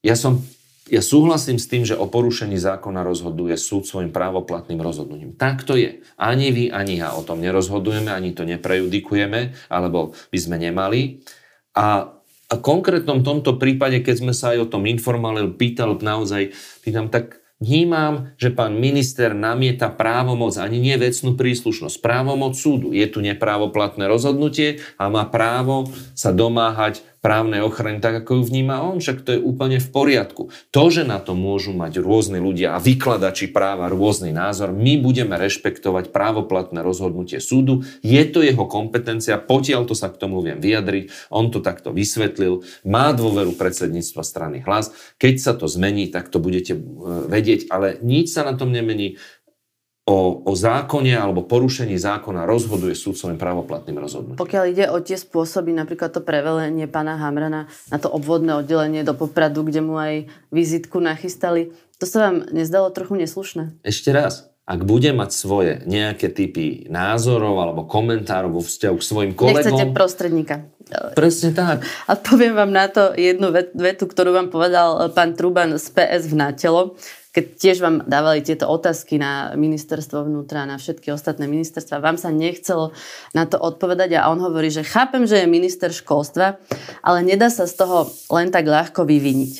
ja 0.00 0.16
som 0.16 0.40
ja 0.86 1.02
súhlasím 1.02 1.58
s 1.58 1.66
tým, 1.66 1.82
že 1.82 1.98
o 1.98 2.06
porušení 2.06 2.54
zákona 2.62 3.02
rozhoduje 3.02 3.58
súd 3.58 3.90
svojim 3.90 4.14
právoplatným 4.14 4.78
rozhodnutím. 4.78 5.34
Tak 5.34 5.66
to 5.66 5.74
je. 5.74 5.98
Ani 6.14 6.54
vy, 6.54 6.70
ani 6.70 7.02
ja 7.02 7.10
o 7.18 7.26
tom 7.26 7.42
nerozhodujeme, 7.42 8.14
ani 8.14 8.30
to 8.30 8.46
neprejudikujeme, 8.46 9.50
alebo 9.66 10.14
by 10.30 10.38
sme 10.38 10.62
nemali. 10.62 11.26
A, 11.76 12.16
a 12.48 12.54
konkrétnom 12.56 13.20
tomto 13.20 13.60
prípade, 13.60 14.00
keď 14.00 14.14
sme 14.24 14.32
sa 14.32 14.56
aj 14.56 14.64
o 14.64 14.70
tom 14.72 14.88
informovali, 14.88 15.52
pýtal 15.54 16.00
naozaj, 16.00 16.56
pýtam, 16.80 17.12
tak 17.12 17.44
vnímam, 17.60 18.32
že 18.36 18.52
pán 18.52 18.76
minister 18.76 19.32
namieta 19.32 19.88
právomoc, 19.88 20.56
ani 20.60 20.76
nie 20.80 20.96
vecnú 20.96 21.36
príslušnosť, 21.36 22.00
právomoc 22.00 22.56
súdu. 22.56 22.92
Je 22.92 23.04
tu 23.08 23.24
neprávoplatné 23.24 24.04
rozhodnutie 24.08 24.80
a 25.00 25.08
má 25.08 25.24
právo 25.28 25.88
sa 26.12 26.32
domáhať 26.32 27.00
právnej 27.26 27.58
ochrany 27.66 27.98
tak, 27.98 28.22
ako 28.22 28.38
ju 28.38 28.42
vníma 28.46 28.86
on, 28.86 29.02
však 29.02 29.26
to 29.26 29.34
je 29.34 29.40
úplne 29.42 29.82
v 29.82 29.88
poriadku. 29.90 30.54
To, 30.70 30.82
že 30.94 31.02
na 31.02 31.18
to 31.18 31.34
môžu 31.34 31.74
mať 31.74 31.98
rôzni 31.98 32.38
ľudia 32.38 32.78
a 32.78 32.78
vykladači 32.78 33.50
práva 33.50 33.90
rôzny 33.90 34.30
názor, 34.30 34.70
my 34.70 35.02
budeme 35.02 35.34
rešpektovať 35.34 36.14
právoplatné 36.14 36.86
rozhodnutie 36.86 37.42
súdu, 37.42 37.82
je 38.06 38.22
to 38.30 38.46
jeho 38.46 38.62
kompetencia, 38.70 39.42
potiaľ 39.42 39.90
to 39.90 39.98
sa 39.98 40.06
k 40.06 40.22
tomu 40.22 40.38
viem 40.38 40.62
vyjadriť, 40.62 41.34
on 41.34 41.50
to 41.50 41.58
takto 41.58 41.90
vysvetlil, 41.90 42.62
má 42.86 43.10
dôveru 43.10 43.58
predsedníctva 43.58 44.22
strany 44.22 44.62
hlas, 44.62 44.94
keď 45.18 45.34
sa 45.42 45.52
to 45.58 45.66
zmení, 45.66 46.06
tak 46.14 46.30
to 46.30 46.38
budete 46.38 46.78
e, 46.78 46.80
vedieť, 47.26 47.74
ale 47.74 47.98
nič 48.06 48.30
sa 48.30 48.46
na 48.46 48.54
tom 48.54 48.70
nemení, 48.70 49.18
o, 50.06 50.46
o 50.46 50.52
zákone 50.54 51.18
alebo 51.18 51.42
porušení 51.42 51.98
zákona 51.98 52.46
rozhoduje 52.46 52.94
súd 52.94 53.18
svojim 53.18 53.36
právoplatným 53.36 53.98
rozhodnutím. 53.98 54.38
Pokiaľ 54.38 54.64
ide 54.70 54.86
o 54.86 55.02
tie 55.02 55.18
spôsoby, 55.18 55.74
napríklad 55.74 56.14
to 56.14 56.22
prevelenie 56.22 56.86
pána 56.86 57.18
Hamrana 57.18 57.66
na 57.90 57.98
to 57.98 58.06
obvodné 58.06 58.54
oddelenie 58.54 59.02
do 59.02 59.18
Popradu, 59.18 59.66
kde 59.66 59.82
mu 59.82 59.98
aj 59.98 60.30
vizitku 60.54 61.02
nachystali, 61.02 61.74
to 61.98 62.06
sa 62.06 62.30
vám 62.30 62.46
nezdalo 62.54 62.94
trochu 62.94 63.18
neslušné? 63.18 63.82
Ešte 63.82 64.14
raz. 64.14 64.46
ak 64.66 64.82
bude 64.82 65.14
mať 65.14 65.30
svoje 65.30 65.72
nejaké 65.86 66.30
typy 66.30 66.90
názorov 66.90 67.54
alebo 67.62 67.86
komentárov 67.86 68.58
vo 68.58 68.62
vzťahu 68.62 68.96
k 68.98 69.02
svojim 69.02 69.32
kolegom... 69.38 69.62
Nechcete 69.62 69.94
prostredníka. 69.94 70.54
Presne 71.14 71.50
tak. 71.50 71.82
A 72.06 72.14
poviem 72.14 72.54
vám 72.54 72.70
na 72.70 72.86
to 72.86 73.14
jednu 73.14 73.50
vetu, 73.54 74.06
ktorú 74.06 74.34
vám 74.34 74.50
povedal 74.54 75.10
pán 75.14 75.34
Truban 75.34 75.74
z 75.78 75.86
PS 75.90 76.30
v 76.30 76.34
Nátelo, 76.38 76.98
keď 77.36 77.44
tiež 77.60 77.84
vám 77.84 78.00
dávali 78.08 78.40
tieto 78.40 78.64
otázky 78.64 79.20
na 79.20 79.52
ministerstvo 79.52 80.24
vnútra, 80.24 80.64
na 80.64 80.80
všetky 80.80 81.12
ostatné 81.12 81.44
ministerstva, 81.44 82.00
vám 82.00 82.16
sa 82.16 82.32
nechcelo 82.32 82.96
na 83.36 83.44
to 83.44 83.60
odpovedať 83.60 84.16
a 84.16 84.32
on 84.32 84.40
hovorí, 84.40 84.72
že 84.72 84.80
chápem, 84.80 85.28
že 85.28 85.44
je 85.44 85.46
minister 85.46 85.92
školstva, 85.92 86.56
ale 87.04 87.18
nedá 87.20 87.52
sa 87.52 87.68
z 87.68 87.76
toho 87.76 88.08
len 88.32 88.48
tak 88.48 88.64
ľahko 88.64 89.04
vyviniť. 89.04 89.52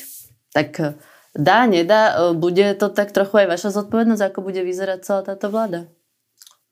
Tak 0.57 0.97
dá, 1.37 1.69
nedá, 1.69 2.33
bude 2.33 2.65
to 2.81 2.89
tak 2.89 3.13
trochu 3.13 3.45
aj 3.45 3.47
vaša 3.53 3.69
zodpovednosť, 3.77 4.25
ako 4.25 4.39
bude 4.41 4.65
vyzerať 4.65 4.99
celá 5.05 5.21
táto 5.21 5.53
vláda? 5.53 5.85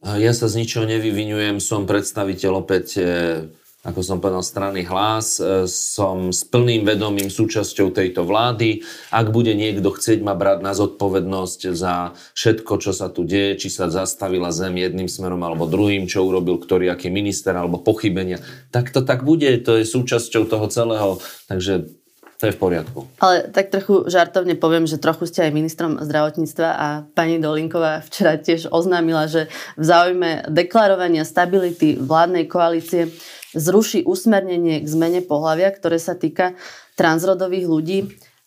Ja 0.01 0.33
sa 0.33 0.49
z 0.49 0.65
ničoho 0.65 0.89
nevyvinujem, 0.89 1.61
som 1.61 1.85
predstaviteľ 1.85 2.65
opäť, 2.65 2.97
e, 2.97 3.05
ako 3.85 4.01
som 4.01 4.17
povedal, 4.17 4.41
strany 4.41 4.81
hlas, 4.81 5.37
e, 5.37 5.69
som 5.69 6.33
s 6.33 6.41
plným 6.41 6.89
vedomím 6.89 7.29
súčasťou 7.29 7.93
tejto 7.93 8.25
vlády. 8.25 8.81
Ak 9.13 9.29
bude 9.29 9.53
niekto 9.53 9.93
chcieť 9.93 10.25
ma 10.25 10.33
brať 10.33 10.65
na 10.65 10.73
zodpovednosť 10.73 11.59
za 11.77 12.17
všetko, 12.33 12.73
čo 12.81 12.91
sa 12.97 13.13
tu 13.13 13.21
deje, 13.21 13.61
či 13.61 13.69
sa 13.69 13.93
zastavila 13.93 14.49
zem 14.49 14.81
jedným 14.81 15.05
smerom 15.05 15.39
alebo 15.45 15.69
druhým, 15.69 16.09
čo 16.09 16.25
urobil 16.25 16.57
ktorý 16.57 16.89
aký 16.89 17.13
minister 17.13 17.53
alebo 17.53 17.77
pochybenia, 17.77 18.41
tak 18.73 18.89
to 18.89 19.05
tak 19.05 19.21
bude, 19.21 19.47
to 19.61 19.77
je 19.77 19.85
súčasťou 19.85 20.49
toho 20.49 20.65
celého. 20.65 21.21
Takže 21.45 22.04
to 22.35 22.51
je 22.51 22.55
v 22.55 22.59
poriadku. 22.59 23.07
Ale 23.23 23.47
tak 23.47 23.71
trochu 23.71 24.11
žartovne 24.11 24.59
poviem, 24.59 24.83
že 24.83 24.99
trochu 24.99 25.23
ste 25.31 25.47
aj 25.47 25.55
ministrom 25.55 25.91
zdravotníctva 26.03 26.69
a 26.75 26.87
pani 27.15 27.39
Dolinková 27.39 28.03
včera 28.03 28.35
tiež 28.35 28.67
oznámila, 28.75 29.31
že 29.31 29.47
v 29.79 29.83
záujme 29.87 30.51
deklarovania 30.51 31.23
stability 31.23 31.95
vládnej 31.95 32.51
koalície 32.51 33.07
zruší 33.55 34.03
usmernenie 34.03 34.83
k 34.83 34.87
zmene 34.87 35.23
pohľavia, 35.23 35.71
ktoré 35.71 35.95
sa 35.95 36.19
týka 36.19 36.59
transrodových 36.99 37.67
ľudí. 37.71 37.99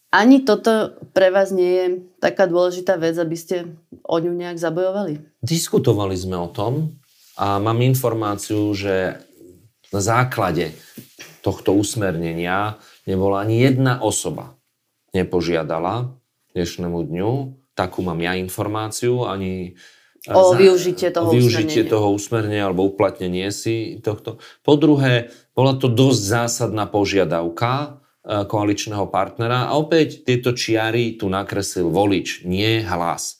Ani 0.09 0.45
toto 0.45 0.97
pre 1.12 1.32
vás 1.32 1.53
nie 1.53 1.72
je 1.72 1.86
taká 2.20 2.49
dôležitá 2.49 2.97
vec, 2.97 3.16
aby 3.16 3.36
ste 3.36 3.76
o 4.05 4.16
ňu 4.20 4.32
nejak 4.32 4.57
zabojovali? 4.57 5.41
Diskutovali 5.41 6.16
sme 6.16 6.36
o 6.36 6.49
tom 6.49 6.97
a 7.36 7.61
mám 7.61 7.80
informáciu, 7.84 8.72
že 8.72 9.20
na 9.93 10.01
základe 10.01 10.76
tohto 11.41 11.72
usmernenia 11.76 12.76
nebola 13.09 13.41
ani 13.41 13.65
jedna 13.65 14.05
osoba 14.05 14.61
nepožiadala 15.17 16.13
dnešnému 16.53 17.01
dňu, 17.09 17.33
takú 17.73 18.05
mám 18.05 18.21
ja 18.21 18.37
informáciu, 18.37 19.25
ani 19.25 19.79
o 20.29 20.53
za, 20.53 20.59
využitie 20.59 21.09
toho 21.15 21.33
využitie 21.33 21.87
usmernenia. 21.87 21.93
toho 21.95 22.09
usmernenia 22.13 22.65
alebo 22.69 22.83
uplatnenie 22.85 23.49
si 23.55 24.03
tohto. 24.05 24.43
Po 24.61 24.75
druhé, 24.77 25.33
bola 25.57 25.79
to 25.79 25.89
dosť 25.89 26.21
zásadná 26.21 26.91
požiadavka 26.91 27.73
e, 27.73 27.89
koaličného 28.45 29.07
partnera 29.09 29.71
a 29.71 29.79
opäť 29.79 30.27
tieto 30.27 30.53
čiary 30.53 31.17
tu 31.17 31.31
nakreslil 31.31 31.89
volič, 31.89 32.45
nie 32.45 32.83
hlas. 32.85 33.38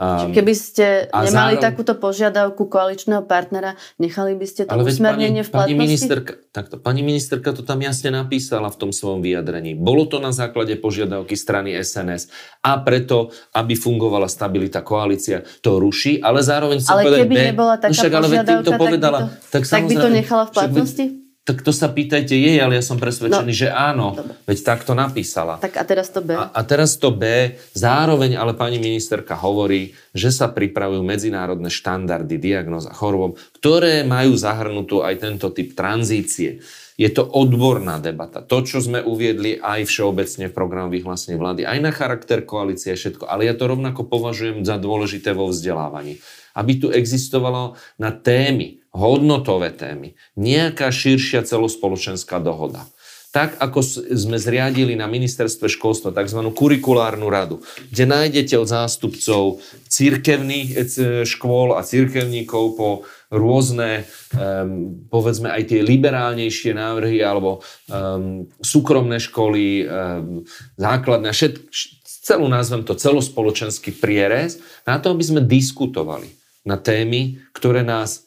Um, 0.00 0.32
Keby 0.32 0.54
ste 0.56 1.12
nemali 1.12 1.28
zároveň... 1.28 1.60
takúto 1.60 1.92
požiadavku 1.92 2.72
koaličného 2.72 3.20
partnera, 3.28 3.76
nechali 4.00 4.32
by 4.32 4.46
ste 4.48 4.64
to 4.64 4.72
ale 4.72 4.88
usmernenie 4.88 5.44
pani, 5.44 5.46
v 5.46 5.48
platnosti? 5.52 5.76
Pani 5.76 5.84
ministerka, 5.84 6.32
takto, 6.56 6.74
pani 6.80 7.02
ministerka 7.04 7.48
to 7.52 7.60
tam 7.60 7.84
jasne 7.84 8.08
napísala 8.08 8.72
v 8.72 8.80
tom 8.80 8.90
svojom 8.96 9.20
vyjadrení. 9.20 9.76
Bolo 9.76 10.08
to 10.08 10.16
na 10.16 10.32
základe 10.32 10.72
požiadavky 10.80 11.36
strany 11.36 11.76
SNS 11.76 12.32
a 12.64 12.80
preto, 12.80 13.28
aby 13.52 13.76
fungovala 13.76 14.24
stabilita 14.32 14.80
koalícia, 14.80 15.44
to 15.60 15.76
ruší, 15.76 16.16
ale 16.24 16.40
zároveň 16.40 16.80
chcem 16.80 16.96
ale 16.96 17.02
povedať... 17.04 17.20
Keby 17.28 17.36
nebola 17.52 17.74
taká 17.76 17.92
no 17.92 18.00
však, 18.00 18.12
požiadavka, 18.24 18.56
ale 18.56 18.64
to 18.64 18.72
povedala, 18.80 19.18
tak, 19.20 19.28
by 19.28 19.36
to, 19.36 19.52
tak, 19.52 19.62
tak 19.68 19.82
by 19.84 19.94
to 20.00 20.08
nechala 20.08 20.44
v 20.48 20.52
platnosti? 20.56 21.04
Však, 21.12 21.19
tak 21.40 21.64
to 21.64 21.72
sa 21.72 21.88
pýtajte 21.88 22.36
jej, 22.36 22.60
ale 22.60 22.76
ja 22.76 22.84
som 22.84 23.00
presvedčený, 23.00 23.52
no, 23.52 23.60
že 23.64 23.68
áno. 23.72 24.12
Dobre. 24.12 24.36
Veď 24.44 24.58
takto 24.60 24.92
napísala. 24.92 25.56
Tak 25.56 25.80
a 25.80 25.84
teraz 25.88 26.12
to 26.12 26.20
B. 26.20 26.36
A, 26.36 26.52
a 26.52 26.60
teraz 26.62 27.00
to 27.00 27.08
B. 27.10 27.56
Zároveň 27.72 28.36
ale 28.36 28.52
pani 28.52 28.76
ministerka 28.76 29.40
hovorí, 29.40 29.96
že 30.12 30.28
sa 30.28 30.52
pripravujú 30.52 31.00
medzinárodné 31.00 31.72
štandardy 31.72 32.36
diagnóz 32.36 32.84
a 32.84 32.92
chorôb, 32.92 33.40
ktoré 33.56 34.04
majú 34.04 34.36
zahrnutú 34.36 35.00
aj 35.00 35.16
tento 35.16 35.48
typ 35.50 35.72
tranzície. 35.72 36.60
Je 37.00 37.08
to 37.08 37.24
odborná 37.24 37.96
debata. 37.96 38.44
To, 38.44 38.60
čo 38.60 38.84
sme 38.84 39.00
uviedli 39.00 39.56
aj 39.56 39.88
všeobecne 39.88 40.52
v 40.52 40.56
programu 40.56 40.92
vyhlásenia 40.92 41.40
vlády, 41.40 41.64
aj 41.64 41.78
na 41.80 41.88
charakter 41.96 42.44
koalície, 42.44 42.92
všetko. 42.92 43.24
Ale 43.24 43.48
ja 43.48 43.56
to 43.56 43.64
rovnako 43.64 44.04
považujem 44.04 44.60
za 44.68 44.76
dôležité 44.76 45.32
vo 45.32 45.48
vzdelávaní. 45.48 46.20
Aby 46.52 46.72
tu 46.76 46.86
existovalo 46.92 47.80
na 47.96 48.12
témy, 48.12 48.79
hodnotové 48.90 49.70
témy, 49.70 50.18
nejaká 50.34 50.90
širšia 50.90 51.46
celospoločenská 51.46 52.42
dohoda. 52.42 52.86
Tak 53.30 53.62
ako 53.62 53.78
sme 54.10 54.42
zriadili 54.42 54.98
na 54.98 55.06
ministerstve 55.06 55.70
školstva 55.70 56.10
tzv. 56.10 56.50
kurikulárnu 56.50 57.30
radu, 57.30 57.62
kde 57.86 58.02
nájdete 58.10 58.58
od 58.58 58.66
zástupcov 58.66 59.62
církevných 59.86 60.68
e, 60.74 60.78
škôl 61.22 61.78
a 61.78 61.86
církevníkov 61.86 62.64
po 62.74 63.06
rôzne, 63.30 64.02
um, 64.34 65.06
povedzme 65.06 65.46
aj 65.54 65.70
tie 65.70 65.86
liberálnejšie 65.86 66.74
návrhy 66.74 67.22
alebo 67.22 67.62
um, 67.86 68.50
súkromné 68.58 69.22
školy, 69.22 69.86
um, 69.86 70.42
základné, 70.74 71.30
všet, 71.30 71.70
celú 72.02 72.50
nazvem 72.50 72.82
to 72.82 72.98
celospoločenský 72.98 73.94
prierez, 73.94 74.58
na 74.82 74.98
to, 74.98 75.14
aby 75.14 75.22
sme 75.22 75.46
diskutovali 75.46 76.34
na 76.66 76.74
témy, 76.74 77.38
ktoré 77.54 77.86
nás 77.86 78.26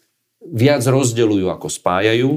viac 0.51 0.83
rozdeľujú 0.83 1.47
ako 1.47 1.67
spájajú. 1.71 2.31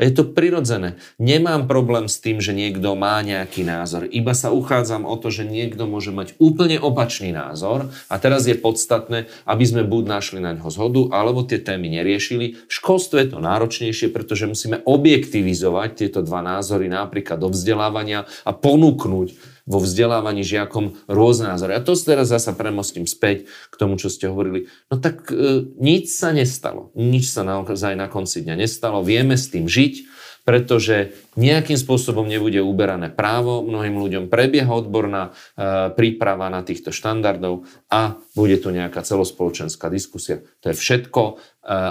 Je 0.00 0.16
to 0.16 0.32
prirodzené. 0.32 0.96
Nemám 1.20 1.68
problém 1.68 2.08
s 2.08 2.16
tým, 2.16 2.40
že 2.40 2.56
niekto 2.56 2.96
má 2.96 3.20
nejaký 3.20 3.68
názor. 3.68 4.08
Iba 4.08 4.32
sa 4.32 4.48
uchádzam 4.48 5.04
o 5.04 5.12
to, 5.20 5.28
že 5.28 5.44
niekto 5.44 5.84
môže 5.84 6.08
mať 6.08 6.40
úplne 6.40 6.80
opačný 6.80 7.36
názor 7.36 7.92
a 8.08 8.16
teraz 8.16 8.48
je 8.48 8.56
podstatné, 8.56 9.28
aby 9.44 9.64
sme 9.68 9.84
buď 9.84 10.04
našli 10.08 10.40
na 10.40 10.56
ňo 10.56 10.72
zhodu, 10.72 11.12
alebo 11.12 11.44
tie 11.44 11.60
témy 11.60 12.00
neriešili. 12.00 12.64
V 12.64 12.72
školstve 12.72 13.28
je 13.28 13.28
to 13.36 13.44
náročnejšie, 13.44 14.08
pretože 14.08 14.48
musíme 14.48 14.80
objektivizovať 14.88 15.90
tieto 15.92 16.24
dva 16.24 16.40
názory 16.40 16.88
napríklad 16.88 17.36
do 17.36 17.52
vzdelávania 17.52 18.24
a 18.48 18.56
ponúknuť 18.56 19.59
vo 19.70 19.78
vzdelávaní 19.78 20.42
žiakom 20.42 20.98
rôzne 21.06 21.54
názory. 21.54 21.78
A 21.78 21.84
to 21.84 21.94
teraz 21.94 22.34
zasa 22.34 22.58
premostím 22.58 23.06
späť 23.06 23.46
k 23.70 23.74
tomu, 23.78 23.94
čo 23.94 24.10
ste 24.10 24.26
hovorili. 24.26 24.66
No 24.90 24.98
tak 24.98 25.30
e, 25.30 25.70
nič 25.78 26.10
sa 26.10 26.34
nestalo. 26.34 26.90
Nič 26.98 27.30
sa 27.30 27.46
naozaj 27.46 27.94
na 27.94 28.10
konci 28.10 28.42
dňa 28.42 28.58
nestalo. 28.58 29.06
Vieme 29.06 29.38
s 29.38 29.46
tým 29.46 29.70
žiť, 29.70 30.10
pretože 30.42 31.14
nejakým 31.38 31.78
spôsobom 31.78 32.26
nebude 32.26 32.58
uberané 32.58 33.12
právo. 33.12 33.62
Mnohým 33.62 33.94
ľuďom 33.94 34.24
prebieha 34.26 34.66
odborná 34.66 35.30
e, 35.30 35.94
príprava 35.94 36.50
na 36.50 36.66
týchto 36.66 36.90
štandardov 36.90 37.62
a 37.86 38.18
bude 38.34 38.58
tu 38.58 38.74
nejaká 38.74 39.06
celospoločenská 39.06 39.86
diskusia. 39.86 40.42
To 40.66 40.74
je 40.74 40.76
všetko, 40.76 41.22
e, 41.22 41.32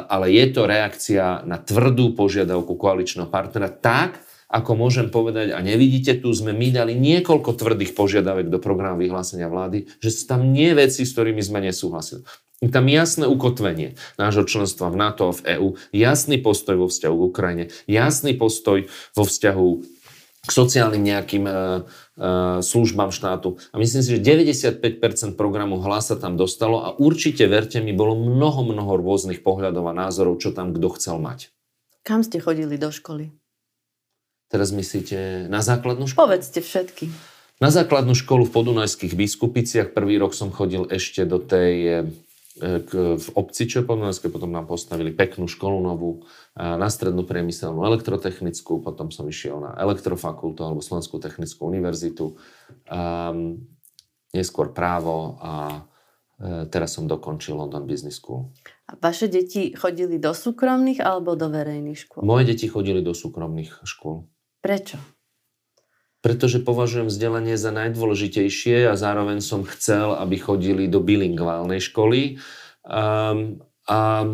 ale 0.04 0.36
je 0.36 0.46
to 0.52 0.68
reakcia 0.68 1.48
na 1.48 1.56
tvrdú 1.64 2.12
požiadavku 2.12 2.76
koaličného 2.76 3.32
partnera 3.32 3.72
tak, 3.72 4.20
ako 4.50 4.72
môžem 4.74 5.14
povedať, 5.14 5.54
a 5.54 5.62
nevidíte, 5.62 6.18
tu 6.18 6.34
sme 6.34 6.58
my 6.58 6.74
dali 6.74 6.98
niekoľko 6.98 7.54
tvrdých 7.54 7.94
požiadavek 7.94 8.50
do 8.50 8.58
programu 8.58 8.98
vyhlásenia 9.06 9.46
vlády, 9.46 9.86
že 10.02 10.10
sú 10.10 10.26
tam 10.26 10.50
nie 10.50 10.74
veci, 10.74 11.06
s 11.06 11.14
ktorými 11.14 11.40
sme 11.46 11.62
nesúhlasili. 11.62 12.26
Je 12.60 12.68
tam 12.68 12.92
jasné 12.92 13.24
ukotvenie 13.24 13.96
nášho 14.20 14.44
členstva 14.44 14.92
v 14.92 15.00
NATO 15.00 15.32
a 15.32 15.36
v 15.38 15.42
EÚ, 15.56 15.68
jasný 15.96 16.42
postoj 16.44 16.76
vo 16.76 16.88
vzťahu 16.92 17.16
k 17.16 17.28
Ukrajine, 17.30 17.66
jasný 17.88 18.36
postoj 18.36 18.90
vo 19.16 19.24
vzťahu 19.24 19.68
k 20.40 20.50
sociálnym 20.52 21.04
nejakým 21.04 21.46
e, 21.46 21.52
e, 21.52 21.58
službám 22.66 23.14
štátu. 23.14 23.62
A 23.72 23.80
myslím 23.80 24.02
si, 24.02 24.18
že 24.18 24.24
95% 24.24 25.38
programu 25.38 25.78
hlas 25.80 26.12
sa 26.12 26.18
tam 26.18 26.36
dostalo 26.36 26.84
a 26.84 26.96
určite, 26.98 27.46
verte 27.46 27.80
mi, 27.80 27.94
bolo 27.94 28.18
mnoho, 28.18 28.66
mnoho 28.66 28.98
rôznych 28.98 29.46
pohľadov 29.46 29.86
a 29.88 29.94
názorov, 29.94 30.42
čo 30.42 30.52
tam 30.52 30.74
kto 30.74 30.88
chcel 30.98 31.22
mať. 31.22 31.54
Kam 32.04 32.26
ste 32.26 32.42
chodili 32.42 32.80
do 32.80 32.90
školy? 32.90 33.36
Teraz 34.50 34.74
myslíte 34.74 35.46
na 35.46 35.62
základnú 35.62 36.10
školu? 36.10 36.34
Povedzte 36.34 36.60
všetky. 36.60 37.08
Na 37.62 37.70
základnú 37.70 38.18
školu 38.18 38.50
v 38.50 38.56
Podunajských 38.56 39.14
biskupiciach. 39.14 39.94
Prvý 39.94 40.18
rok 40.18 40.34
som 40.34 40.50
chodil 40.50 40.90
ešte 40.90 41.24
do 41.30 41.38
tej 41.38 41.74
e, 41.86 41.94
v 43.16 43.28
obci 43.40 43.70
Čepolnojské, 43.70 44.28
potom 44.28 44.52
nám 44.52 44.68
postavili 44.68 45.16
peknú 45.16 45.48
školu 45.48 45.80
novú, 45.80 46.28
na 46.60 46.92
strednú 46.92 47.24
priemyselnú 47.24 47.88
elektrotechnickú, 47.88 48.84
potom 48.84 49.16
som 49.16 49.24
išiel 49.32 49.64
na 49.64 49.72
elektrofakultu 49.80 50.60
alebo 50.68 50.84
Slovenskú 50.84 51.24
technickú 51.24 51.72
univerzitu, 51.72 52.36
um, 52.92 53.64
neskôr 54.36 54.76
právo 54.76 55.40
a 55.40 55.54
e, 56.36 56.68
teraz 56.68 57.00
som 57.00 57.08
dokončil 57.08 57.56
London 57.56 57.88
Business 57.88 58.20
School. 58.20 58.52
A 58.92 59.00
vaše 59.00 59.32
deti 59.32 59.72
chodili 59.72 60.20
do 60.20 60.36
súkromných 60.36 61.00
alebo 61.00 61.40
do 61.40 61.48
verejných 61.48 61.96
škôl? 61.96 62.28
Moje 62.28 62.52
deti 62.52 62.68
chodili 62.68 63.00
do 63.00 63.16
súkromných 63.16 63.88
škôl. 63.88 64.28
Prečo? 64.60 65.00
Pretože 66.20 66.60
považujem 66.60 67.08
vzdelanie 67.08 67.56
za 67.56 67.72
najdôležitejšie 67.72 68.92
a 68.92 69.00
zároveň 69.00 69.40
som 69.40 69.64
chcel, 69.64 70.20
aby 70.20 70.36
chodili 70.36 70.92
do 70.92 71.00
bilingválnej 71.00 71.80
školy. 71.80 72.44
Um, 72.84 73.64
a 73.88 74.28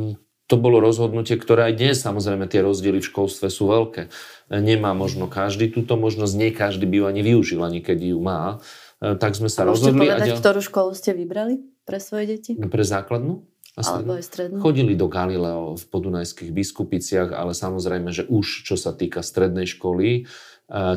to 0.46 0.56
bolo 0.62 0.78
rozhodnutie, 0.78 1.38
ktoré 1.42 1.74
aj 1.74 1.74
dnes, 1.78 1.96
samozrejme, 2.06 2.46
tie 2.46 2.62
rozdiely 2.62 3.02
v 3.02 3.10
školstve 3.10 3.50
sú 3.50 3.66
veľké. 3.70 4.14
Nemá 4.54 4.94
možno 4.94 5.26
každý 5.26 5.74
túto 5.74 5.98
možnosť, 5.98 6.34
nie 6.38 6.52
každý 6.54 6.86
by 6.86 6.96
ju 7.02 7.06
ani 7.10 7.22
využil, 7.26 7.62
ani 7.66 7.82
keď 7.82 8.14
ju 8.14 8.20
má. 8.22 8.62
E, 9.02 9.18
tak 9.18 9.34
sme 9.34 9.50
sa 9.50 9.66
a 9.66 9.74
rozhodli. 9.74 10.06
Môžete 10.06 10.22
povedať, 10.22 10.30
a 10.30 10.38
ktorú 10.38 10.60
školu 10.62 10.92
ste 10.94 11.18
vybrali 11.18 11.66
pre 11.82 11.98
svoje 11.98 12.38
deti? 12.38 12.54
Pre 12.54 12.86
základnú? 12.86 13.42
Alebo 13.76 14.16
aj 14.16 14.24
strednú? 14.24 14.64
Chodili 14.64 14.96
do 14.96 15.12
Galileo 15.12 15.76
v 15.76 15.86
podunajských 15.92 16.52
biskupiciach, 16.56 17.36
ale 17.36 17.52
samozrejme, 17.52 18.10
že 18.16 18.24
už 18.24 18.64
čo 18.64 18.80
sa 18.80 18.96
týka 18.96 19.20
strednej 19.20 19.68
školy, 19.68 20.28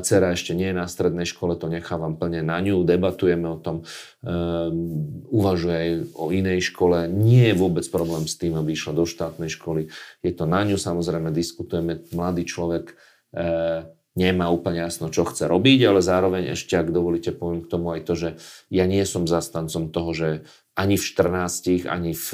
Cera 0.00 0.32
ešte 0.32 0.56
nie 0.56 0.72
je 0.72 0.80
na 0.80 0.88
strednej 0.88 1.28
škole, 1.28 1.52
to 1.52 1.68
nechávam 1.68 2.16
plne 2.16 2.40
na 2.40 2.56
ňu, 2.56 2.88
debatujeme 2.88 3.52
o 3.52 3.60
tom, 3.60 3.84
um, 3.84 5.20
uvažuje 5.28 5.76
aj 5.76 5.90
o 6.16 6.32
inej 6.32 6.72
škole. 6.72 7.04
Nie 7.04 7.52
je 7.52 7.60
vôbec 7.60 7.84
problém 7.92 8.24
s 8.24 8.40
tým, 8.40 8.56
aby 8.56 8.72
išla 8.72 8.96
do 8.96 9.04
štátnej 9.04 9.52
školy. 9.52 9.92
Je 10.24 10.32
to 10.32 10.48
na 10.48 10.64
ňu, 10.64 10.80
samozrejme 10.80 11.28
diskutujeme, 11.36 12.00
mladý 12.16 12.48
človek 12.48 12.96
uh, 12.96 13.92
nemá 14.16 14.48
úplne 14.48 14.82
jasno, 14.88 15.12
čo 15.12 15.28
chce 15.28 15.44
robiť, 15.44 15.84
ale 15.84 16.00
zároveň 16.00 16.56
ešte, 16.56 16.72
ak 16.72 16.88
dovolíte, 16.88 17.36
poviem 17.36 17.60
k 17.60 17.70
tomu 17.70 17.92
aj 17.92 18.08
to, 18.08 18.14
že 18.16 18.28
ja 18.72 18.88
nie 18.88 19.04
som 19.04 19.28
zastancom 19.28 19.92
toho, 19.92 20.10
že 20.16 20.28
ani 20.78 20.94
v 20.94 21.04
14, 21.10 21.90
ani 21.90 22.14
v 22.14 22.28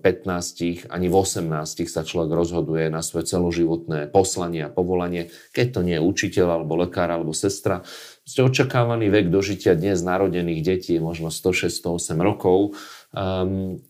15, 0.00 0.88
ani 0.88 1.06
v 1.12 1.14
18 1.14 1.84
sa 1.92 2.00
človek 2.00 2.32
rozhoduje 2.32 2.88
na 2.88 3.04
svoje 3.04 3.28
celoživotné 3.28 4.08
poslanie 4.08 4.64
a 4.64 4.72
povolanie, 4.72 5.28
keď 5.52 5.66
to 5.76 5.80
nie 5.84 6.00
je 6.00 6.06
učiteľ, 6.08 6.46
alebo 6.56 6.80
lekár, 6.80 7.12
alebo 7.12 7.36
sestra. 7.36 7.84
Ste 8.24 8.48
očakávaný 8.48 9.12
vek 9.12 9.28
dožitia 9.28 9.76
dnes 9.76 10.00
narodených 10.00 10.64
detí 10.64 10.96
je 10.96 11.04
možno 11.04 11.28
106-108 11.28 12.16
rokov. 12.16 12.80
Um, 13.12 13.84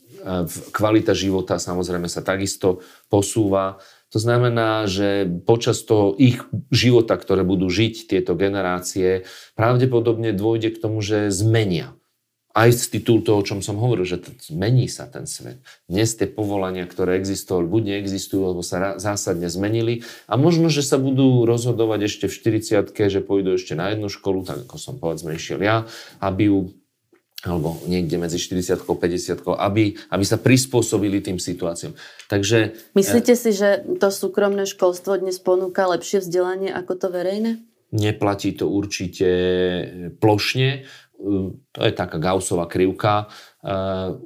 kvalita 0.75 1.15
života 1.15 1.63
samozrejme 1.63 2.11
sa 2.11 2.27
takisto 2.27 2.83
posúva. 3.07 3.79
To 4.11 4.19
znamená, 4.19 4.91
že 4.91 5.31
počas 5.47 5.79
toho 5.87 6.19
ich 6.19 6.43
života, 6.75 7.15
ktoré 7.15 7.47
budú 7.47 7.71
žiť 7.71 8.11
tieto 8.11 8.35
generácie, 8.35 9.31
pravdepodobne 9.55 10.35
dôjde 10.35 10.75
k 10.75 10.81
tomu, 10.83 11.07
že 11.07 11.31
zmenia 11.31 11.95
aj 12.53 12.69
z 12.73 12.85
titulu 13.01 13.25
toho, 13.25 13.41
o 13.41 13.47
čom 13.47 13.65
som 13.65 13.81
hovoril, 13.81 14.05
že 14.05 14.21
zmení 14.53 14.85
sa 14.89 15.09
ten 15.09 15.25
svet. 15.25 15.65
Dnes 15.89 16.13
tie 16.13 16.29
povolania, 16.29 16.85
ktoré 16.85 17.17
existovali, 17.17 17.65
buď 17.69 17.83
neexistujú, 17.97 18.43
alebo 18.45 18.61
sa 18.61 19.01
zásadne 19.01 19.49
zmenili 19.49 20.05
a 20.29 20.37
možno, 20.37 20.69
že 20.69 20.85
sa 20.85 21.01
budú 21.01 21.49
rozhodovať 21.49 22.09
ešte 22.09 22.27
v 22.29 22.61
40 22.61 22.93
že 22.93 23.21
pôjdu 23.25 23.57
ešte 23.57 23.73
na 23.73 23.93
jednu 23.93 24.13
školu, 24.13 24.45
tak 24.45 24.69
ako 24.69 24.77
som 24.77 24.95
povedzme 25.01 25.33
išiel 25.35 25.65
ja, 25.65 25.89
aby 26.21 26.53
ju 26.53 26.59
alebo 27.43 27.75
niekde 27.91 28.23
medzi 28.23 28.39
40 28.39 28.87
a 28.87 28.95
50 28.95 29.43
aby, 29.59 29.99
aby 29.99 30.25
sa 30.25 30.39
prispôsobili 30.39 31.19
tým 31.19 31.43
situáciám. 31.43 31.99
Takže... 32.31 32.79
Myslíte 32.95 33.35
si, 33.35 33.51
že 33.51 33.83
to 33.99 34.15
súkromné 34.15 34.63
školstvo 34.63 35.19
dnes 35.19 35.43
ponúka 35.43 35.91
lepšie 35.91 36.23
vzdelanie 36.23 36.71
ako 36.71 36.93
to 36.95 37.09
verejné? 37.11 37.59
Neplatí 37.93 38.55
to 38.55 38.71
určite 38.71 39.29
plošne 40.23 40.87
to 41.71 41.79
je 41.79 41.93
taká 41.95 42.19
Gaussová 42.19 42.67
krivka. 42.67 43.31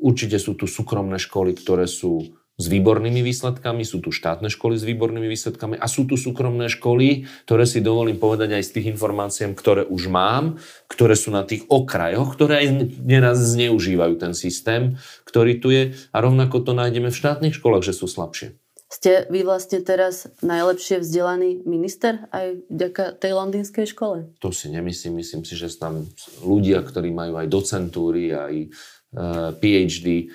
Určite 0.01 0.41
sú 0.41 0.57
tu 0.57 0.65
súkromné 0.65 1.21
školy, 1.21 1.53
ktoré 1.53 1.85
sú 1.85 2.25
s 2.57 2.73
výbornými 2.73 3.21
výsledkami, 3.21 3.85
sú 3.85 4.01
tu 4.01 4.09
štátne 4.09 4.49
školy 4.49 4.81
s 4.81 4.85
výbornými 4.89 5.29
výsledkami 5.29 5.77
a 5.77 5.85
sú 5.85 6.09
tu 6.09 6.17
súkromné 6.17 6.73
školy, 6.73 7.29
ktoré 7.45 7.69
si 7.69 7.85
dovolím 7.85 8.17
povedať 8.17 8.57
aj 8.57 8.65
z 8.65 8.73
tých 8.81 8.97
informácií, 8.97 9.53
ktoré 9.53 9.85
už 9.85 10.09
mám, 10.09 10.57
ktoré 10.89 11.21
sú 11.21 11.29
na 11.29 11.45
tých 11.45 11.69
okrajoch, 11.69 12.33
ktoré 12.33 12.65
aj 12.65 12.97
neraz 13.05 13.45
zneužívajú 13.45 14.17
ten 14.17 14.33
systém, 14.33 14.97
ktorý 15.29 15.61
tu 15.61 15.69
je 15.69 15.93
a 15.93 16.17
rovnako 16.17 16.65
to 16.65 16.73
nájdeme 16.73 17.13
v 17.13 17.21
štátnych 17.21 17.61
školách, 17.61 17.85
že 17.85 17.93
sú 17.93 18.09
slabšie. 18.09 18.57
Ste 18.87 19.27
vy 19.35 19.43
vlastne 19.43 19.83
teraz 19.83 20.31
najlepšie 20.47 21.03
vzdelaný 21.03 21.67
minister 21.67 22.31
aj 22.31 22.63
vďaka 22.71 23.05
tej 23.19 23.33
londýnskej 23.35 23.87
škole? 23.91 24.31
To 24.39 24.55
si 24.55 24.71
nemyslím. 24.71 25.19
Myslím 25.19 25.43
si, 25.43 25.59
že 25.59 25.75
tam 25.75 26.07
ľudia, 26.47 26.87
ktorí 26.87 27.11
majú 27.11 27.35
aj 27.35 27.51
docentúry, 27.51 28.31
aj 28.31 28.55
eh, 28.63 29.49
PhD. 29.59 30.31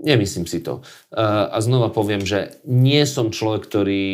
Nemyslím 0.00 0.48
si 0.48 0.64
to. 0.64 0.80
A 1.12 1.60
znova 1.60 1.92
poviem, 1.92 2.24
že 2.24 2.56
nie 2.64 3.04
som 3.04 3.28
človek, 3.28 3.68
ktorý, 3.68 4.04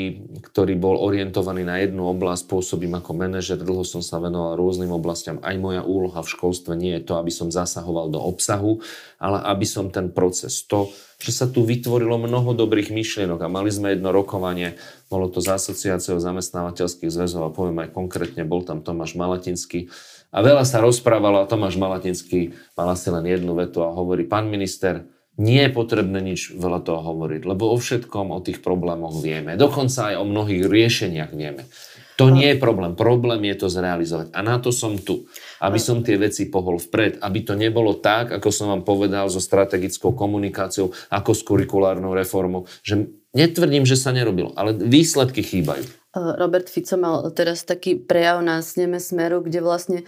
ktorý 0.43 0.75
bol 0.75 0.99
orientovaný 0.99 1.63
na 1.63 1.79
jednu 1.79 2.11
oblasť, 2.11 2.51
pôsobím 2.51 2.99
ako 2.99 3.15
manažer, 3.15 3.63
dlho 3.63 3.87
som 3.87 4.03
sa 4.03 4.19
venoval 4.19 4.59
rôznym 4.59 4.91
oblastiam. 4.91 5.39
Aj 5.47 5.55
moja 5.55 5.87
úloha 5.87 6.27
v 6.27 6.33
školstve 6.35 6.75
nie 6.75 6.99
je 6.99 7.07
to, 7.07 7.23
aby 7.23 7.31
som 7.31 7.55
zasahoval 7.55 8.11
do 8.11 8.19
obsahu, 8.19 8.83
ale 9.23 9.39
aby 9.47 9.63
som 9.63 9.87
ten 9.95 10.11
proces, 10.11 10.67
to, 10.67 10.91
že 11.23 11.31
sa 11.31 11.47
tu 11.47 11.63
vytvorilo 11.63 12.19
mnoho 12.19 12.53
dobrých 12.59 12.91
myšlienok 12.91 13.47
a 13.47 13.49
mali 13.49 13.71
sme 13.71 13.95
jedno 13.95 14.11
rokovanie, 14.11 14.75
bolo 15.07 15.31
to 15.31 15.39
z 15.39 15.55
asociáciou 15.55 16.19
zamestnávateľských 16.19 17.15
zväzov 17.15 17.47
a 17.47 17.55
poviem 17.55 17.87
aj 17.87 17.95
konkrétne, 17.95 18.43
bol 18.43 18.67
tam 18.67 18.83
Tomáš 18.83 19.15
Malatinský 19.15 19.89
a 20.35 20.43
veľa 20.43 20.67
sa 20.67 20.83
rozprávalo 20.83 21.41
a 21.41 21.49
Tomáš 21.49 21.79
Malatinský 21.79 22.53
mal 22.75 22.91
asi 22.91 23.09
len 23.09 23.25
jednu 23.25 23.55
vetu 23.55 23.81
a 23.87 23.95
hovorí, 23.95 24.27
pán 24.27 24.51
minister, 24.51 25.07
nie 25.37 25.69
je 25.69 25.71
potrebné 25.73 26.21
nič 26.25 26.57
veľa 26.57 26.81
toho 26.81 27.01
hovoriť, 27.05 27.45
lebo 27.45 27.69
o 27.69 27.77
všetkom, 27.77 28.33
o 28.33 28.41
tých 28.41 28.65
problémoch 28.65 29.21
vieme. 29.21 29.61
Dokonca 29.61 30.13
aj 30.13 30.17
o 30.21 30.25
mnohých 30.25 30.65
riešeniach 30.65 31.33
vieme. 31.37 31.69
To 32.17 32.33
nie 32.33 32.49
je 32.49 32.57
problém. 32.57 32.97
Problém 32.97 33.45
je 33.53 33.57
to 33.61 33.69
zrealizovať. 33.69 34.33
A 34.33 34.41
na 34.41 34.57
to 34.57 34.73
som 34.73 34.97
tu. 34.97 35.29
Aby 35.61 35.77
som 35.77 36.01
tie 36.01 36.17
veci 36.17 36.49
pohol 36.49 36.81
vpred. 36.81 37.21
Aby 37.21 37.45
to 37.45 37.53
nebolo 37.53 37.93
tak, 38.01 38.33
ako 38.33 38.49
som 38.49 38.73
vám 38.73 38.89
povedal, 38.89 39.29
so 39.29 39.37
strategickou 39.37 40.17
komunikáciou, 40.17 40.97
ako 41.13 41.31
s 41.37 41.45
kurikulárnou 41.45 42.17
reformou. 42.17 42.65
Že 42.81 43.13
netvrdím, 43.37 43.85
že 43.85 44.01
sa 44.01 44.17
nerobilo, 44.17 44.57
ale 44.57 44.73
výsledky 44.73 45.45
chýbajú. 45.45 45.85
Robert 46.17 46.73
Fico 46.73 46.97
mal 46.97 47.29
teraz 47.37 47.69
taký 47.69 48.01
prejav 48.01 48.41
na 48.41 48.65
sneme 48.65 48.97
Smeru, 48.97 49.45
kde 49.45 49.61
vlastne 49.61 49.99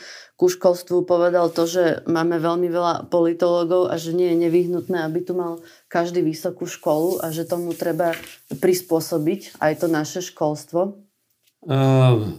ku 0.40 0.48
školstvu 0.48 1.04
povedal 1.04 1.52
to, 1.52 1.68
že 1.68 1.84
máme 2.08 2.40
veľmi 2.40 2.72
veľa 2.72 3.12
politológov 3.12 3.92
a 3.92 4.00
že 4.00 4.16
nie 4.16 4.32
je 4.32 4.48
nevyhnutné, 4.48 5.04
aby 5.04 5.20
tu 5.20 5.36
mal 5.36 5.60
každý 5.92 6.24
vysokú 6.24 6.64
školu 6.64 7.20
a 7.20 7.28
že 7.28 7.44
tomu 7.44 7.76
treba 7.76 8.16
prispôsobiť 8.48 9.60
aj 9.60 9.72
to 9.84 9.86
naše 9.92 10.24
školstvo. 10.24 10.96
Uh, 11.68 12.32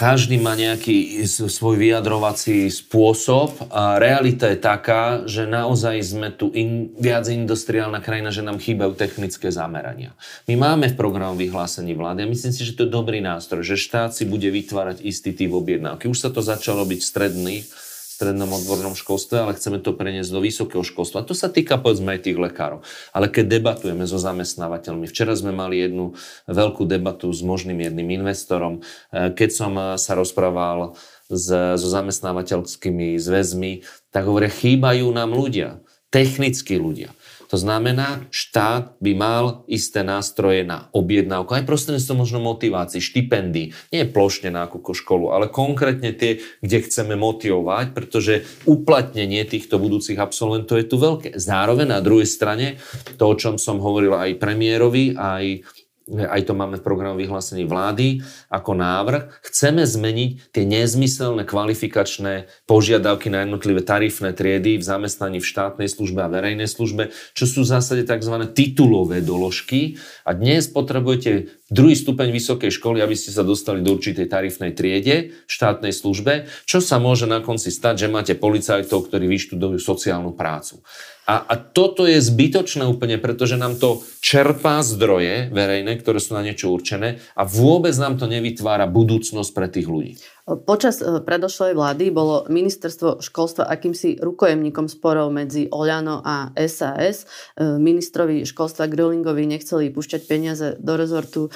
každý 0.00 0.40
má 0.40 0.56
nejaký 0.56 1.28
svoj 1.28 1.76
vyjadrovací 1.76 2.72
spôsob 2.72 3.68
a 3.68 4.00
realita 4.00 4.48
je 4.48 4.56
taká, 4.56 5.28
že 5.28 5.44
naozaj 5.44 6.00
sme 6.00 6.32
tu 6.32 6.48
in, 6.56 6.88
viac 6.96 7.28
industriálna 7.28 8.00
krajina, 8.00 8.32
že 8.32 8.40
nám 8.40 8.56
chýbajú 8.56 8.96
technické 8.96 9.52
zamerania. 9.52 10.16
My 10.48 10.56
máme 10.56 10.88
v 10.88 10.96
programu 10.96 11.36
vyhlásení 11.36 11.92
vlády 11.92 12.24
a 12.24 12.32
myslím 12.32 12.48
si, 12.56 12.64
že 12.64 12.80
to 12.80 12.88
je 12.88 12.96
dobrý 12.96 13.20
nástroj, 13.20 13.60
že 13.60 13.76
štát 13.76 14.16
si 14.16 14.24
bude 14.24 14.48
vytvárať 14.48 15.04
istý 15.04 15.36
typ 15.36 15.52
objednávky. 15.52 16.08
Už 16.08 16.16
sa 16.16 16.32
to 16.32 16.40
začalo 16.40 16.88
byť 16.88 17.00
v 17.04 17.10
stredných 17.12 17.89
strednom 18.20 18.52
odbornom 18.52 18.92
školstve, 18.92 19.40
ale 19.40 19.56
chceme 19.56 19.80
to 19.80 19.96
preniesť 19.96 20.28
do 20.28 20.44
vysokého 20.44 20.84
školstva. 20.84 21.24
To 21.24 21.32
sa 21.32 21.48
týka 21.48 21.80
povedzme 21.80 22.12
aj 22.12 22.28
tých 22.28 22.36
lekárov. 22.36 22.84
Ale 23.16 23.32
keď 23.32 23.56
debatujeme 23.56 24.04
so 24.04 24.20
zamestnávateľmi, 24.20 25.08
včera 25.08 25.32
sme 25.32 25.56
mali 25.56 25.80
jednu 25.80 26.12
veľkú 26.44 26.84
debatu 26.84 27.32
s 27.32 27.40
možným 27.40 27.80
jedným 27.80 28.20
investorom, 28.20 28.84
e, 29.08 29.32
keď 29.32 29.48
som 29.48 29.72
e, 29.80 29.96
sa 29.96 30.12
rozprával 30.12 31.00
s, 31.32 31.48
so 31.80 31.88
zamestnávateľskými 31.88 33.16
zväzmi, 33.16 33.88
tak 34.12 34.28
hovoria, 34.28 34.52
chýbajú 34.52 35.08
nám 35.08 35.32
ľudia, 35.32 35.80
technickí 36.12 36.76
ľudia. 36.76 37.16
To 37.50 37.58
znamená, 37.58 38.30
štát 38.30 39.02
by 39.02 39.12
mal 39.18 39.44
isté 39.66 40.06
nástroje 40.06 40.62
na 40.62 40.86
objednávku, 40.94 41.50
aj 41.50 41.66
prostredníctvom 41.66 42.22
možno 42.22 42.38
motivácií, 42.38 43.02
štipendy, 43.02 43.74
nie 43.90 44.02
plošne 44.06 44.54
na 44.54 44.70
akúko 44.70 44.94
školu, 44.94 45.34
ale 45.34 45.50
konkrétne 45.50 46.14
tie, 46.14 46.38
kde 46.62 46.78
chceme 46.86 47.18
motivovať, 47.18 47.90
pretože 47.90 48.46
uplatnenie 48.70 49.42
týchto 49.42 49.82
budúcich 49.82 50.14
absolventov 50.14 50.78
je 50.78 50.86
tu 50.86 50.96
veľké. 51.02 51.34
Zároveň 51.34 51.90
na 51.90 51.98
druhej 51.98 52.30
strane, 52.30 52.78
to, 53.18 53.24
o 53.26 53.34
čom 53.34 53.58
som 53.58 53.82
hovoril 53.82 54.14
aj 54.14 54.38
premiérovi, 54.38 55.18
aj 55.18 55.66
aj 56.10 56.42
to 56.50 56.58
máme 56.58 56.78
v 56.78 56.86
programu 56.86 57.14
vyhlásení 57.18 57.62
vlády 57.62 58.26
ako 58.50 58.74
návrh, 58.74 59.30
chceme 59.46 59.86
zmeniť 59.86 60.50
tie 60.50 60.64
nezmyselné 60.66 61.46
kvalifikačné 61.46 62.50
požiadavky 62.66 63.30
na 63.30 63.46
jednotlivé 63.46 63.86
tarifné 63.86 64.34
triedy 64.34 64.78
v 64.78 64.84
zamestnaní 64.84 65.38
v 65.38 65.46
štátnej 65.46 65.86
službe 65.86 66.26
a 66.26 66.32
verejnej 66.32 66.66
službe, 66.66 67.14
čo 67.34 67.44
sú 67.46 67.62
v 67.62 67.70
zásade 67.78 68.02
tzv. 68.02 68.34
titulové 68.50 69.22
doložky. 69.22 70.02
A 70.26 70.34
dnes 70.34 70.66
potrebujete 70.66 71.59
druhý 71.70 71.94
stupeň 71.94 72.34
vysokej 72.34 72.74
školy, 72.74 72.98
aby 73.00 73.14
ste 73.14 73.30
sa 73.30 73.46
dostali 73.46 73.80
do 73.80 73.94
určitej 73.94 74.26
tarifnej 74.26 74.74
triede 74.74 75.32
v 75.46 75.50
štátnej 75.50 75.94
službe, 75.94 76.50
čo 76.66 76.82
sa 76.82 76.98
môže 76.98 77.30
na 77.30 77.40
konci 77.40 77.70
stať, 77.70 78.06
že 78.06 78.12
máte 78.12 78.34
policajtov, 78.34 79.06
ktorí 79.06 79.30
vyštudujú 79.30 79.78
sociálnu 79.78 80.34
prácu. 80.34 80.82
A, 81.30 81.46
a 81.46 81.54
toto 81.54 82.10
je 82.10 82.18
zbytočné 82.18 82.82
úplne, 82.90 83.14
pretože 83.14 83.54
nám 83.54 83.78
to 83.78 84.02
čerpá 84.18 84.82
zdroje 84.82 85.46
verejné, 85.54 85.94
ktoré 86.02 86.18
sú 86.18 86.34
na 86.34 86.42
niečo 86.42 86.74
určené 86.74 87.22
a 87.38 87.46
vôbec 87.46 87.94
nám 87.94 88.18
to 88.18 88.26
nevytvára 88.26 88.90
budúcnosť 88.90 89.50
pre 89.54 89.70
tých 89.70 89.86
ľudí. 89.86 90.18
Počas 90.50 90.98
e, 90.98 91.22
predošlej 91.22 91.78
vlády 91.78 92.10
bolo 92.10 92.42
ministerstvo 92.50 93.22
školstva 93.22 93.70
akýmsi 93.70 94.18
rukojemníkom 94.18 94.90
sporov 94.90 95.30
medzi 95.30 95.70
Oľano 95.70 96.18
a 96.26 96.50
SAS. 96.66 97.22
E, 97.54 97.78
ministrovi 97.78 98.42
školstva 98.42 98.90
Grillingovi 98.90 99.46
nechceli 99.46 99.94
púšťať 99.94 100.20
peniaze 100.26 100.74
do 100.82 100.98
rezortu 100.98 101.46
e, 101.46 101.50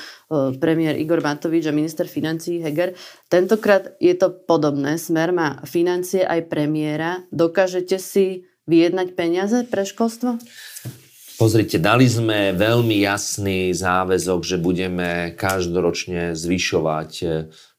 premiér 0.54 0.94
Igor 0.94 1.18
Matovič 1.18 1.66
a 1.66 1.74
minister 1.74 2.06
financí 2.06 2.62
Heger. 2.62 2.94
Tentokrát 3.26 3.98
je 3.98 4.14
to 4.14 4.30
podobné. 4.30 4.94
Smer 4.94 5.34
má 5.34 5.58
financie 5.66 6.22
aj 6.22 6.46
premiéra. 6.46 7.26
Dokážete 7.34 7.98
si 7.98 8.46
vyjednať 8.70 9.18
peniaze 9.18 9.66
pre 9.66 9.82
školstvo? 9.82 10.38
Pozrite, 11.34 11.82
dali 11.82 12.06
sme 12.06 12.54
veľmi 12.54 13.02
jasný 13.02 13.74
záväzok, 13.74 14.40
že 14.46 14.54
budeme 14.62 15.34
každoročne 15.34 16.38
zvyšovať 16.38 17.10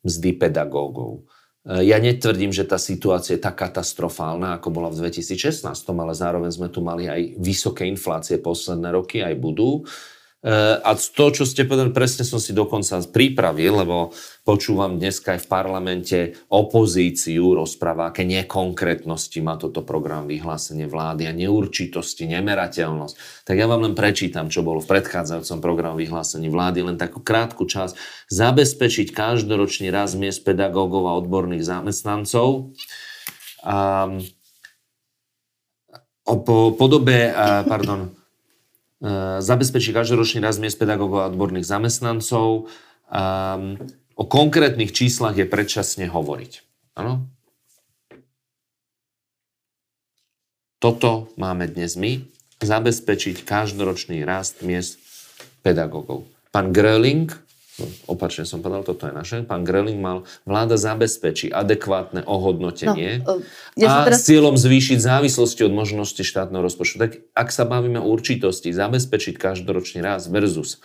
mzdy 0.06 0.38
pedagógov. 0.38 1.26
E, 1.66 1.90
ja 1.90 1.98
netvrdím, 1.98 2.54
že 2.54 2.64
tá 2.64 2.78
situácia 2.78 3.36
je 3.36 3.42
tak 3.42 3.58
katastrofálna, 3.58 4.62
ako 4.62 4.70
bola 4.70 4.94
v 4.94 5.10
2016, 5.10 5.66
ale 5.90 6.14
zároveň 6.14 6.52
sme 6.54 6.70
tu 6.70 6.86
mali 6.86 7.10
aj 7.10 7.42
vysoké 7.42 7.90
inflácie 7.90 8.38
posledné 8.38 8.94
roky, 8.94 9.26
aj 9.26 9.36
budú. 9.42 9.84
A 10.46 10.94
to, 10.94 11.26
čo 11.34 11.42
ste 11.42 11.66
povedali, 11.66 11.90
presne 11.90 12.22
som 12.22 12.38
si 12.38 12.54
dokonca 12.54 13.02
pripravil, 13.10 13.82
lebo 13.82 14.14
počúvam 14.46 15.02
dneska 15.02 15.34
aj 15.34 15.42
v 15.42 15.50
parlamente 15.50 16.18
opozíciu 16.54 17.58
rozpráva, 17.58 18.14
aké 18.14 18.30
nekonkrétnosti 18.30 19.42
má 19.42 19.58
toto 19.58 19.82
program 19.82 20.30
vyhlásenie 20.30 20.86
vlády 20.86 21.26
a 21.26 21.34
neurčitosti, 21.34 22.30
nemerateľnosť. 22.30 23.42
Tak 23.42 23.58
ja 23.58 23.66
vám 23.66 23.90
len 23.90 23.98
prečítam, 23.98 24.54
čo 24.54 24.62
bolo 24.62 24.86
v 24.86 24.94
predchádzajúcom 24.94 25.60
programu 25.66 25.98
vyhlásení 25.98 26.54
vlády, 26.54 26.86
len 26.86 27.02
takú 27.02 27.26
krátku 27.26 27.66
časť. 27.66 27.98
Zabezpečiť 28.30 29.18
každoročný 29.18 29.90
raz 29.90 30.14
miest 30.14 30.46
pedagógov 30.46 31.10
a 31.10 31.18
odborných 31.18 31.66
zamestnancov. 31.66 32.70
O 36.26 36.36
po, 36.38 36.70
podobe, 36.78 37.34
a, 37.34 37.66
pardon, 37.66 38.14
zabezpečí 39.40 39.94
každoročný 39.94 40.42
rast 40.42 40.58
miest 40.58 40.82
pedagógov 40.82 41.20
a 41.22 41.30
odborných 41.30 41.68
zamestnancov. 41.68 42.74
Um, 43.06 43.78
o 44.18 44.24
konkrétnych 44.26 44.90
číslach 44.90 45.38
je 45.38 45.46
predčasne 45.46 46.10
hovoriť. 46.10 46.52
Áno? 46.98 47.30
Toto 50.82 51.30
máme 51.38 51.70
dnes 51.70 51.94
my. 51.98 52.26
Zabezpečiť 52.62 53.46
každoročný 53.46 54.24
rast 54.26 54.64
miest 54.66 54.98
pedagógov. 55.62 56.26
Pán 56.50 56.72
Gröling 56.72 57.45
opačne 58.08 58.48
som 58.48 58.64
povedal, 58.64 58.88
toto 58.88 59.04
je 59.08 59.14
naše, 59.14 59.44
pán 59.44 59.68
Greling 59.68 60.00
mal, 60.00 60.24
vláda 60.48 60.80
zabezpečí 60.80 61.52
adekvátne 61.52 62.24
ohodnotenie 62.24 63.20
no, 63.20 63.44
ja 63.76 64.04
a 64.04 64.08
teraz... 64.08 64.24
s 64.24 64.32
cieľom 64.32 64.56
zvýšiť 64.56 64.98
závislosti 65.04 65.68
od 65.68 65.74
možnosti 65.76 66.24
štátneho 66.24 66.64
rozpočtu. 66.64 66.96
Tak 66.96 67.12
ak 67.36 67.50
sa 67.52 67.68
bavíme 67.68 68.00
o 68.00 68.08
určitosti, 68.08 68.72
zabezpečiť 68.72 69.36
každoročný 69.36 70.00
rast 70.00 70.32
versus 70.32 70.80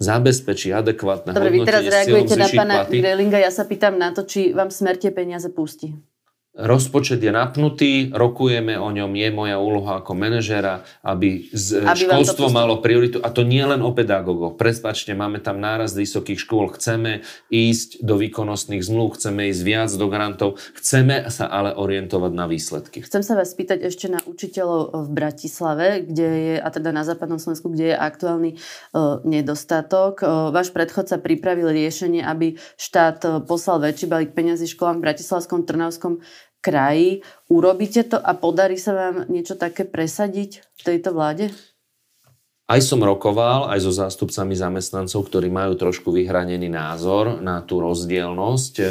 zabezpečí 0.00 0.72
adekvátne 0.72 1.36
Dobre, 1.36 1.52
hodnotenie 1.52 1.60
vy 1.60 1.68
teraz 1.68 1.84
reagujete 1.84 2.34
na 2.40 2.48
pána 2.48 2.74
Grelinga, 2.88 3.38
ja 3.38 3.52
sa 3.52 3.68
pýtam 3.68 4.00
na 4.00 4.16
to, 4.16 4.24
či 4.24 4.56
vám 4.56 4.72
smerte 4.72 5.12
peniaze 5.12 5.52
pustí 5.52 5.92
rozpočet 6.50 7.22
je 7.22 7.30
napnutý, 7.30 8.10
rokujeme 8.10 8.74
o 8.74 8.90
ňom, 8.90 9.14
je 9.14 9.28
moja 9.30 9.62
úloha 9.62 10.02
ako 10.02 10.18
manažera, 10.18 10.82
aby, 11.06 11.46
z, 11.54 11.86
aby 11.86 12.10
školstvo 12.10 12.50
malo 12.50 12.82
prioritu. 12.82 13.22
A 13.22 13.30
to 13.30 13.46
nie 13.46 13.62
len 13.62 13.78
o 13.86 13.94
pedagógoch. 13.94 14.58
Prespačte, 14.58 15.14
máme 15.14 15.38
tam 15.38 15.62
náraz 15.62 15.94
vysokých 15.94 16.42
škôl, 16.42 16.74
chceme 16.74 17.22
ísť 17.54 18.02
do 18.02 18.18
výkonnostných 18.18 18.82
zmluv, 18.82 19.14
chceme 19.14 19.46
ísť 19.54 19.62
viac 19.62 19.90
do 19.94 20.06
grantov, 20.10 20.58
chceme 20.74 21.30
sa 21.30 21.46
ale 21.46 21.70
orientovať 21.70 22.32
na 22.34 22.50
výsledky. 22.50 23.06
Chcem 23.06 23.22
sa 23.22 23.38
vás 23.38 23.54
spýtať 23.54 23.86
ešte 23.86 24.10
na 24.10 24.18
učiteľov 24.18 25.06
v 25.06 25.08
Bratislave, 25.14 26.02
kde 26.02 26.28
je, 26.28 26.56
a 26.58 26.68
teda 26.74 26.90
na 26.90 27.06
západnom 27.06 27.38
Slovensku, 27.38 27.70
kde 27.70 27.94
je 27.94 27.96
aktuálny 27.96 28.50
uh, 28.58 29.22
nedostatok. 29.22 30.18
Uh, 30.20 30.50
váš 30.50 30.74
predchodca 30.74 31.22
pripravil 31.22 31.70
riešenie, 31.70 32.26
aby 32.26 32.58
štát 32.74 33.18
uh, 33.22 33.30
poslal 33.38 33.78
väčší 33.78 34.10
balík 34.10 34.34
peniazy 34.34 34.66
školám 34.66 34.98
v 34.98 35.04
Bratislavskom, 35.06 35.62
Trnavskom 35.62 36.18
kraji. 36.60 37.24
Urobíte 37.48 38.04
to 38.06 38.16
a 38.20 38.36
podarí 38.36 38.76
sa 38.76 38.92
vám 38.92 39.16
niečo 39.32 39.56
také 39.56 39.88
presadiť 39.88 40.64
v 40.76 40.80
tejto 40.84 41.16
vláde? 41.16 41.50
Aj 42.70 42.78
som 42.78 43.02
rokoval, 43.02 43.66
aj 43.66 43.82
so 43.82 43.90
zástupcami 43.90 44.54
zamestnancov, 44.54 45.26
ktorí 45.26 45.50
majú 45.50 45.74
trošku 45.74 46.14
vyhranený 46.14 46.70
názor 46.70 47.42
na 47.42 47.66
tú 47.66 47.82
rozdielnosť 47.82 48.74
e, 48.78 48.84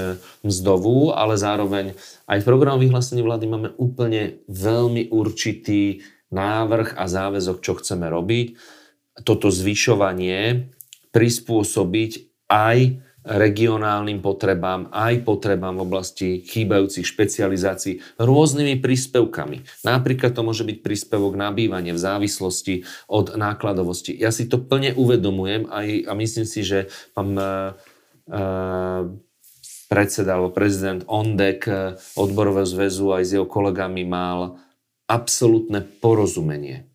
mzdovú, 0.44 1.16
ale 1.16 1.40
zároveň 1.40 1.96
aj 2.28 2.44
v 2.44 2.48
programu 2.52 2.84
vyhlásení 2.84 3.24
vlády 3.24 3.48
máme 3.48 3.70
úplne 3.80 4.44
veľmi 4.52 5.16
určitý 5.16 6.04
návrh 6.28 7.00
a 7.00 7.08
záväzok, 7.08 7.64
čo 7.64 7.80
chceme 7.80 8.12
robiť. 8.12 8.60
Toto 9.24 9.48
zvyšovanie 9.48 10.76
prispôsobiť 11.16 12.12
aj 12.52 12.78
regionálnym 13.30 14.26
potrebám, 14.26 14.90
aj 14.90 15.22
potrebám 15.22 15.78
v 15.78 15.86
oblasti 15.86 16.28
chýbajúcich 16.42 17.06
špecializácií 17.06 18.02
rôznymi 18.18 18.82
príspevkami. 18.82 19.86
Napríklad 19.86 20.34
to 20.34 20.42
môže 20.42 20.66
byť 20.66 20.78
príspevok 20.82 21.38
na 21.38 21.54
bývanie 21.54 21.94
v 21.94 22.02
závislosti 22.02 22.90
od 23.06 23.38
nákladovosti. 23.38 24.18
Ja 24.18 24.34
si 24.34 24.50
to 24.50 24.58
plne 24.58 24.98
uvedomujem 24.98 25.70
aj, 25.70 26.10
a 26.10 26.12
myslím 26.18 26.46
si, 26.50 26.66
že 26.66 26.90
pán 27.14 27.38
uh, 27.38 27.78
predseda 29.90 30.38
alebo 30.38 30.54
prezident 30.54 31.02
Ondek 31.10 31.66
e, 31.66 31.98
odborového 32.14 32.70
zväzu 32.70 33.10
aj 33.10 33.24
s 33.26 33.34
jeho 33.34 33.50
kolegami 33.50 34.06
mal 34.06 34.62
absolútne 35.10 35.82
porozumenie 35.82 36.86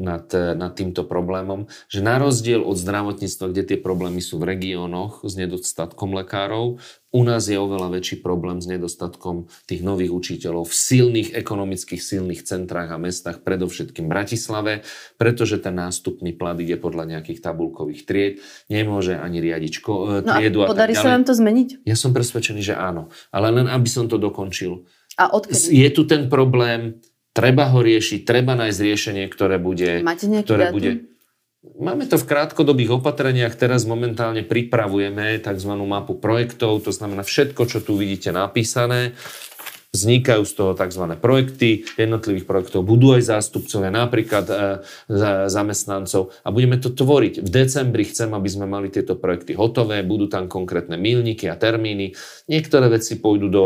nad, 0.00 0.28
eh, 0.32 0.54
nad 0.56 0.72
týmto 0.72 1.04
problémom, 1.04 1.68
že 1.88 2.00
na 2.00 2.16
rozdiel 2.16 2.64
od 2.64 2.76
zdravotníctva, 2.78 3.50
kde 3.52 3.62
tie 3.74 3.78
problémy 3.80 4.20
sú 4.24 4.40
v 4.40 4.56
regiónoch 4.56 5.24
s 5.24 5.34
nedostatkom 5.36 6.16
lekárov, 6.16 6.80
u 7.12 7.22
nás 7.28 7.44
je 7.44 7.60
oveľa 7.60 8.00
väčší 8.00 8.24
problém 8.24 8.64
s 8.64 8.66
nedostatkom 8.66 9.44
tých 9.68 9.84
nových 9.84 10.16
učiteľov 10.16 10.64
v 10.64 10.74
silných 10.74 11.36
ekonomických 11.36 12.00
silných 12.00 12.40
centrách 12.40 12.88
a 12.88 12.96
mestách, 12.96 13.44
predovšetkým 13.44 14.08
Bratislave, 14.08 14.80
pretože 15.20 15.60
ten 15.60 15.76
nástupný 15.76 16.32
plat 16.32 16.56
ide 16.56 16.80
podľa 16.80 17.12
nejakých 17.12 17.44
tabulkových 17.44 18.08
tried, 18.08 18.34
nemôže 18.72 19.12
ani 19.12 19.44
riadiť 19.44 19.72
ško- 19.76 20.24
no 20.24 20.32
triedu 20.40 20.64
a, 20.64 20.66
a 20.66 20.72
podarí 20.72 20.96
sa 20.96 21.12
vám 21.12 21.28
to 21.28 21.36
zmeniť? 21.36 21.84
Ja 21.84 22.00
som 22.00 22.16
presvedčený, 22.16 22.64
že 22.64 22.74
áno. 22.80 23.12
Ale 23.28 23.52
len 23.52 23.68
aby 23.68 23.88
som 23.92 24.08
to 24.08 24.16
dokončil. 24.16 24.88
A 25.20 25.28
odkedy? 25.28 25.68
Je 25.68 25.88
tu 25.92 26.08
ten 26.08 26.32
problém 26.32 26.96
Treba 27.32 27.72
ho 27.72 27.80
riešiť, 27.80 28.28
treba 28.28 28.52
nájsť 28.52 28.78
riešenie, 28.80 29.24
ktoré 29.32 29.56
bude... 29.56 30.04
Máte 30.04 30.28
nejaký 30.28 30.46
ktoré 30.46 30.68
bude, 30.68 30.92
Máme 31.62 32.10
to 32.10 32.18
v 32.18 32.26
krátkodobých 32.26 32.98
opatreniach, 32.98 33.54
teraz 33.54 33.86
momentálne 33.86 34.42
pripravujeme 34.42 35.38
tzv. 35.38 35.72
mapu 35.86 36.18
projektov, 36.18 36.82
to 36.82 36.90
znamená 36.90 37.22
všetko, 37.22 37.70
čo 37.70 37.78
tu 37.78 37.94
vidíte 37.94 38.34
napísané, 38.34 39.14
Vznikajú 39.92 40.48
z 40.48 40.52
toho 40.56 40.72
tzv. 40.72 41.04
projekty, 41.20 41.84
jednotlivých 42.00 42.48
projektov 42.48 42.80
budú 42.80 43.12
aj 43.12 43.28
zástupcovia, 43.28 43.92
napríklad 43.92 44.46
e, 44.48 44.54
zamestnancov 45.52 46.32
a 46.40 46.48
budeme 46.48 46.80
to 46.80 46.96
tvoriť. 46.96 47.44
V 47.44 47.50
decembri 47.52 48.08
chcem, 48.08 48.32
aby 48.32 48.48
sme 48.48 48.64
mali 48.64 48.88
tieto 48.88 49.20
projekty 49.20 49.52
hotové, 49.52 50.00
budú 50.00 50.32
tam 50.32 50.48
konkrétne 50.48 50.96
milníky 50.96 51.44
a 51.44 51.60
termíny. 51.60 52.16
Niektoré 52.48 52.88
veci 52.88 53.20
pôjdu 53.20 53.52
do 53.52 53.64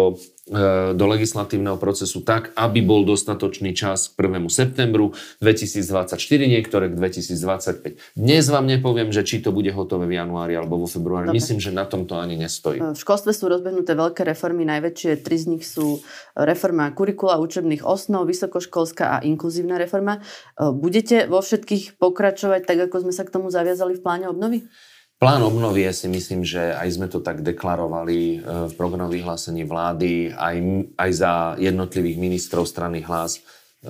do 0.94 1.05
legislatívneho 1.11 1.74
procesu 1.74 2.22
tak, 2.22 2.55
aby 2.55 2.78
bol 2.78 3.03
dostatočný 3.03 3.74
čas 3.74 4.07
k 4.07 4.30
1. 4.30 4.47
septembru 4.47 5.11
2024, 5.42 6.14
niektoré 6.47 6.86
k 6.86 6.94
2025. 6.94 8.14
Dnes 8.14 8.47
vám 8.47 8.70
nepoviem, 8.70 9.11
že 9.11 9.26
či 9.26 9.42
to 9.42 9.51
bude 9.51 9.74
hotové 9.74 10.07
v 10.07 10.22
januári 10.22 10.55
alebo 10.55 10.78
vo 10.78 10.86
februári. 10.86 11.34
Dobre. 11.34 11.42
Myslím, 11.42 11.59
že 11.59 11.74
na 11.74 11.82
tomto 11.82 12.14
ani 12.14 12.38
nestojí. 12.38 12.78
V 12.78 12.94
školstve 12.94 13.34
sú 13.34 13.51
rozbehnuté 13.51 13.99
veľké 13.99 14.22
reformy, 14.22 14.62
najväčšie 14.70 15.18
tri 15.26 15.34
z 15.34 15.51
nich 15.51 15.66
sú 15.66 15.99
reforma 16.38 16.94
kurikula, 16.94 17.42
učebných 17.42 17.82
osnov, 17.82 18.30
vysokoškolská 18.30 19.18
a 19.18 19.22
inkluzívna 19.26 19.82
reforma. 19.82 20.22
E, 20.22 20.70
budete 20.70 21.26
vo 21.26 21.42
všetkých 21.42 21.99
pokračovať 21.99 22.70
tak, 22.70 22.78
ako 22.86 23.03
sme 23.03 23.12
sa 23.12 23.26
k 23.26 23.34
tomu 23.34 23.51
zaviazali 23.51 23.99
v 23.99 24.03
pláne 24.05 24.30
obnovy? 24.30 24.70
Plán 25.16 25.40
obnovy, 25.40 25.88
ja 25.88 25.96
si 25.96 26.12
myslím, 26.12 26.44
že 26.44 26.76
aj 26.76 26.88
sme 26.92 27.08
to 27.08 27.24
tak 27.24 27.40
deklarovali 27.40 28.20
e, 28.20 28.38
v 28.68 28.72
programu 28.76 29.08
vyhlásení 29.08 29.64
vlády, 29.64 30.36
aj, 30.36 30.56
aj 30.92 31.10
za 31.16 31.32
jednotlivých 31.56 32.20
ministrov 32.20 32.68
strany 32.68 33.00
hlas. 33.00 33.40
E, 33.40 33.88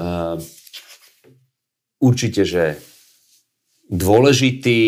určite, 1.99 2.47
že 2.47 2.79
dôležitý, 3.91 4.81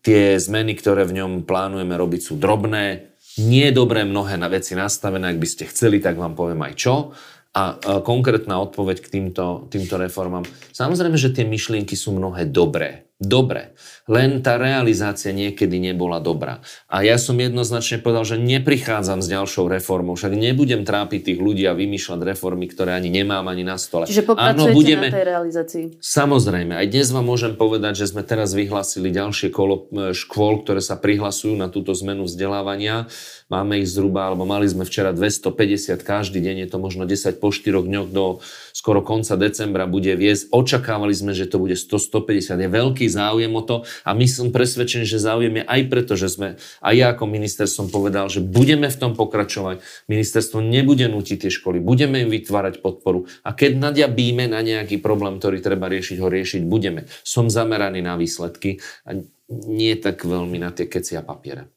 tie 0.00 0.40
zmeny, 0.40 0.72
ktoré 0.72 1.04
v 1.04 1.20
ňom 1.20 1.32
plánujeme 1.44 1.92
robiť, 2.00 2.20
sú 2.32 2.40
drobné. 2.40 3.12
Nie 3.44 3.68
je 3.68 3.76
dobré 3.76 4.08
mnohé 4.08 4.40
na 4.40 4.48
veci 4.48 4.72
nastavené, 4.72 5.36
ak 5.36 5.40
by 5.40 5.48
ste 5.48 5.68
chceli, 5.68 6.00
tak 6.00 6.16
vám 6.16 6.32
poviem 6.32 6.64
aj 6.64 6.74
čo 6.80 7.12
A 7.56 7.76
konkrétna 8.00 8.56
odpoveď 8.60 9.04
k 9.04 9.10
týmto, 9.20 9.68
týmto 9.68 10.00
reformám. 10.00 10.48
Samozrejme, 10.72 11.20
že 11.20 11.32
tie 11.32 11.44
myšlienky 11.44 11.92
sú 11.92 12.16
mnohé 12.16 12.48
dobré. 12.48 13.04
Dobre. 13.24 13.74
Len 14.04 14.44
tá 14.44 14.60
realizácia 14.60 15.32
niekedy 15.32 15.80
nebola 15.80 16.20
dobrá. 16.20 16.60
A 16.92 17.00
ja 17.00 17.16
som 17.16 17.40
jednoznačne 17.40 18.04
povedal, 18.04 18.28
že 18.28 18.36
neprichádzam 18.36 19.24
s 19.24 19.32
ďalšou 19.32 19.64
reformou. 19.72 20.12
Však 20.12 20.36
nebudem 20.36 20.84
trápiť 20.84 21.32
tých 21.32 21.40
ľudí 21.40 21.64
a 21.64 21.72
vymýšľať 21.72 22.20
reformy, 22.20 22.68
ktoré 22.68 22.92
ani 23.00 23.08
nemám 23.08 23.48
ani 23.48 23.64
na 23.64 23.80
stole. 23.80 24.04
Čiže 24.04 24.28
Áno, 24.36 24.68
budeme... 24.76 25.08
na 25.08 25.16
tej 25.16 25.24
realizácii. 25.24 25.84
Samozrejme. 26.04 26.76
Aj 26.76 26.84
dnes 26.84 27.08
vám 27.16 27.24
môžem 27.24 27.56
povedať, 27.56 28.04
že 28.04 28.12
sme 28.12 28.20
teraz 28.20 28.52
vyhlásili 28.52 29.08
ďalšie 29.08 29.48
kolo 29.48 29.88
e, 29.88 30.12
škôl, 30.12 30.60
ktoré 30.60 30.84
sa 30.84 31.00
prihlasujú 31.00 31.56
na 31.56 31.72
túto 31.72 31.96
zmenu 31.96 32.28
vzdelávania. 32.28 33.08
Máme 33.48 33.80
ich 33.80 33.88
zhruba, 33.88 34.28
alebo 34.28 34.44
mali 34.44 34.68
sme 34.68 34.84
včera 34.84 35.16
250 35.16 36.04
každý 36.04 36.44
deň, 36.44 36.64
je 36.64 36.68
to 36.68 36.76
možno 36.76 37.08
10 37.08 37.40
po 37.40 37.48
4 37.48 37.88
dňoch 37.88 38.08
do 38.12 38.44
skoro 38.74 39.00
konca 39.00 39.38
decembra 39.40 39.88
bude 39.88 40.12
viesť. 40.12 40.52
Očakávali 40.52 41.16
sme, 41.16 41.32
že 41.32 41.48
to 41.48 41.56
bude 41.56 41.72
100-150. 41.72 42.60
Je 42.60 42.68
veľký 42.68 43.06
záujem 43.14 43.54
o 43.54 43.62
to 43.62 43.86
a 44.02 44.10
my 44.10 44.26
som 44.26 44.50
presvedčený, 44.50 45.06
že 45.06 45.22
záujem 45.22 45.62
je 45.62 45.64
aj 45.64 45.80
preto, 45.86 46.18
že 46.18 46.26
sme, 46.26 46.58
aj 46.82 46.94
ja 46.98 47.06
ako 47.14 47.30
minister 47.30 47.70
som 47.70 47.86
povedal, 47.86 48.26
že 48.26 48.42
budeme 48.42 48.90
v 48.90 48.98
tom 48.98 49.14
pokračovať. 49.14 49.86
Ministerstvo 50.10 50.58
nebude 50.58 51.06
nutiť 51.06 51.46
tie 51.46 51.52
školy, 51.54 51.78
budeme 51.78 52.26
im 52.26 52.30
vytvárať 52.34 52.82
podporu 52.82 53.30
a 53.46 53.54
keď 53.54 53.78
nadjabíme 53.78 54.50
na 54.50 54.58
nejaký 54.66 54.98
problém, 54.98 55.38
ktorý 55.38 55.62
treba 55.62 55.86
riešiť, 55.86 56.18
ho 56.18 56.26
riešiť 56.26 56.66
budeme. 56.66 57.06
Som 57.22 57.46
zameraný 57.46 58.02
na 58.02 58.18
výsledky 58.18 58.82
a 59.06 59.22
nie 59.48 59.94
tak 60.00 60.24
veľmi 60.24 60.58
na 60.58 60.72
tie 60.72 60.88
keci 60.88 61.14
a 61.14 61.22
papiere. 61.22 61.70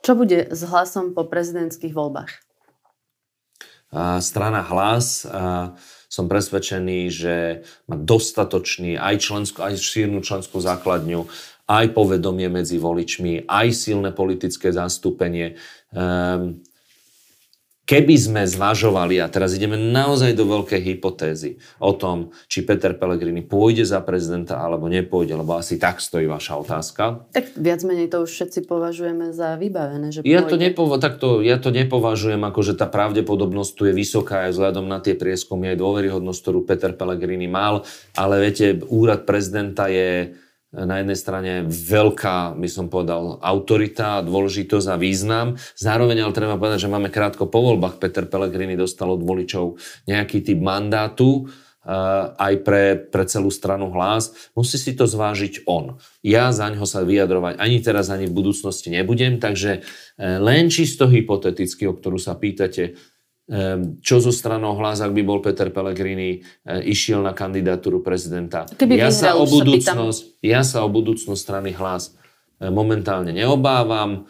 Čo 0.00 0.14
bude 0.14 0.46
s 0.48 0.62
hlasom 0.62 1.12
po 1.12 1.26
prezidentských 1.26 1.90
voľbách? 1.90 2.30
A 3.88 4.20
strana 4.20 4.62
hlas 4.62 5.24
a 5.24 5.74
som 6.18 6.26
presvedčený, 6.26 7.00
že 7.14 7.34
má 7.86 7.94
dostatočný 7.94 8.98
aj, 8.98 9.22
členskú, 9.22 9.62
aj 9.62 9.78
šírnu 9.78 10.18
členskú 10.26 10.58
základňu, 10.58 11.30
aj 11.70 11.94
povedomie 11.94 12.50
medzi 12.50 12.82
voličmi, 12.82 13.46
aj 13.46 13.66
silné 13.70 14.10
politické 14.10 14.74
zastúpenie. 14.74 15.54
Um, 15.94 16.58
keby 17.88 18.14
sme 18.20 18.42
zvažovali, 18.44 19.16
a 19.16 19.32
teraz 19.32 19.56
ideme 19.56 19.80
naozaj 19.80 20.36
do 20.36 20.44
veľkej 20.44 20.76
hypotézy 20.76 21.56
o 21.80 21.96
tom, 21.96 22.36
či 22.44 22.60
Peter 22.60 22.92
Pellegrini 22.92 23.40
pôjde 23.40 23.88
za 23.88 24.04
prezidenta 24.04 24.60
alebo 24.60 24.92
nepôjde, 24.92 25.40
lebo 25.40 25.56
asi 25.56 25.80
tak 25.80 26.04
stojí 26.04 26.28
vaša 26.28 26.60
otázka. 26.60 27.32
Tak 27.32 27.56
viac 27.56 27.80
menej 27.88 28.12
to 28.12 28.28
už 28.28 28.30
všetci 28.30 28.68
považujeme 28.68 29.32
za 29.32 29.56
vybavené, 29.56 30.12
že 30.12 30.20
ja 30.28 30.44
to, 30.44 30.60
nepo, 30.60 30.84
takto, 31.00 31.40
ja 31.40 31.56
to 31.56 31.72
nepovažujem 31.72 32.44
ako, 32.44 32.60
že 32.60 32.76
tá 32.76 32.84
pravdepodobnosť 32.84 33.72
tu 33.72 33.82
je 33.88 33.96
vysoká 33.96 34.44
aj 34.46 34.52
vzhľadom 34.52 34.84
na 34.84 35.00
tie 35.00 35.16
prieskumy, 35.16 35.72
aj 35.72 35.80
dôveryhodnosť, 35.80 36.40
ktorú 36.44 36.68
Peter 36.68 36.92
Pellegrini 36.92 37.48
mal, 37.48 37.88
ale 38.12 38.44
viete, 38.44 38.84
úrad 38.92 39.24
prezidenta 39.24 39.88
je 39.88 40.36
na 40.68 41.00
jednej 41.00 41.16
strane 41.16 41.52
veľká, 41.64 42.52
by 42.52 42.68
som 42.68 42.92
povedal, 42.92 43.40
autorita, 43.40 44.20
dôležitosť 44.20 44.88
a 44.92 45.00
význam. 45.00 45.56
Zároveň 45.80 46.28
ale 46.28 46.36
treba 46.36 46.60
povedať, 46.60 46.84
že 46.84 46.92
máme 46.92 47.08
krátko 47.08 47.48
po 47.48 47.64
voľbách. 47.64 47.96
Peter 47.96 48.28
Pellegrini 48.28 48.76
dostal 48.76 49.08
od 49.08 49.24
voličov 49.24 49.80
nejaký 50.04 50.44
typ 50.44 50.60
mandátu, 50.60 51.48
eh, 51.48 51.88
aj 52.36 52.54
pre, 52.68 53.00
pre 53.00 53.24
celú 53.24 53.48
stranu 53.48 53.88
hlas. 53.96 54.52
Musí 54.52 54.76
si 54.76 54.92
to 54.92 55.08
zvážiť 55.08 55.64
on. 55.64 55.96
Ja 56.20 56.52
za 56.52 56.68
ňo 56.68 56.84
sa 56.84 57.00
vyjadrovať 57.00 57.56
ani 57.56 57.80
teraz, 57.80 58.12
ani 58.12 58.28
v 58.28 58.36
budúcnosti 58.36 58.92
nebudem, 58.92 59.40
takže 59.40 59.80
eh, 59.80 60.36
len 60.36 60.68
čisto 60.68 61.08
hypoteticky, 61.08 61.88
o 61.88 61.96
ktorú 61.96 62.20
sa 62.20 62.36
pýtate, 62.36 63.00
čo 64.04 64.20
zo 64.20 64.28
stranou 64.28 64.76
hlas, 64.76 65.00
ak 65.00 65.16
by 65.16 65.22
bol 65.24 65.40
Peter 65.40 65.72
Pellegrini 65.72 66.44
eh, 66.44 66.84
išiel 66.84 67.24
na 67.24 67.32
kandidatúru 67.32 68.04
prezidenta. 68.04 68.68
ja, 68.76 69.08
sa 69.08 69.40
o 69.40 69.48
budúcnosť, 69.48 70.44
ja 70.44 70.60
sa 70.60 70.84
o 70.84 70.88
budúcnosť 70.92 71.40
strany 71.40 71.72
hlas 71.72 72.12
eh, 72.60 72.68
momentálne 72.68 73.32
neobávam. 73.32 74.28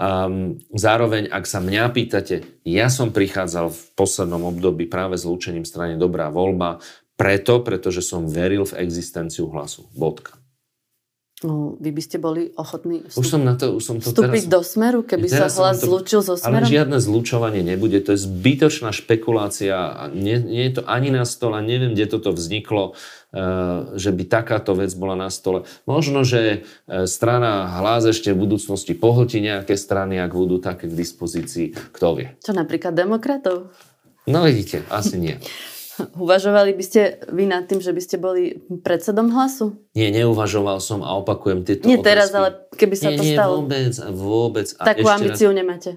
Um, 0.00 0.56
zároveň, 0.72 1.28
ak 1.28 1.44
sa 1.44 1.60
mňa 1.60 1.92
pýtate, 1.92 2.64
ja 2.64 2.88
som 2.88 3.12
prichádzal 3.12 3.68
v 3.68 3.80
poslednom 3.92 4.48
období 4.48 4.88
práve 4.88 5.20
s 5.20 5.28
lúčením 5.28 5.68
strany 5.68 6.00
Dobrá 6.00 6.32
voľba, 6.32 6.80
preto, 7.20 7.60
pretože 7.60 8.00
som 8.00 8.24
veril 8.24 8.64
v 8.64 8.80
existenciu 8.80 9.52
hlasu. 9.52 9.92
Bodka. 9.92 10.39
No, 11.40 11.80
vy 11.80 11.88
by 11.88 12.02
ste 12.04 12.20
boli 12.20 12.52
ochotní 12.52 13.00
vstup... 13.08 13.24
už 13.24 13.26
som 13.32 13.40
na 13.40 13.56
to, 13.56 13.72
už 13.72 13.80
som 13.80 13.96
to 13.96 14.12
vstúpiť 14.12 14.44
teraz... 14.44 14.52
do 14.52 14.60
smeru, 14.60 15.00
keby 15.00 15.24
sa 15.24 15.48
hlas 15.48 15.80
to... 15.80 15.88
zlúčil 15.88 16.20
so 16.20 16.36
smerom? 16.36 16.68
Ale 16.68 16.68
žiadne 16.68 17.00
zlučovanie 17.00 17.64
nebude, 17.64 17.96
to 18.04 18.12
je 18.12 18.20
zbytočná 18.28 18.92
špekulácia. 18.92 20.12
Nie, 20.12 20.36
nie 20.36 20.68
je 20.68 20.80
to 20.80 20.82
ani 20.84 21.08
na 21.08 21.24
stole, 21.24 21.56
neviem, 21.64 21.96
kde 21.96 22.12
toto 22.12 22.36
vzniklo, 22.36 22.92
uh, 22.92 23.96
že 23.96 24.12
by 24.12 24.22
takáto 24.28 24.76
vec 24.76 24.92
bola 24.92 25.16
na 25.16 25.32
stole. 25.32 25.64
Možno, 25.88 26.28
že 26.28 26.60
uh, 26.60 27.08
strana 27.08 27.72
hlas 27.80 28.04
ešte 28.04 28.36
v 28.36 28.44
budúcnosti 28.44 28.92
pohltí 28.92 29.40
nejaké 29.40 29.80
strany, 29.80 30.20
ak 30.20 30.36
budú 30.36 30.60
také 30.60 30.92
k 30.92 30.94
dispozícii, 30.94 31.72
kto 31.96 32.20
vie. 32.20 32.36
Čo 32.44 32.52
napríklad 32.52 32.92
demokratov? 32.92 33.72
No 34.28 34.44
vidíte, 34.44 34.84
asi 34.92 35.16
nie. 35.16 35.40
Uvažovali 36.16 36.72
by 36.76 36.84
ste 36.84 37.00
vy 37.32 37.44
nad 37.48 37.66
tým, 37.66 37.80
že 37.82 37.92
by 37.92 38.00
ste 38.02 38.16
boli 38.20 38.60
predsedom 38.82 39.32
hlasu? 39.32 39.76
Nie, 39.96 40.12
neuvažoval 40.14 40.78
som 40.78 41.02
a 41.02 41.16
opakujem 41.18 41.66
tieto 41.66 41.88
Nie 41.88 41.98
otázky. 41.98 42.08
teraz, 42.08 42.28
ale 42.36 42.48
keby 42.76 42.94
sa 42.94 43.08
nie, 43.10 43.18
to 43.18 43.24
nie, 43.24 43.34
stalo. 43.34 43.52
vôbec, 43.60 43.94
vôbec. 44.14 44.66
A 44.78 44.82
Takú 44.94 45.06
ambíciu 45.10 45.50
raz, 45.50 45.58
nemáte? 45.58 45.90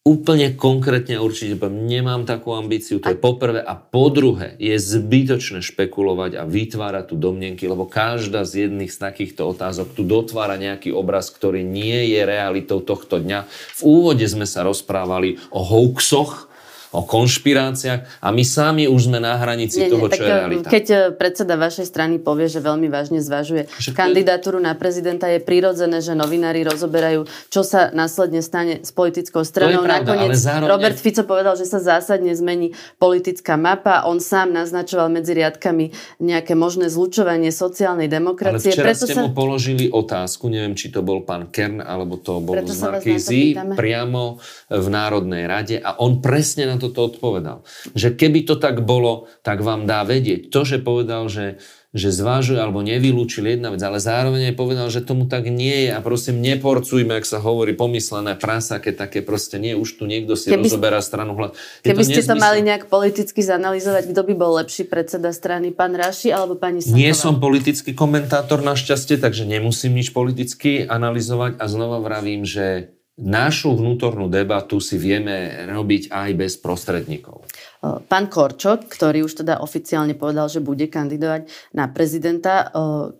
Úplne 0.00 0.56
konkrétne 0.56 1.20
určite 1.20 1.60
poviem, 1.60 1.84
nemám 1.84 2.24
takú 2.24 2.56
ambíciu, 2.56 3.04
to 3.04 3.08
a... 3.08 3.14
je 3.14 3.20
poprvé. 3.20 3.60
A 3.60 3.76
po 3.76 4.08
druhé, 4.08 4.56
je 4.56 4.72
zbytočné 4.80 5.60
špekulovať 5.60 6.40
a 6.40 6.48
vytvárať 6.48 7.12
tu 7.12 7.20
domnenky, 7.20 7.68
lebo 7.68 7.84
každá 7.84 8.48
z 8.48 8.66
jedných 8.66 8.90
z 8.90 8.96
takýchto 8.96 9.44
otázok 9.44 9.92
tu 9.92 10.02
dotvára 10.02 10.56
nejaký 10.56 10.90
obraz, 10.90 11.28
ktorý 11.28 11.60
nie 11.62 12.16
je 12.16 12.24
realitou 12.24 12.80
tohto 12.80 13.20
dňa. 13.20 13.44
V 13.76 13.80
úvode 13.84 14.24
sme 14.24 14.48
sa 14.48 14.64
rozprávali 14.64 15.36
o 15.52 15.60
hoaxoch, 15.62 16.49
o 16.90 17.06
konšpiráciách 17.06 18.18
a 18.18 18.28
my 18.34 18.42
sami 18.42 18.90
už 18.90 19.06
sme 19.06 19.22
na 19.22 19.38
hranici 19.38 19.86
nie, 19.86 19.90
toho, 19.94 20.10
nie, 20.10 20.14
čo 20.18 20.22
je 20.26 20.30
realita. 20.30 20.66
Keď 20.66 20.84
e, 20.90 20.96
predseda 21.14 21.54
vašej 21.54 21.86
strany 21.86 22.18
povie, 22.18 22.50
že 22.50 22.58
veľmi 22.58 22.90
vážne 22.90 23.22
zvažuje 23.22 23.70
že 23.78 23.94
kandidatúru 23.94 24.58
na 24.58 24.74
prezidenta, 24.74 25.30
je 25.30 25.38
prirodzené, 25.38 26.02
že 26.02 26.18
novinári 26.18 26.66
rozoberajú, 26.66 27.30
čo 27.46 27.62
sa 27.62 27.94
následne 27.94 28.42
stane 28.42 28.82
s 28.82 28.90
politickou 28.90 29.46
stranou. 29.46 29.86
Pravda, 29.86 30.02
Nakoniec 30.02 30.34
zároveň... 30.34 30.66
Robert 30.66 30.98
Fico 30.98 31.22
povedal, 31.22 31.54
že 31.54 31.70
sa 31.70 31.78
zásadne 31.78 32.34
zmení 32.34 32.74
politická 32.98 33.54
mapa. 33.54 34.02
On 34.10 34.18
sám 34.18 34.50
naznačoval 34.50 35.14
medzi 35.14 35.38
riadkami 35.38 35.94
nejaké 36.18 36.58
možné 36.58 36.90
zlučovanie 36.90 37.54
sociálnej 37.54 38.10
demokracie. 38.10 38.74
Ale 38.74 38.82
včera 38.82 38.86
Preto 38.90 39.06
ste 39.06 39.14
sa... 39.14 39.22
mu 39.22 39.30
položili 39.30 39.86
otázku, 39.86 40.50
neviem, 40.50 40.74
či 40.74 40.90
to 40.90 41.06
bol 41.06 41.22
pán 41.22 41.54
Kern, 41.54 41.78
alebo 41.78 42.18
to 42.18 42.42
bol 42.42 42.58
z 42.66 42.82
Markízy, 42.82 43.54
priamo 43.78 44.42
v 44.66 44.86
Národnej 44.90 45.46
rade 45.46 45.76
a 45.78 45.94
on 46.02 46.18
presne 46.18 46.66
na 46.66 46.79
toto 46.80 47.04
odpovedal. 47.04 47.68
Že 47.92 48.16
keby 48.16 48.48
to 48.48 48.56
tak 48.56 48.80
bolo, 48.80 49.28
tak 49.44 49.60
vám 49.60 49.84
dá 49.84 50.02
vedieť. 50.08 50.48
To, 50.48 50.64
že 50.64 50.80
povedal, 50.80 51.28
že, 51.28 51.60
že 51.92 52.14
zvážuje 52.14 52.56
alebo 52.56 52.80
nevylúčil 52.80 53.44
jedna 53.50 53.74
vec, 53.74 53.82
ale 53.82 53.98
zároveň 53.98 54.50
aj 54.50 54.54
povedal, 54.56 54.88
že 54.88 55.02
tomu 55.02 55.26
tak 55.26 55.50
nie 55.50 55.86
je 55.86 55.90
a 55.90 55.98
prosím 55.98 56.38
neporcujme, 56.38 57.18
ak 57.18 57.26
sa 57.26 57.42
hovorí 57.42 57.74
pomyslené 57.74 58.38
prasa, 58.38 58.78
keď 58.78 59.10
také 59.10 59.20
proste 59.26 59.58
nie, 59.58 59.74
už 59.74 59.98
tu 59.98 60.06
niekto 60.06 60.38
si 60.38 60.54
keby, 60.54 60.70
rozoberá 60.70 61.02
stranu 61.02 61.34
hľad. 61.34 61.58
Keby 61.82 62.02
ste 62.06 62.22
to 62.22 62.38
mali 62.38 62.62
nejak 62.62 62.86
politicky 62.86 63.42
zanalizovať, 63.42 64.14
kto 64.14 64.22
by 64.22 64.34
bol 64.38 64.56
lepší 64.56 64.86
predseda 64.86 65.34
strany, 65.34 65.74
pán 65.74 65.98
Raši 65.98 66.30
alebo 66.30 66.54
pani 66.54 66.78
Sanková? 66.78 66.94
Nie 66.94 67.12
som 67.12 67.42
politický 67.42 67.90
komentátor 67.90 68.62
našťastie, 68.62 69.18
takže 69.18 69.50
nemusím 69.50 69.98
nič 69.98 70.14
politicky 70.14 70.86
analyzovať 70.86 71.58
a 71.58 71.64
znova 71.66 71.98
vravím, 71.98 72.46
že 72.46 72.94
našu 73.20 73.76
vnútornú 73.76 74.32
debatu 74.32 74.80
si 74.80 74.96
vieme 74.96 75.68
robiť 75.68 76.08
aj 76.08 76.30
bez 76.34 76.56
prostredníkov. 76.56 77.44
Pán 77.80 78.28
Korčok, 78.28 78.92
ktorý 78.92 79.24
už 79.24 79.40
teda 79.40 79.64
oficiálne 79.64 80.12
povedal, 80.12 80.52
že 80.52 80.60
bude 80.60 80.88
kandidovať 80.88 81.48
na 81.72 81.88
prezidenta, 81.88 82.68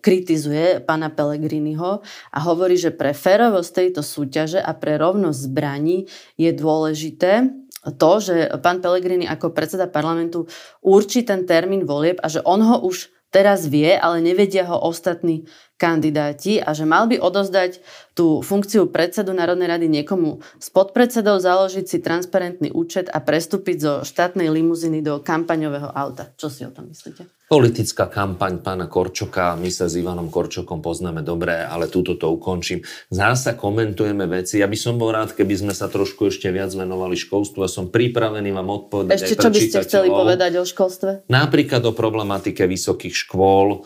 kritizuje 0.05 0.85
pána 0.85 1.09
Pellegriniho 1.09 2.05
a 2.33 2.39
hovorí, 2.45 2.77
že 2.77 2.93
pre 2.93 3.17
férovosť 3.17 3.71
tejto 3.73 4.01
súťaže 4.05 4.61
a 4.61 4.73
pre 4.77 5.01
rovnosť 5.01 5.39
zbraní 5.49 6.09
je 6.37 6.51
dôležité 6.53 7.53
to, 7.97 8.13
že 8.21 8.61
pán 8.61 8.85
Pellegrini 8.85 9.25
ako 9.25 9.57
predseda 9.57 9.89
parlamentu 9.89 10.45
určí 10.85 11.25
ten 11.25 11.49
termín 11.49 11.89
volieb 11.89 12.21
a 12.21 12.29
že 12.29 12.45
on 12.45 12.61
ho 12.61 12.85
už 12.85 13.09
teraz 13.33 13.65
vie, 13.65 13.97
ale 13.97 14.21
nevedia 14.21 14.69
ho 14.69 14.77
ostatní 14.77 15.49
kandidáti 15.81 16.61
a 16.61 16.77
že 16.77 16.85
mal 16.85 17.09
by 17.09 17.17
odozdať 17.17 17.81
tú 18.13 18.45
funkciu 18.45 18.93
predsedu 18.93 19.33
Národnej 19.33 19.73
rady 19.73 19.89
niekomu 19.89 20.45
z 20.61 20.69
podpredsedov, 20.77 21.41
založiť 21.41 21.89
si 21.89 21.99
transparentný 22.05 22.69
účet 22.69 23.09
a 23.09 23.25
prestúpiť 23.25 23.77
zo 23.81 23.93
štátnej 24.05 24.53
limuziny 24.53 25.01
do 25.01 25.25
kampaňového 25.25 25.89
auta. 25.89 26.29
Čo 26.37 26.53
si 26.53 26.69
o 26.69 26.71
tom 26.71 26.93
myslíte? 26.93 27.25
Politická 27.51 28.07
kampaň 28.07 28.63
pána 28.63 28.87
Korčoka, 28.87 29.59
my 29.59 29.75
sa 29.75 29.91
s 29.91 29.99
Ivanom 29.99 30.31
Korčokom 30.31 30.79
poznáme 30.79 31.27
dobre, 31.27 31.59
ale 31.59 31.91
túto 31.91 32.15
to 32.15 32.31
ukončím. 32.31 32.79
Zasa 33.11 33.59
komentujeme 33.59 34.23
veci. 34.31 34.63
Ja 34.63 34.71
by 34.71 34.79
som 34.79 34.95
bol 35.03 35.11
rád, 35.11 35.35
keby 35.35 35.59
sme 35.59 35.75
sa 35.75 35.91
trošku 35.91 36.31
ešte 36.31 36.47
viac 36.55 36.71
venovali 36.71 37.19
školstvu. 37.19 37.67
Ja 37.67 37.71
som 37.73 37.91
pripravený 37.91 38.55
vám 38.55 38.71
odpovedať 38.71 39.19
Ešte 39.19 39.35
čo 39.43 39.51
by 39.51 39.61
ste 39.67 39.79
chceli 39.83 40.09
povedať 40.15 40.63
o 40.63 40.65
školstve? 40.69 41.27
Napríklad 41.27 41.83
o 41.83 41.91
problematike 41.91 42.71
vysokých 42.71 43.27
škôl, 43.27 43.83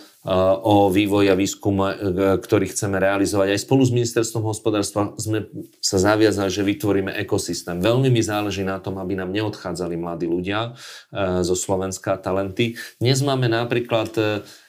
o 0.64 0.88
vývoji 0.88 1.28
a 1.28 1.36
výskume, 1.36 1.86
eh, 1.92 1.96
ktorý 2.40 2.72
chceme 2.72 2.96
realizovať. 2.96 3.52
Aj 3.52 3.60
spolu 3.60 3.84
s 3.84 3.92
ministerstvom 3.92 4.48
hospodárstva 4.48 5.12
sme 5.20 5.52
sa 5.84 6.00
zaviazali, 6.00 6.48
že 6.48 6.64
vytvoríme 6.64 7.12
ekosystém. 7.20 7.76
Veľmi 7.76 8.08
mi 8.08 8.24
záleží 8.24 8.64
na 8.64 8.80
tom, 8.80 8.96
aby 8.96 9.20
nám 9.20 9.36
neodchádzali 9.36 10.00
mladí 10.00 10.24
ľudia 10.24 10.72
eh, 10.72 11.44
zo 11.44 11.52
Slovenska 11.52 12.16
talenty. 12.16 12.80
Dnes 12.96 13.20
máme 13.20 13.52
napríklad 13.52 14.16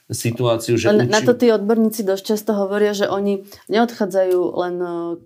situáciu, 0.06 0.78
že... 0.78 0.94
Učí... 0.94 1.10
Na 1.10 1.22
to 1.26 1.34
tí 1.34 1.50
odborníci 1.50 2.06
dosť 2.06 2.24
často 2.38 2.54
hovoria, 2.54 2.94
že 2.94 3.10
oni 3.10 3.42
neodchádzajú 3.74 4.40
len 4.54 4.76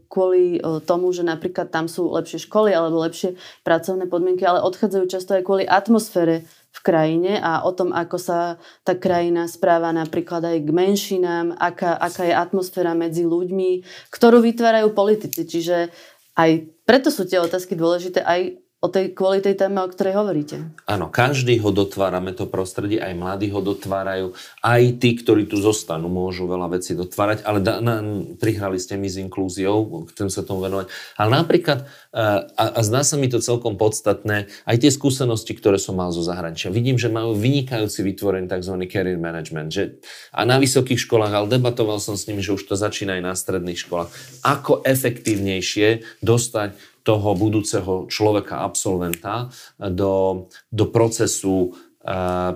kvôli 0.07 0.63
tomu, 0.87 1.11
že 1.11 1.27
napríklad 1.27 1.67
tam 1.67 1.91
sú 1.91 2.07
lepšie 2.15 2.47
školy 2.47 2.71
alebo 2.71 3.03
lepšie 3.03 3.35
pracovné 3.67 4.07
podmienky, 4.07 4.47
ale 4.47 4.63
odchádzajú 4.63 5.05
často 5.11 5.35
aj 5.35 5.43
kvôli 5.43 5.67
atmosfére 5.67 6.47
v 6.79 6.81
krajine 6.87 7.35
a 7.43 7.67
o 7.67 7.75
tom, 7.75 7.91
ako 7.91 8.15
sa 8.15 8.55
tá 8.87 8.95
krajina 8.95 9.51
správa 9.51 9.91
napríklad 9.91 10.47
aj 10.47 10.57
k 10.63 10.69
menšinám, 10.71 11.59
aká, 11.59 11.99
aká 11.99 12.23
je 12.23 12.31
atmosféra 12.31 12.95
medzi 12.95 13.27
ľuďmi, 13.27 13.83
ktorú 14.07 14.39
vytvárajú 14.39 14.95
politici. 14.95 15.43
Čiže 15.43 15.91
aj 16.39 16.49
preto 16.87 17.11
sú 17.11 17.27
tie 17.27 17.43
otázky 17.43 17.75
dôležité 17.75 18.23
aj 18.23 18.63
o 18.79 18.87
tej, 18.87 19.11
kvôli 19.11 19.43
tej 19.43 19.59
téme, 19.59 19.83
o 19.83 19.91
ktorej 19.91 20.15
hovoríte. 20.15 20.71
Áno, 20.87 21.11
každý 21.11 21.59
ho 21.59 21.67
dotvárame 21.67 22.31
to 22.31 22.47
prostredie, 22.47 23.03
aj 23.03 23.11
mladí 23.11 23.51
ho 23.51 23.59
dotvárajú, 23.59 24.31
aj 24.63 25.03
tí, 25.03 25.19
ktorí 25.19 25.51
tu 25.51 25.59
zostanú, 25.59 26.07
môžu 26.07 26.47
veľa 26.47 26.79
vecí 26.79 26.95
dotvárať, 26.95 27.43
ale 27.43 27.59
da, 27.59 27.83
na, 27.83 27.99
prihrali 28.39 28.79
ste 28.79 28.95
mi 28.95 29.11
s 29.11 29.19
inklúziou, 29.19 30.07
chcem 30.15 30.31
sa 30.31 30.47
tomu 30.47 30.63
venovať. 30.63 30.87
Ale 31.19 31.29
napríklad, 31.43 31.83
e, 31.83 32.23
a, 32.55 32.63
a 32.71 32.79
zdá 32.79 33.03
sa 33.03 33.19
mi 33.19 33.27
to 33.27 33.43
celkom 33.43 33.75
podstatné, 33.75 34.47
aj 34.63 34.77
tie 34.79 34.91
skúsenosti, 34.95 35.51
ktoré 35.59 35.75
som 35.75 35.99
mal 35.99 36.15
zo 36.15 36.23
zahraničia. 36.23 36.71
Vidím, 36.71 36.95
že 36.95 37.11
majú 37.11 37.35
vynikajúci 37.35 37.99
vytvorený 37.99 38.47
tzv. 38.47 38.79
career 38.87 39.19
management. 39.19 39.75
Že, 39.75 39.83
a 40.31 40.47
na 40.47 40.55
vysokých 40.55 41.03
školách, 41.03 41.35
ale 41.35 41.51
debatoval 41.51 41.99
som 41.99 42.15
s 42.15 42.31
nimi, 42.31 42.39
že 42.39 42.55
už 42.55 42.63
to 42.63 42.79
začína 42.79 43.19
aj 43.19 43.23
na 43.27 43.35
stredných 43.35 43.83
školách. 43.83 44.07
Ako 44.47 44.87
efektívnejšie 44.87 46.23
dostať 46.23 46.88
toho 47.03 47.35
budúceho 47.35 48.07
človeka, 48.11 48.63
absolventa 48.63 49.49
do, 49.77 50.47
do 50.69 50.85
procesu 50.89 51.73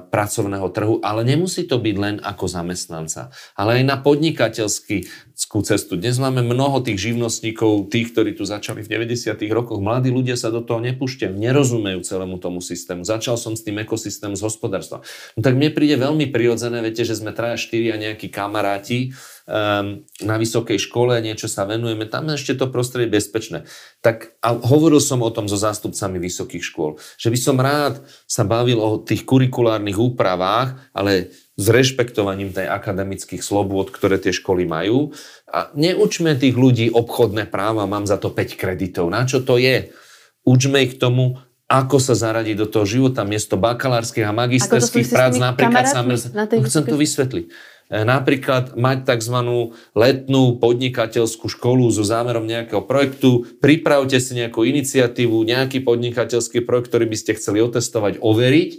pracovného 0.09 0.71
trhu, 0.71 1.03
ale 1.03 1.27
nemusí 1.27 1.67
to 1.67 1.75
byť 1.75 1.95
len 1.99 2.15
ako 2.23 2.47
zamestnanca, 2.47 3.27
ale 3.59 3.77
aj 3.79 3.83
na 3.83 3.99
podnikateľskú 3.99 5.59
cestu. 5.67 5.99
Dnes 5.99 6.15
máme 6.15 6.39
mnoho 6.39 6.79
tých 6.79 7.11
živnostníkov, 7.11 7.91
tých, 7.91 8.15
ktorí 8.15 8.39
tu 8.39 8.47
začali 8.47 8.87
v 8.87 9.03
90. 9.03 9.35
rokoch. 9.51 9.83
Mladí 9.83 10.15
ľudia 10.15 10.39
sa 10.39 10.47
do 10.47 10.63
toho 10.63 10.79
nepúšťajú, 10.87 11.35
nerozumejú 11.35 11.99
celému 12.07 12.39
tomu 12.39 12.63
systému. 12.63 13.03
Začal 13.03 13.35
som 13.35 13.59
s 13.59 13.67
tým 13.67 13.83
ekosystémom 13.83 14.39
z 14.39 14.47
hospodárstva. 14.47 15.03
No 15.35 15.43
tak 15.43 15.59
mne 15.59 15.75
príde 15.75 15.99
veľmi 15.99 16.31
prirodzené, 16.31 16.79
viete, 16.79 17.03
že 17.03 17.19
sme 17.19 17.35
traja, 17.35 17.59
štyria 17.59 17.99
nejakí 17.99 18.31
kamaráti, 18.31 19.11
na 20.23 20.35
vysokej 20.39 20.79
škole, 20.79 21.19
niečo 21.19 21.51
sa 21.51 21.67
venujeme, 21.67 22.07
tam 22.07 22.31
ešte 22.31 22.55
to 22.55 22.71
prostredie 22.71 23.11
bezpečné. 23.11 23.67
Tak 23.99 24.39
a 24.39 24.55
hovoril 24.55 25.03
som 25.03 25.19
o 25.19 25.33
tom 25.35 25.51
so 25.51 25.59
zástupcami 25.59 26.15
vysokých 26.15 26.63
škôl, 26.63 26.95
že 27.19 27.27
by 27.27 27.37
som 27.39 27.59
rád 27.59 27.99
sa 28.23 28.47
bavil 28.47 28.79
o 28.79 29.03
tých 29.03 29.27
kurikulárnych 29.27 29.99
úpravách, 29.99 30.79
ale 30.95 31.35
s 31.59 31.65
rešpektovaním 31.67 32.55
tej 32.55 32.71
akademických 32.71 33.43
slobôd, 33.43 33.91
ktoré 33.91 34.15
tie 34.17 34.31
školy 34.31 34.63
majú. 34.63 35.11
A 35.51 35.69
neučme 35.75 36.39
tých 36.39 36.55
ľudí 36.55 36.87
obchodné 36.89 37.51
práva, 37.51 37.83
mám 37.83 38.07
za 38.07 38.15
to 38.15 38.31
5 38.31 38.55
kreditov. 38.55 39.11
Na 39.11 39.27
čo 39.27 39.43
to 39.43 39.59
je? 39.59 39.91
Učme 40.47 40.87
ich 40.87 40.97
tomu, 40.97 41.37
ako 41.67 41.97
sa 41.97 42.13
zaradiť 42.13 42.55
do 42.59 42.67
toho 42.67 42.85
života 42.85 43.25
miesto 43.25 43.57
bakalárskych 43.57 44.27
a 44.27 44.35
magisterských 44.35 45.09
prác 45.09 45.35
napríklad. 45.41 45.89
Na 45.89 46.03
no, 46.05 46.63
chcem 46.69 46.83
to 46.85 46.95
vysvetliť. 46.99 47.45
E, 47.93 48.01
napríklad 48.01 48.73
mať 48.73 49.05
tzv. 49.05 49.37
letnú 49.93 50.57
podnikateľskú 50.57 51.45
školu 51.45 51.93
so 51.93 52.01
zámerom 52.01 52.49
nejakého 52.49 52.81
projektu, 52.81 53.45
pripravte 53.61 54.17
si 54.17 54.33
nejakú 54.33 54.65
iniciatívu, 54.65 55.45
nejaký 55.45 55.85
podnikateľský 55.85 56.65
projekt, 56.65 56.89
ktorý 56.89 57.05
by 57.05 57.17
ste 57.21 57.37
chceli 57.37 57.61
otestovať, 57.61 58.17
overiť 58.17 58.71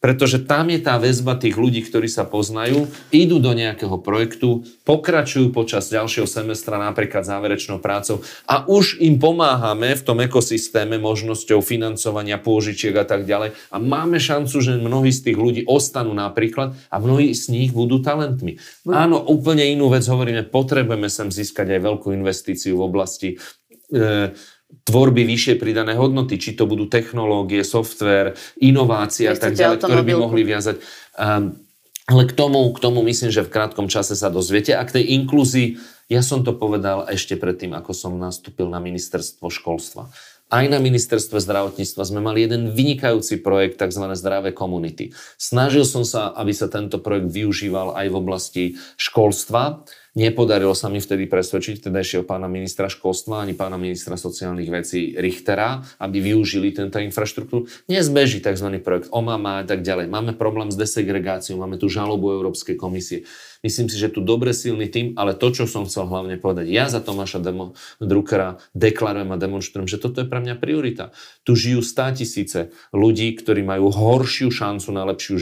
pretože 0.00 0.40
tam 0.48 0.72
je 0.72 0.80
tá 0.80 0.96
väzba 0.96 1.36
tých 1.36 1.60
ľudí, 1.60 1.84
ktorí 1.84 2.08
sa 2.08 2.24
poznajú, 2.24 2.88
idú 3.12 3.36
do 3.36 3.52
nejakého 3.52 4.00
projektu, 4.00 4.64
pokračujú 4.88 5.52
počas 5.52 5.92
ďalšieho 5.92 6.24
semestra 6.24 6.80
napríklad 6.80 7.22
záverečnou 7.22 7.78
prácou 7.84 8.24
a 8.48 8.64
už 8.64 8.98
im 9.04 9.20
pomáhame 9.20 9.92
v 9.92 10.02
tom 10.02 10.24
ekosystéme 10.24 10.96
možnosťou 10.96 11.60
financovania 11.60 12.40
pôžičiek 12.40 12.96
a 12.96 13.04
tak 13.04 13.28
ďalej 13.28 13.52
a 13.68 13.76
máme 13.76 14.16
šancu, 14.16 14.56
že 14.64 14.80
mnohí 14.80 15.12
z 15.12 15.30
tých 15.30 15.38
ľudí 15.38 15.62
ostanú 15.68 16.16
napríklad 16.16 16.72
a 16.88 16.96
mnohí 16.96 17.36
z 17.36 17.52
nich 17.52 17.70
budú 17.76 18.00
talentmi. 18.00 18.56
Áno, 18.88 19.20
úplne 19.20 19.68
inú 19.68 19.92
vec 19.92 20.08
hovoríme, 20.08 20.48
potrebujeme 20.48 21.12
sem 21.12 21.28
získať 21.28 21.76
aj 21.76 21.80
veľkú 21.84 22.08
investíciu 22.16 22.80
v 22.80 22.86
oblasti 22.88 23.28
e, 23.92 24.32
tvorby 24.84 25.22
vyššie 25.22 25.54
pridané 25.60 25.94
hodnoty, 25.94 26.40
či 26.40 26.58
to 26.58 26.66
budú 26.66 26.90
technológie, 26.90 27.62
software, 27.62 28.34
inovácie 28.58 29.30
a 29.30 29.36
tak 29.38 29.54
ďalej, 29.54 29.78
ktoré 29.82 30.02
by 30.02 30.14
mohli 30.18 30.42
viazať. 30.42 30.82
Um, 31.14 31.62
ale 32.10 32.26
k 32.26 32.34
tomu, 32.34 32.66
k 32.74 32.82
tomu 32.82 33.06
myslím, 33.06 33.30
že 33.30 33.46
v 33.46 33.54
krátkom 33.54 33.86
čase 33.86 34.18
sa 34.18 34.34
dozviete. 34.34 34.74
A 34.74 34.82
k 34.82 34.98
tej 34.98 35.14
inklúzii, 35.22 35.78
ja 36.10 36.26
som 36.26 36.42
to 36.42 36.58
povedal 36.58 37.06
ešte 37.06 37.38
predtým, 37.38 37.70
ako 37.70 37.94
som 37.94 38.18
nastúpil 38.18 38.66
na 38.66 38.82
ministerstvo 38.82 39.46
školstva. 39.46 40.10
Aj 40.50 40.66
na 40.66 40.82
ministerstve 40.82 41.38
zdravotníctva 41.38 42.02
sme 42.02 42.18
mali 42.18 42.42
jeden 42.42 42.74
vynikajúci 42.74 43.38
projekt, 43.38 43.78
tzv. 43.78 44.10
zdravé 44.18 44.50
komunity. 44.50 45.14
Snažil 45.38 45.86
som 45.86 46.02
sa, 46.02 46.34
aby 46.34 46.50
sa 46.50 46.66
tento 46.66 46.98
projekt 46.98 47.30
využíval 47.30 47.94
aj 47.94 48.06
v 48.10 48.18
oblasti 48.18 48.64
školstva 48.98 49.86
Nepodarilo 50.10 50.74
sa 50.74 50.90
mi 50.90 50.98
vtedy 50.98 51.30
presvedčiť 51.30 51.86
tedajšieho 51.86 52.26
pána 52.26 52.50
ministra 52.50 52.90
školstva 52.90 53.46
ani 53.46 53.54
pána 53.54 53.78
ministra 53.78 54.18
sociálnych 54.18 54.66
vecí 54.66 55.14
Richtera, 55.14 55.86
aby 56.02 56.18
využili 56.18 56.74
tento 56.74 56.98
infraštruktúru. 56.98 57.70
Dnes 57.86 58.10
beží 58.10 58.42
tzv. 58.42 58.74
projekt 58.82 59.06
OMAMA 59.14 59.62
a 59.62 59.64
tak 59.70 59.86
ďalej. 59.86 60.10
Máme 60.10 60.34
problém 60.34 60.74
s 60.74 60.76
desegregáciou, 60.76 61.62
máme 61.62 61.78
tu 61.78 61.86
žalobu 61.86 62.34
Európskej 62.34 62.74
komisie. 62.74 63.22
Myslím 63.60 63.92
si, 63.92 64.00
že 64.00 64.08
tu 64.08 64.24
dobre 64.24 64.56
silný 64.56 64.88
tým, 64.88 65.12
ale 65.20 65.36
to, 65.36 65.52
čo 65.52 65.68
som 65.68 65.84
chcel 65.84 66.08
hlavne 66.08 66.40
povedať, 66.40 66.72
ja 66.72 66.88
za 66.88 67.04
Tomáša 67.04 67.44
Demo, 67.44 67.76
Druckera 68.00 68.56
deklarujem 68.72 69.28
a 69.28 69.36
demonstrujem, 69.36 69.84
že 69.84 70.00
toto 70.00 70.24
je 70.24 70.28
pre 70.28 70.40
mňa 70.40 70.56
priorita. 70.56 71.12
Tu 71.44 71.52
žijú 71.52 71.84
stá 71.84 72.08
tisíce 72.08 72.72
ľudí, 72.96 73.36
ktorí 73.36 73.60
majú 73.60 73.92
horšiu 73.92 74.48
šancu 74.48 74.88
na 74.96 75.04
lepšiu 75.12 75.36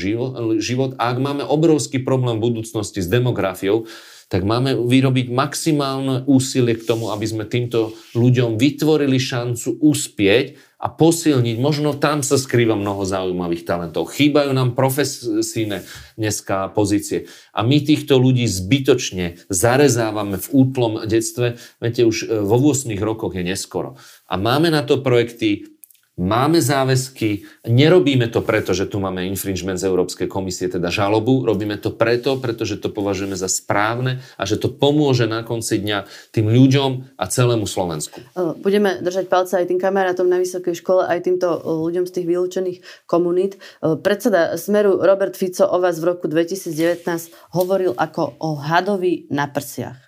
život. 0.58 0.98
A 0.98 1.14
ak 1.14 1.18
máme 1.22 1.46
obrovský 1.46 2.02
problém 2.02 2.42
v 2.42 2.50
budúcnosti 2.50 2.98
s 2.98 3.06
demografiou, 3.06 3.86
tak 4.28 4.44
máme 4.44 4.76
vyrobiť 4.76 5.32
maximálne 5.32 6.28
úsilie 6.28 6.76
k 6.76 6.84
tomu, 6.84 7.08
aby 7.14 7.24
sme 7.24 7.48
týmto 7.48 7.96
ľuďom 8.12 8.60
vytvorili 8.60 9.16
šancu 9.16 9.80
uspieť 9.80 10.67
a 10.78 10.86
posilniť. 10.86 11.58
Možno 11.58 11.90
tam 11.98 12.22
sa 12.22 12.38
skrýva 12.38 12.78
mnoho 12.78 13.02
zaujímavých 13.02 13.66
talentov. 13.66 14.14
Chýbajú 14.14 14.54
nám 14.54 14.78
profesíne 14.78 15.82
dneska 16.14 16.70
pozície. 16.70 17.26
A 17.50 17.66
my 17.66 17.82
týchto 17.82 18.14
ľudí 18.14 18.46
zbytočne 18.46 19.42
zarezávame 19.50 20.38
v 20.38 20.46
útlom 20.54 21.02
detstve. 21.02 21.58
Viete, 21.82 22.06
už 22.06 22.16
e, 22.30 22.46
vo 22.46 22.62
8 22.62 22.94
rokoch 23.02 23.34
je 23.34 23.42
neskoro. 23.42 23.98
A 24.30 24.38
máme 24.38 24.70
na 24.70 24.86
to 24.86 25.02
projekty, 25.02 25.77
Máme 26.18 26.58
záväzky, 26.58 27.46
nerobíme 27.70 28.26
to 28.26 28.42
preto, 28.42 28.74
že 28.74 28.90
tu 28.90 28.98
máme 28.98 29.22
infringement 29.22 29.78
z 29.78 29.86
Európskej 29.86 30.26
komisie, 30.26 30.66
teda 30.66 30.90
žalobu, 30.90 31.46
robíme 31.46 31.78
to 31.78 31.94
preto, 31.94 32.42
pretože 32.42 32.82
to 32.82 32.90
považujeme 32.90 33.38
za 33.38 33.46
správne 33.46 34.18
a 34.34 34.42
že 34.42 34.58
to 34.58 34.66
pomôže 34.66 35.30
na 35.30 35.46
konci 35.46 35.78
dňa 35.78 36.10
tým 36.34 36.50
ľuďom 36.50 37.14
a 37.14 37.24
celému 37.30 37.70
Slovensku. 37.70 38.18
Budeme 38.58 38.98
držať 38.98 39.30
palce 39.30 39.62
aj 39.62 39.70
tým 39.70 39.78
kamarátom 39.78 40.26
na 40.26 40.42
vysokej 40.42 40.74
škole, 40.82 41.06
aj 41.06 41.22
týmto 41.22 41.54
ľuďom 41.86 42.10
z 42.10 42.12
tých 42.18 42.26
vylúčených 42.26 42.78
komunít. 43.06 43.62
Predseda 43.78 44.58
Smeru 44.58 44.98
Robert 44.98 45.38
Fico 45.38 45.70
o 45.70 45.78
vás 45.78 46.02
v 46.02 46.18
roku 46.18 46.26
2019 46.26 47.06
hovoril 47.54 47.94
ako 47.94 48.42
o 48.42 48.58
hadovi 48.58 49.30
na 49.30 49.46
prsiach 49.46 50.07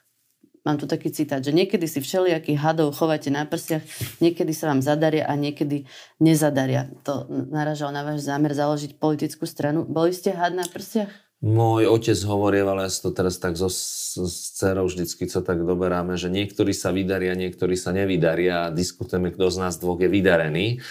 mám 0.65 0.77
tu 0.77 0.85
taký 0.85 1.09
citát, 1.11 1.41
že 1.41 1.55
niekedy 1.55 1.89
si 1.89 2.01
všelijakých 2.01 2.59
hadov 2.61 2.97
chovate 2.97 3.33
na 3.33 3.49
prsiach, 3.49 3.85
niekedy 4.21 4.53
sa 4.53 4.71
vám 4.73 4.85
zadaria 4.85 5.25
a 5.25 5.35
niekedy 5.37 5.89
nezadaria. 6.21 6.93
To 7.09 7.25
naražal 7.31 7.91
na 7.91 8.05
váš 8.05 8.29
zámer 8.29 8.53
založiť 8.53 9.01
politickú 9.01 9.49
stranu. 9.49 9.89
Boli 9.89 10.13
ste 10.13 10.37
had 10.37 10.53
na 10.53 10.69
prsiach? 10.69 11.11
Môj 11.41 11.89
otec 11.89 12.21
hovorí, 12.29 12.61
ale 12.61 12.85
ja 12.85 12.93
to 12.93 13.17
teraz 13.17 13.41
tak 13.41 13.57
so, 13.57 13.73
s 13.73 14.61
dcerou 14.61 14.85
vždycky 14.93 15.25
co 15.25 15.41
tak 15.41 15.65
doberáme, 15.65 16.21
že 16.21 16.29
niektorí 16.29 16.77
sa 16.77 16.93
vydaria, 16.93 17.33
niektorí 17.33 17.81
sa 17.81 17.97
nevydaria 17.97 18.69
a 18.69 18.75
diskutujeme, 18.75 19.33
kto 19.33 19.49
z 19.49 19.57
nás 19.57 19.81
dvoch 19.81 19.97
je 20.05 20.13
vydarený. 20.13 20.85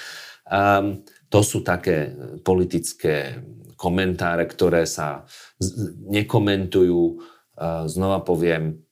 Um, 0.50 1.06
to 1.30 1.46
sú 1.46 1.62
také 1.62 2.18
politické 2.42 3.46
komentáre, 3.78 4.50
ktoré 4.50 4.90
sa 4.90 5.30
nekomentujú. 6.10 7.22
Uh, 7.54 7.86
znova 7.86 8.26
poviem, 8.26 8.89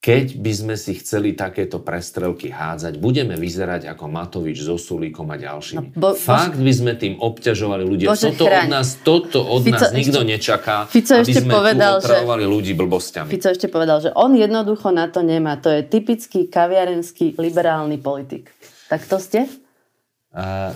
keď 0.00 0.40
by 0.40 0.52
sme 0.56 0.74
si 0.80 0.96
chceli 0.96 1.36
takéto 1.36 1.84
prestrelky 1.84 2.48
hádzať, 2.48 2.96
budeme 2.96 3.36
vyzerať 3.36 3.84
ako 3.92 4.08
Matovič 4.08 4.64
so 4.64 4.80
Sulíkom 4.80 5.28
a 5.28 5.36
ďalšími. 5.36 5.76
No, 5.76 5.92
bo, 5.92 6.16
Fakt 6.16 6.56
by 6.56 6.72
sme 6.72 6.96
tým 6.96 7.20
obťažovali 7.20 7.84
ľudia. 7.84 8.08
Bože, 8.08 8.32
toto 8.32 8.48
od 8.48 8.64
nás, 8.72 8.96
toto 9.04 9.44
od 9.44 9.60
Fico 9.60 9.76
nás 9.76 9.92
nikto 9.92 10.24
ešte, 10.24 10.32
nečaká, 10.32 10.88
Fico 10.88 11.20
aby 11.20 11.28
ešte 11.28 11.44
sme 11.44 11.52
povedal, 11.52 12.00
tu 12.00 12.08
že, 12.08 12.48
ľudí 12.48 12.72
blbosťami. 12.72 13.28
Fico 13.28 13.48
ešte 13.52 13.68
povedal, 13.68 14.00
že 14.00 14.10
on 14.16 14.32
jednoducho 14.32 14.88
na 14.88 15.04
to 15.12 15.20
nemá. 15.20 15.60
To 15.60 15.68
je 15.68 15.84
typický 15.84 16.48
kaviarenský 16.48 17.36
liberálny 17.36 18.00
politik. 18.00 18.48
Tak 18.88 19.04
to 19.04 19.20
ste? 19.20 19.52
Uh, 20.32 20.72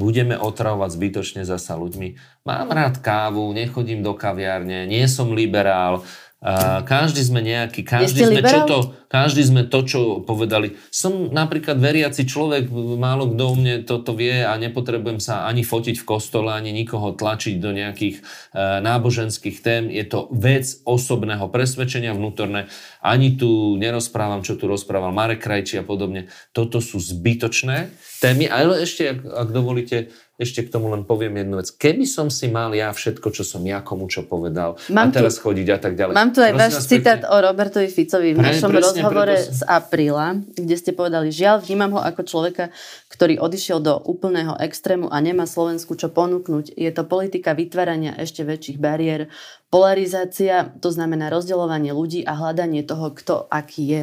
budeme 0.00 0.40
otravovať 0.40 0.96
zbytočne 0.96 1.42
zasa 1.44 1.76
ľuďmi. 1.76 2.40
Mám 2.48 2.72
rád 2.72 3.04
kávu, 3.04 3.52
nechodím 3.52 4.00
do 4.00 4.16
kaviárne, 4.16 4.88
nie 4.88 5.04
som 5.12 5.36
liberál, 5.36 6.00
a 6.42 6.82
každý 6.82 7.22
sme 7.22 7.38
nejaký, 7.38 7.86
každý 7.86 8.26
sme, 8.26 8.42
čo 8.42 8.66
to, 8.66 8.78
každý 9.06 9.46
sme 9.46 9.62
to, 9.62 9.78
čo 9.86 10.00
povedali. 10.26 10.74
Som 10.90 11.30
napríklad 11.30 11.78
veriaci 11.78 12.26
človek, 12.26 12.66
málo 12.98 13.30
kto 13.30 13.44
u 13.46 13.54
mne 13.54 13.86
toto 13.86 14.10
vie 14.10 14.42
a 14.42 14.58
nepotrebujem 14.58 15.22
sa 15.22 15.46
ani 15.46 15.62
fotiť 15.62 16.02
v 16.02 16.08
kostole, 16.08 16.50
ani 16.50 16.74
nikoho 16.74 17.14
tlačiť 17.14 17.62
do 17.62 17.70
nejakých 17.70 18.18
e, 18.18 18.22
náboženských 18.58 19.56
tém. 19.62 19.86
Je 19.94 20.02
to 20.02 20.26
vec 20.34 20.66
osobného 20.82 21.46
presvedčenia 21.46 22.10
vnútorné. 22.10 22.66
Ani 22.98 23.38
tu 23.38 23.78
nerozprávam, 23.78 24.42
čo 24.42 24.58
tu 24.58 24.66
rozprával 24.66 25.14
Marek 25.14 25.46
Krajči 25.46 25.78
a 25.78 25.86
podobne. 25.86 26.26
Toto 26.50 26.82
sú 26.82 26.98
zbytočné 26.98 27.94
témy. 28.18 28.50
Ale 28.50 28.82
ešte, 28.82 29.14
ak, 29.14 29.46
ak 29.46 29.48
dovolíte, 29.54 30.10
ešte 30.42 30.66
k 30.66 30.68
tomu 30.74 30.90
len 30.90 31.06
poviem 31.06 31.40
jednu 31.40 31.62
vec. 31.62 31.70
Keby 31.70 32.04
som 32.04 32.26
si 32.28 32.50
mal 32.50 32.74
ja 32.74 32.90
všetko, 32.90 33.30
čo 33.30 33.46
som 33.46 33.62
ja 33.62 33.80
komu 33.80 34.10
čo 34.10 34.26
povedal 34.26 34.74
mám 34.90 35.08
a 35.08 35.14
teraz 35.14 35.38
tu, 35.38 35.48
chodiť 35.48 35.68
a 35.70 35.78
tak 35.78 35.94
ďalej. 35.94 36.14
Mám 36.18 36.30
tu 36.34 36.42
aj 36.42 36.52
váš 36.58 36.74
citát 36.84 37.22
o 37.30 37.36
Robertovi 37.38 37.86
Ficovi 37.86 38.34
v 38.34 38.42
Pre, 38.42 38.46
našom 38.50 38.70
presne, 38.74 38.82
rozhovore 38.82 39.36
preto... 39.38 39.54
z 39.54 39.60
apríla, 39.64 40.26
kde 40.58 40.76
ste 40.76 40.90
povedali, 40.90 41.30
žiaľ, 41.30 41.62
vnímam 41.62 41.96
ho 41.96 42.00
ako 42.02 42.20
človeka, 42.26 42.74
ktorý 43.08 43.38
odišiel 43.38 43.78
do 43.78 43.94
úplného 44.02 44.58
extrému 44.58 45.08
a 45.08 45.16
nemá 45.22 45.46
Slovensku 45.46 45.94
čo 45.94 46.10
ponúknuť. 46.10 46.74
Je 46.74 46.90
to 46.90 47.06
politika 47.06 47.54
vytvárania 47.54 48.18
ešte 48.18 48.42
väčších 48.42 48.82
bariér, 48.82 49.30
polarizácia, 49.72 50.68
to 50.84 50.92
znamená 50.92 51.32
rozdeľovanie 51.32 51.96
ľudí 51.96 52.20
a 52.28 52.36
hľadanie 52.36 52.84
toho, 52.84 53.14
kto 53.14 53.48
aký 53.48 53.82
je. 53.88 54.02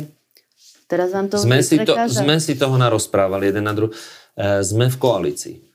Teraz 0.90 1.14
vám 1.14 1.30
to 1.30 1.38
sme 1.38 1.62
si, 1.62 1.78
to, 1.86 1.94
sme 2.10 2.42
si 2.42 2.58
toho 2.58 2.74
narozprávali 2.74 3.54
jeden 3.54 3.70
na 3.70 3.78
druhý. 3.78 3.94
E, 4.34 4.66
sme 4.66 4.90
v 4.90 4.98
koalícii 4.98 5.69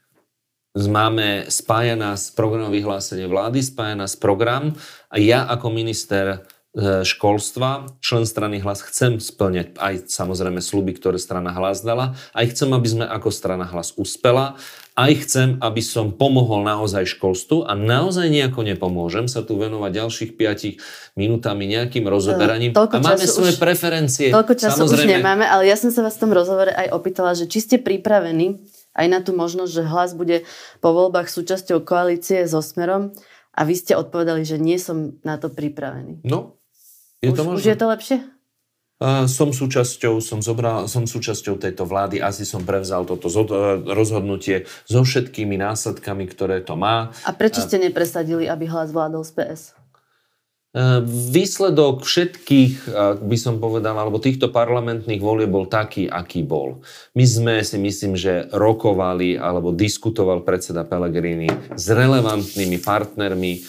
máme 0.75 1.47
spája 1.55 1.95
nás 1.95 2.35
program 2.35 2.75
vyhlásenie 2.75 3.31
vlády, 3.31 3.63
spája 3.63 3.95
nás 3.95 4.19
program 4.19 4.75
a 5.07 5.23
ja 5.23 5.47
ako 5.47 5.71
minister 5.71 6.27
e, 6.75 7.07
školstva, 7.07 7.95
člen 8.03 8.27
strany 8.27 8.59
Hlas, 8.59 8.83
chcem 8.83 9.23
splňať 9.23 9.79
aj 9.79 10.11
samozrejme 10.11 10.59
sluby, 10.59 10.99
ktoré 10.99 11.23
strana 11.23 11.55
Hlas 11.55 11.87
dala, 11.87 12.19
aj 12.35 12.51
chcem, 12.51 12.75
aby 12.75 12.89
sme 12.91 13.05
ako 13.07 13.31
strana 13.31 13.71
Hlas 13.71 13.95
uspela, 13.95 14.59
aj 14.99 15.13
chcem, 15.23 15.49
aby 15.63 15.79
som 15.79 16.11
pomohol 16.11 16.67
naozaj 16.67 17.07
školstvu 17.07 17.71
a 17.71 17.79
naozaj 17.79 18.27
nejako 18.27 18.67
nepomôžem 18.67 19.31
sa 19.31 19.47
tu 19.47 19.55
venovať 19.55 19.91
ďalších 19.95 20.31
5 20.35 21.15
minútami 21.15 21.71
nejakým 21.71 22.03
rozoberaním. 22.03 22.75
Toľko 22.75 22.99
a 22.99 23.15
máme 23.15 23.27
svoje 23.31 23.55
už, 23.55 23.63
preferencie. 23.63 24.35
Toľko 24.35 24.55
času 24.59 24.91
samozrejme. 24.91 25.07
už 25.07 25.15
nemáme, 25.23 25.47
ale 25.47 25.71
ja 25.71 25.79
som 25.79 25.95
sa 25.95 26.03
vás 26.03 26.19
v 26.19 26.27
tom 26.27 26.35
rozhovore 26.35 26.75
aj 26.75 26.91
opýtala, 26.91 27.39
že 27.39 27.47
či 27.47 27.63
ste 27.63 27.77
pripravení 27.79 28.74
aj 28.95 29.07
na 29.11 29.19
tú 29.21 29.35
možnosť, 29.35 29.71
že 29.71 29.85
hlas 29.91 30.11
bude 30.15 30.47
po 30.79 30.91
voľbách 30.95 31.27
súčasťou 31.27 31.83
koalície 31.83 32.47
so 32.47 32.63
Smerom 32.63 33.11
a 33.55 33.61
vy 33.67 33.75
ste 33.75 33.99
odpovedali, 33.99 34.47
že 34.47 34.59
nie 34.59 34.79
som 34.79 35.19
na 35.27 35.39
to 35.39 35.51
pripravený. 35.51 36.23
No, 36.23 36.59
je 37.23 37.31
už, 37.31 37.37
to 37.37 37.43
možné. 37.43 37.59
Už 37.59 37.67
je 37.67 37.79
to 37.79 37.87
lepšie? 37.91 38.19
Uh, 38.95 39.27
som 39.27 39.51
súčasťou, 39.51 40.23
som, 40.23 40.39
zobral, 40.39 40.87
som 40.87 41.03
súčasťou 41.03 41.59
tejto 41.59 41.83
vlády, 41.83 42.23
asi 42.23 42.47
som 42.47 42.63
prevzal 42.63 43.03
toto 43.03 43.27
zo, 43.27 43.43
uh, 43.43 43.83
rozhodnutie 43.83 44.71
so 44.87 45.03
všetkými 45.03 45.59
následkami, 45.59 46.31
ktoré 46.31 46.63
to 46.63 46.79
má. 46.79 47.11
A 47.27 47.35
prečo 47.35 47.59
ste 47.59 47.83
nepresadili, 47.83 48.47
aby 48.47 48.71
hlas 48.71 48.95
vládol 48.95 49.27
z 49.27 49.33
PS? 49.35 49.63
Výsledok 51.07 52.03
všetkých, 52.03 52.91
by 53.23 53.37
som 53.39 53.63
povedal, 53.63 53.95
alebo 53.95 54.19
týchto 54.19 54.51
parlamentných 54.51 55.23
volieb 55.23 55.55
bol 55.55 55.71
taký, 55.71 56.11
aký 56.11 56.43
bol. 56.43 56.83
My 57.15 57.23
sme 57.23 57.55
si 57.63 57.79
myslím, 57.79 58.19
že 58.19 58.51
rokovali 58.51 59.39
alebo 59.39 59.71
diskutoval 59.71 60.43
predseda 60.43 60.83
Pellegrini 60.83 61.47
s 61.79 61.87
relevantnými 61.95 62.83
partnermi. 62.83 63.53
E, 63.55 63.61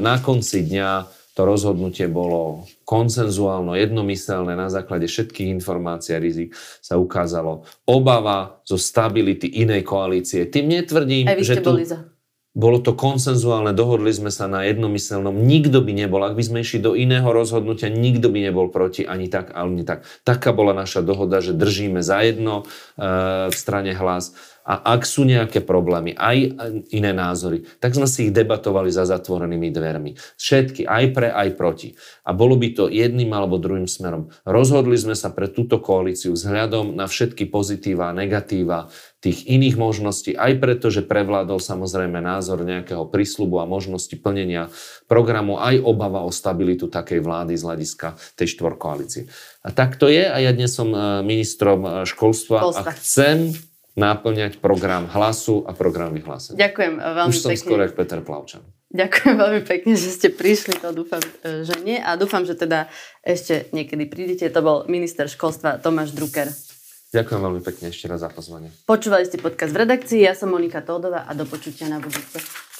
na 0.00 0.24
konci 0.24 0.64
dňa 0.64 0.90
to 1.36 1.44
rozhodnutie 1.44 2.08
bolo 2.08 2.64
konsenzuálno, 2.88 3.76
jednomyselné 3.76 4.56
na 4.56 4.72
základe 4.72 5.08
všetkých 5.08 5.52
informácií 5.52 6.16
a 6.16 6.20
rizik 6.20 6.56
sa 6.80 6.96
ukázalo 6.96 7.68
obava 7.84 8.60
zo 8.64 8.80
stability 8.80 9.48
inej 9.60 9.84
koalície. 9.84 10.48
Tým 10.48 10.68
netvrdím, 10.80 11.28
Aj 11.28 11.36
vy 11.36 11.44
že 11.44 11.60
tu... 11.60 11.76
Boli 11.76 11.88
za. 11.88 12.11
Bolo 12.52 12.84
to 12.84 12.92
konsenzuálne, 12.92 13.72
dohodli 13.72 14.12
sme 14.12 14.28
sa 14.28 14.44
na 14.44 14.68
jednomyselnom, 14.68 15.32
nikto 15.32 15.80
by 15.80 15.96
nebol, 15.96 16.20
ak 16.20 16.36
by 16.36 16.44
sme 16.44 16.58
išli 16.60 16.84
do 16.84 16.92
iného 16.92 17.24
rozhodnutia, 17.32 17.88
nikto 17.88 18.28
by 18.28 18.44
nebol 18.44 18.68
proti 18.68 19.08
ani 19.08 19.32
tak, 19.32 19.56
ani 19.56 19.88
tak. 19.88 20.04
Taká 20.20 20.52
bola 20.52 20.76
naša 20.76 21.00
dohoda, 21.00 21.40
že 21.40 21.56
držíme 21.56 22.04
za 22.04 22.20
jedno 22.20 22.68
e, 23.00 23.48
v 23.48 23.56
strane 23.56 23.96
hlas 23.96 24.36
a 24.62 24.94
ak 24.94 25.02
sú 25.02 25.26
nejaké 25.26 25.58
problémy, 25.58 26.14
aj 26.14 26.54
iné 26.94 27.10
názory, 27.10 27.66
tak 27.82 27.98
sme 27.98 28.06
si 28.06 28.30
ich 28.30 28.32
debatovali 28.32 28.94
za 28.94 29.02
zatvorenými 29.10 29.74
dvermi. 29.74 30.14
Všetky, 30.38 30.86
aj 30.86 31.04
pre, 31.10 31.28
aj 31.34 31.48
proti. 31.58 31.98
A 32.22 32.30
bolo 32.30 32.54
by 32.54 32.68
to 32.70 32.86
jedným 32.86 33.34
alebo 33.34 33.58
druhým 33.58 33.90
smerom. 33.90 34.30
Rozhodli 34.46 34.94
sme 34.94 35.18
sa 35.18 35.34
pre 35.34 35.50
túto 35.50 35.82
koalíciu 35.82 36.38
vzhľadom 36.38 36.94
na 36.94 37.10
všetky 37.10 37.50
pozitíva 37.50 38.14
a 38.14 38.16
negatíva 38.16 38.86
tých 39.22 39.46
iných 39.46 39.78
možností, 39.78 40.34
aj 40.34 40.58
preto, 40.58 40.90
že 40.90 41.06
prevládol 41.06 41.62
samozrejme 41.62 42.18
názor 42.18 42.66
nejakého 42.66 43.06
prísľubu 43.06 43.62
a 43.62 43.70
možnosti 43.70 44.10
plnenia 44.18 44.66
programu, 45.06 45.62
aj 45.62 45.78
obava 45.78 46.26
o 46.26 46.34
stabilitu 46.34 46.90
takej 46.90 47.22
vlády 47.22 47.54
z 47.54 47.62
hľadiska 47.62 48.18
tej 48.34 48.58
štvorkoalície. 48.58 49.30
A 49.62 49.70
tak 49.70 49.94
to 49.94 50.10
je 50.10 50.26
a 50.26 50.36
ja 50.42 50.50
dnes 50.50 50.74
som 50.74 50.90
e, 50.90 51.22
ministrom 51.22 51.86
e, 51.86 51.90
školstva 52.02 52.74
a 52.74 52.82
chcem 52.98 53.54
náplňať 53.92 54.58
program 54.58 55.04
hlasu 55.08 55.68
a 55.68 55.76
program 55.76 56.16
vyhlásenia. 56.16 56.56
Ďakujem 56.56 56.94
veľmi 56.96 57.32
Už 57.32 57.38
som 57.40 57.50
pekne. 57.52 57.60
skoro 57.60 57.80
jak 57.84 57.94
Peter 57.96 58.20
Plavčan. 58.24 58.62
Ďakujem 58.92 59.36
veľmi 59.40 59.62
pekne, 59.64 59.92
že 59.96 60.08
ste 60.12 60.28
prišli, 60.28 60.76
to 60.76 60.92
dúfam, 60.92 61.20
e, 61.40 61.64
že 61.64 61.80
nie. 61.80 61.96
A 61.96 62.12
dúfam, 62.20 62.44
že 62.44 62.52
teda 62.52 62.92
ešte 63.24 63.72
niekedy 63.72 64.04
prídete. 64.04 64.44
To 64.52 64.60
bol 64.60 64.76
minister 64.84 65.24
školstva 65.28 65.80
Tomáš 65.80 66.12
Drucker. 66.12 66.52
Ďakujem 67.12 67.40
veľmi 67.40 67.60
pekne 67.60 67.92
ešte 67.92 68.08
raz 68.08 68.24
za 68.24 68.32
pozvanie. 68.32 68.72
Počúvali 68.88 69.28
ste 69.28 69.36
podcast 69.36 69.72
v 69.72 69.84
redakcii, 69.84 70.24
ja 70.24 70.32
som 70.32 70.48
Monika 70.48 70.80
Tódová 70.80 71.28
a 71.28 71.32
do 71.36 71.44
počutia 71.44 71.88
na 71.88 72.00
budúce. 72.00 72.71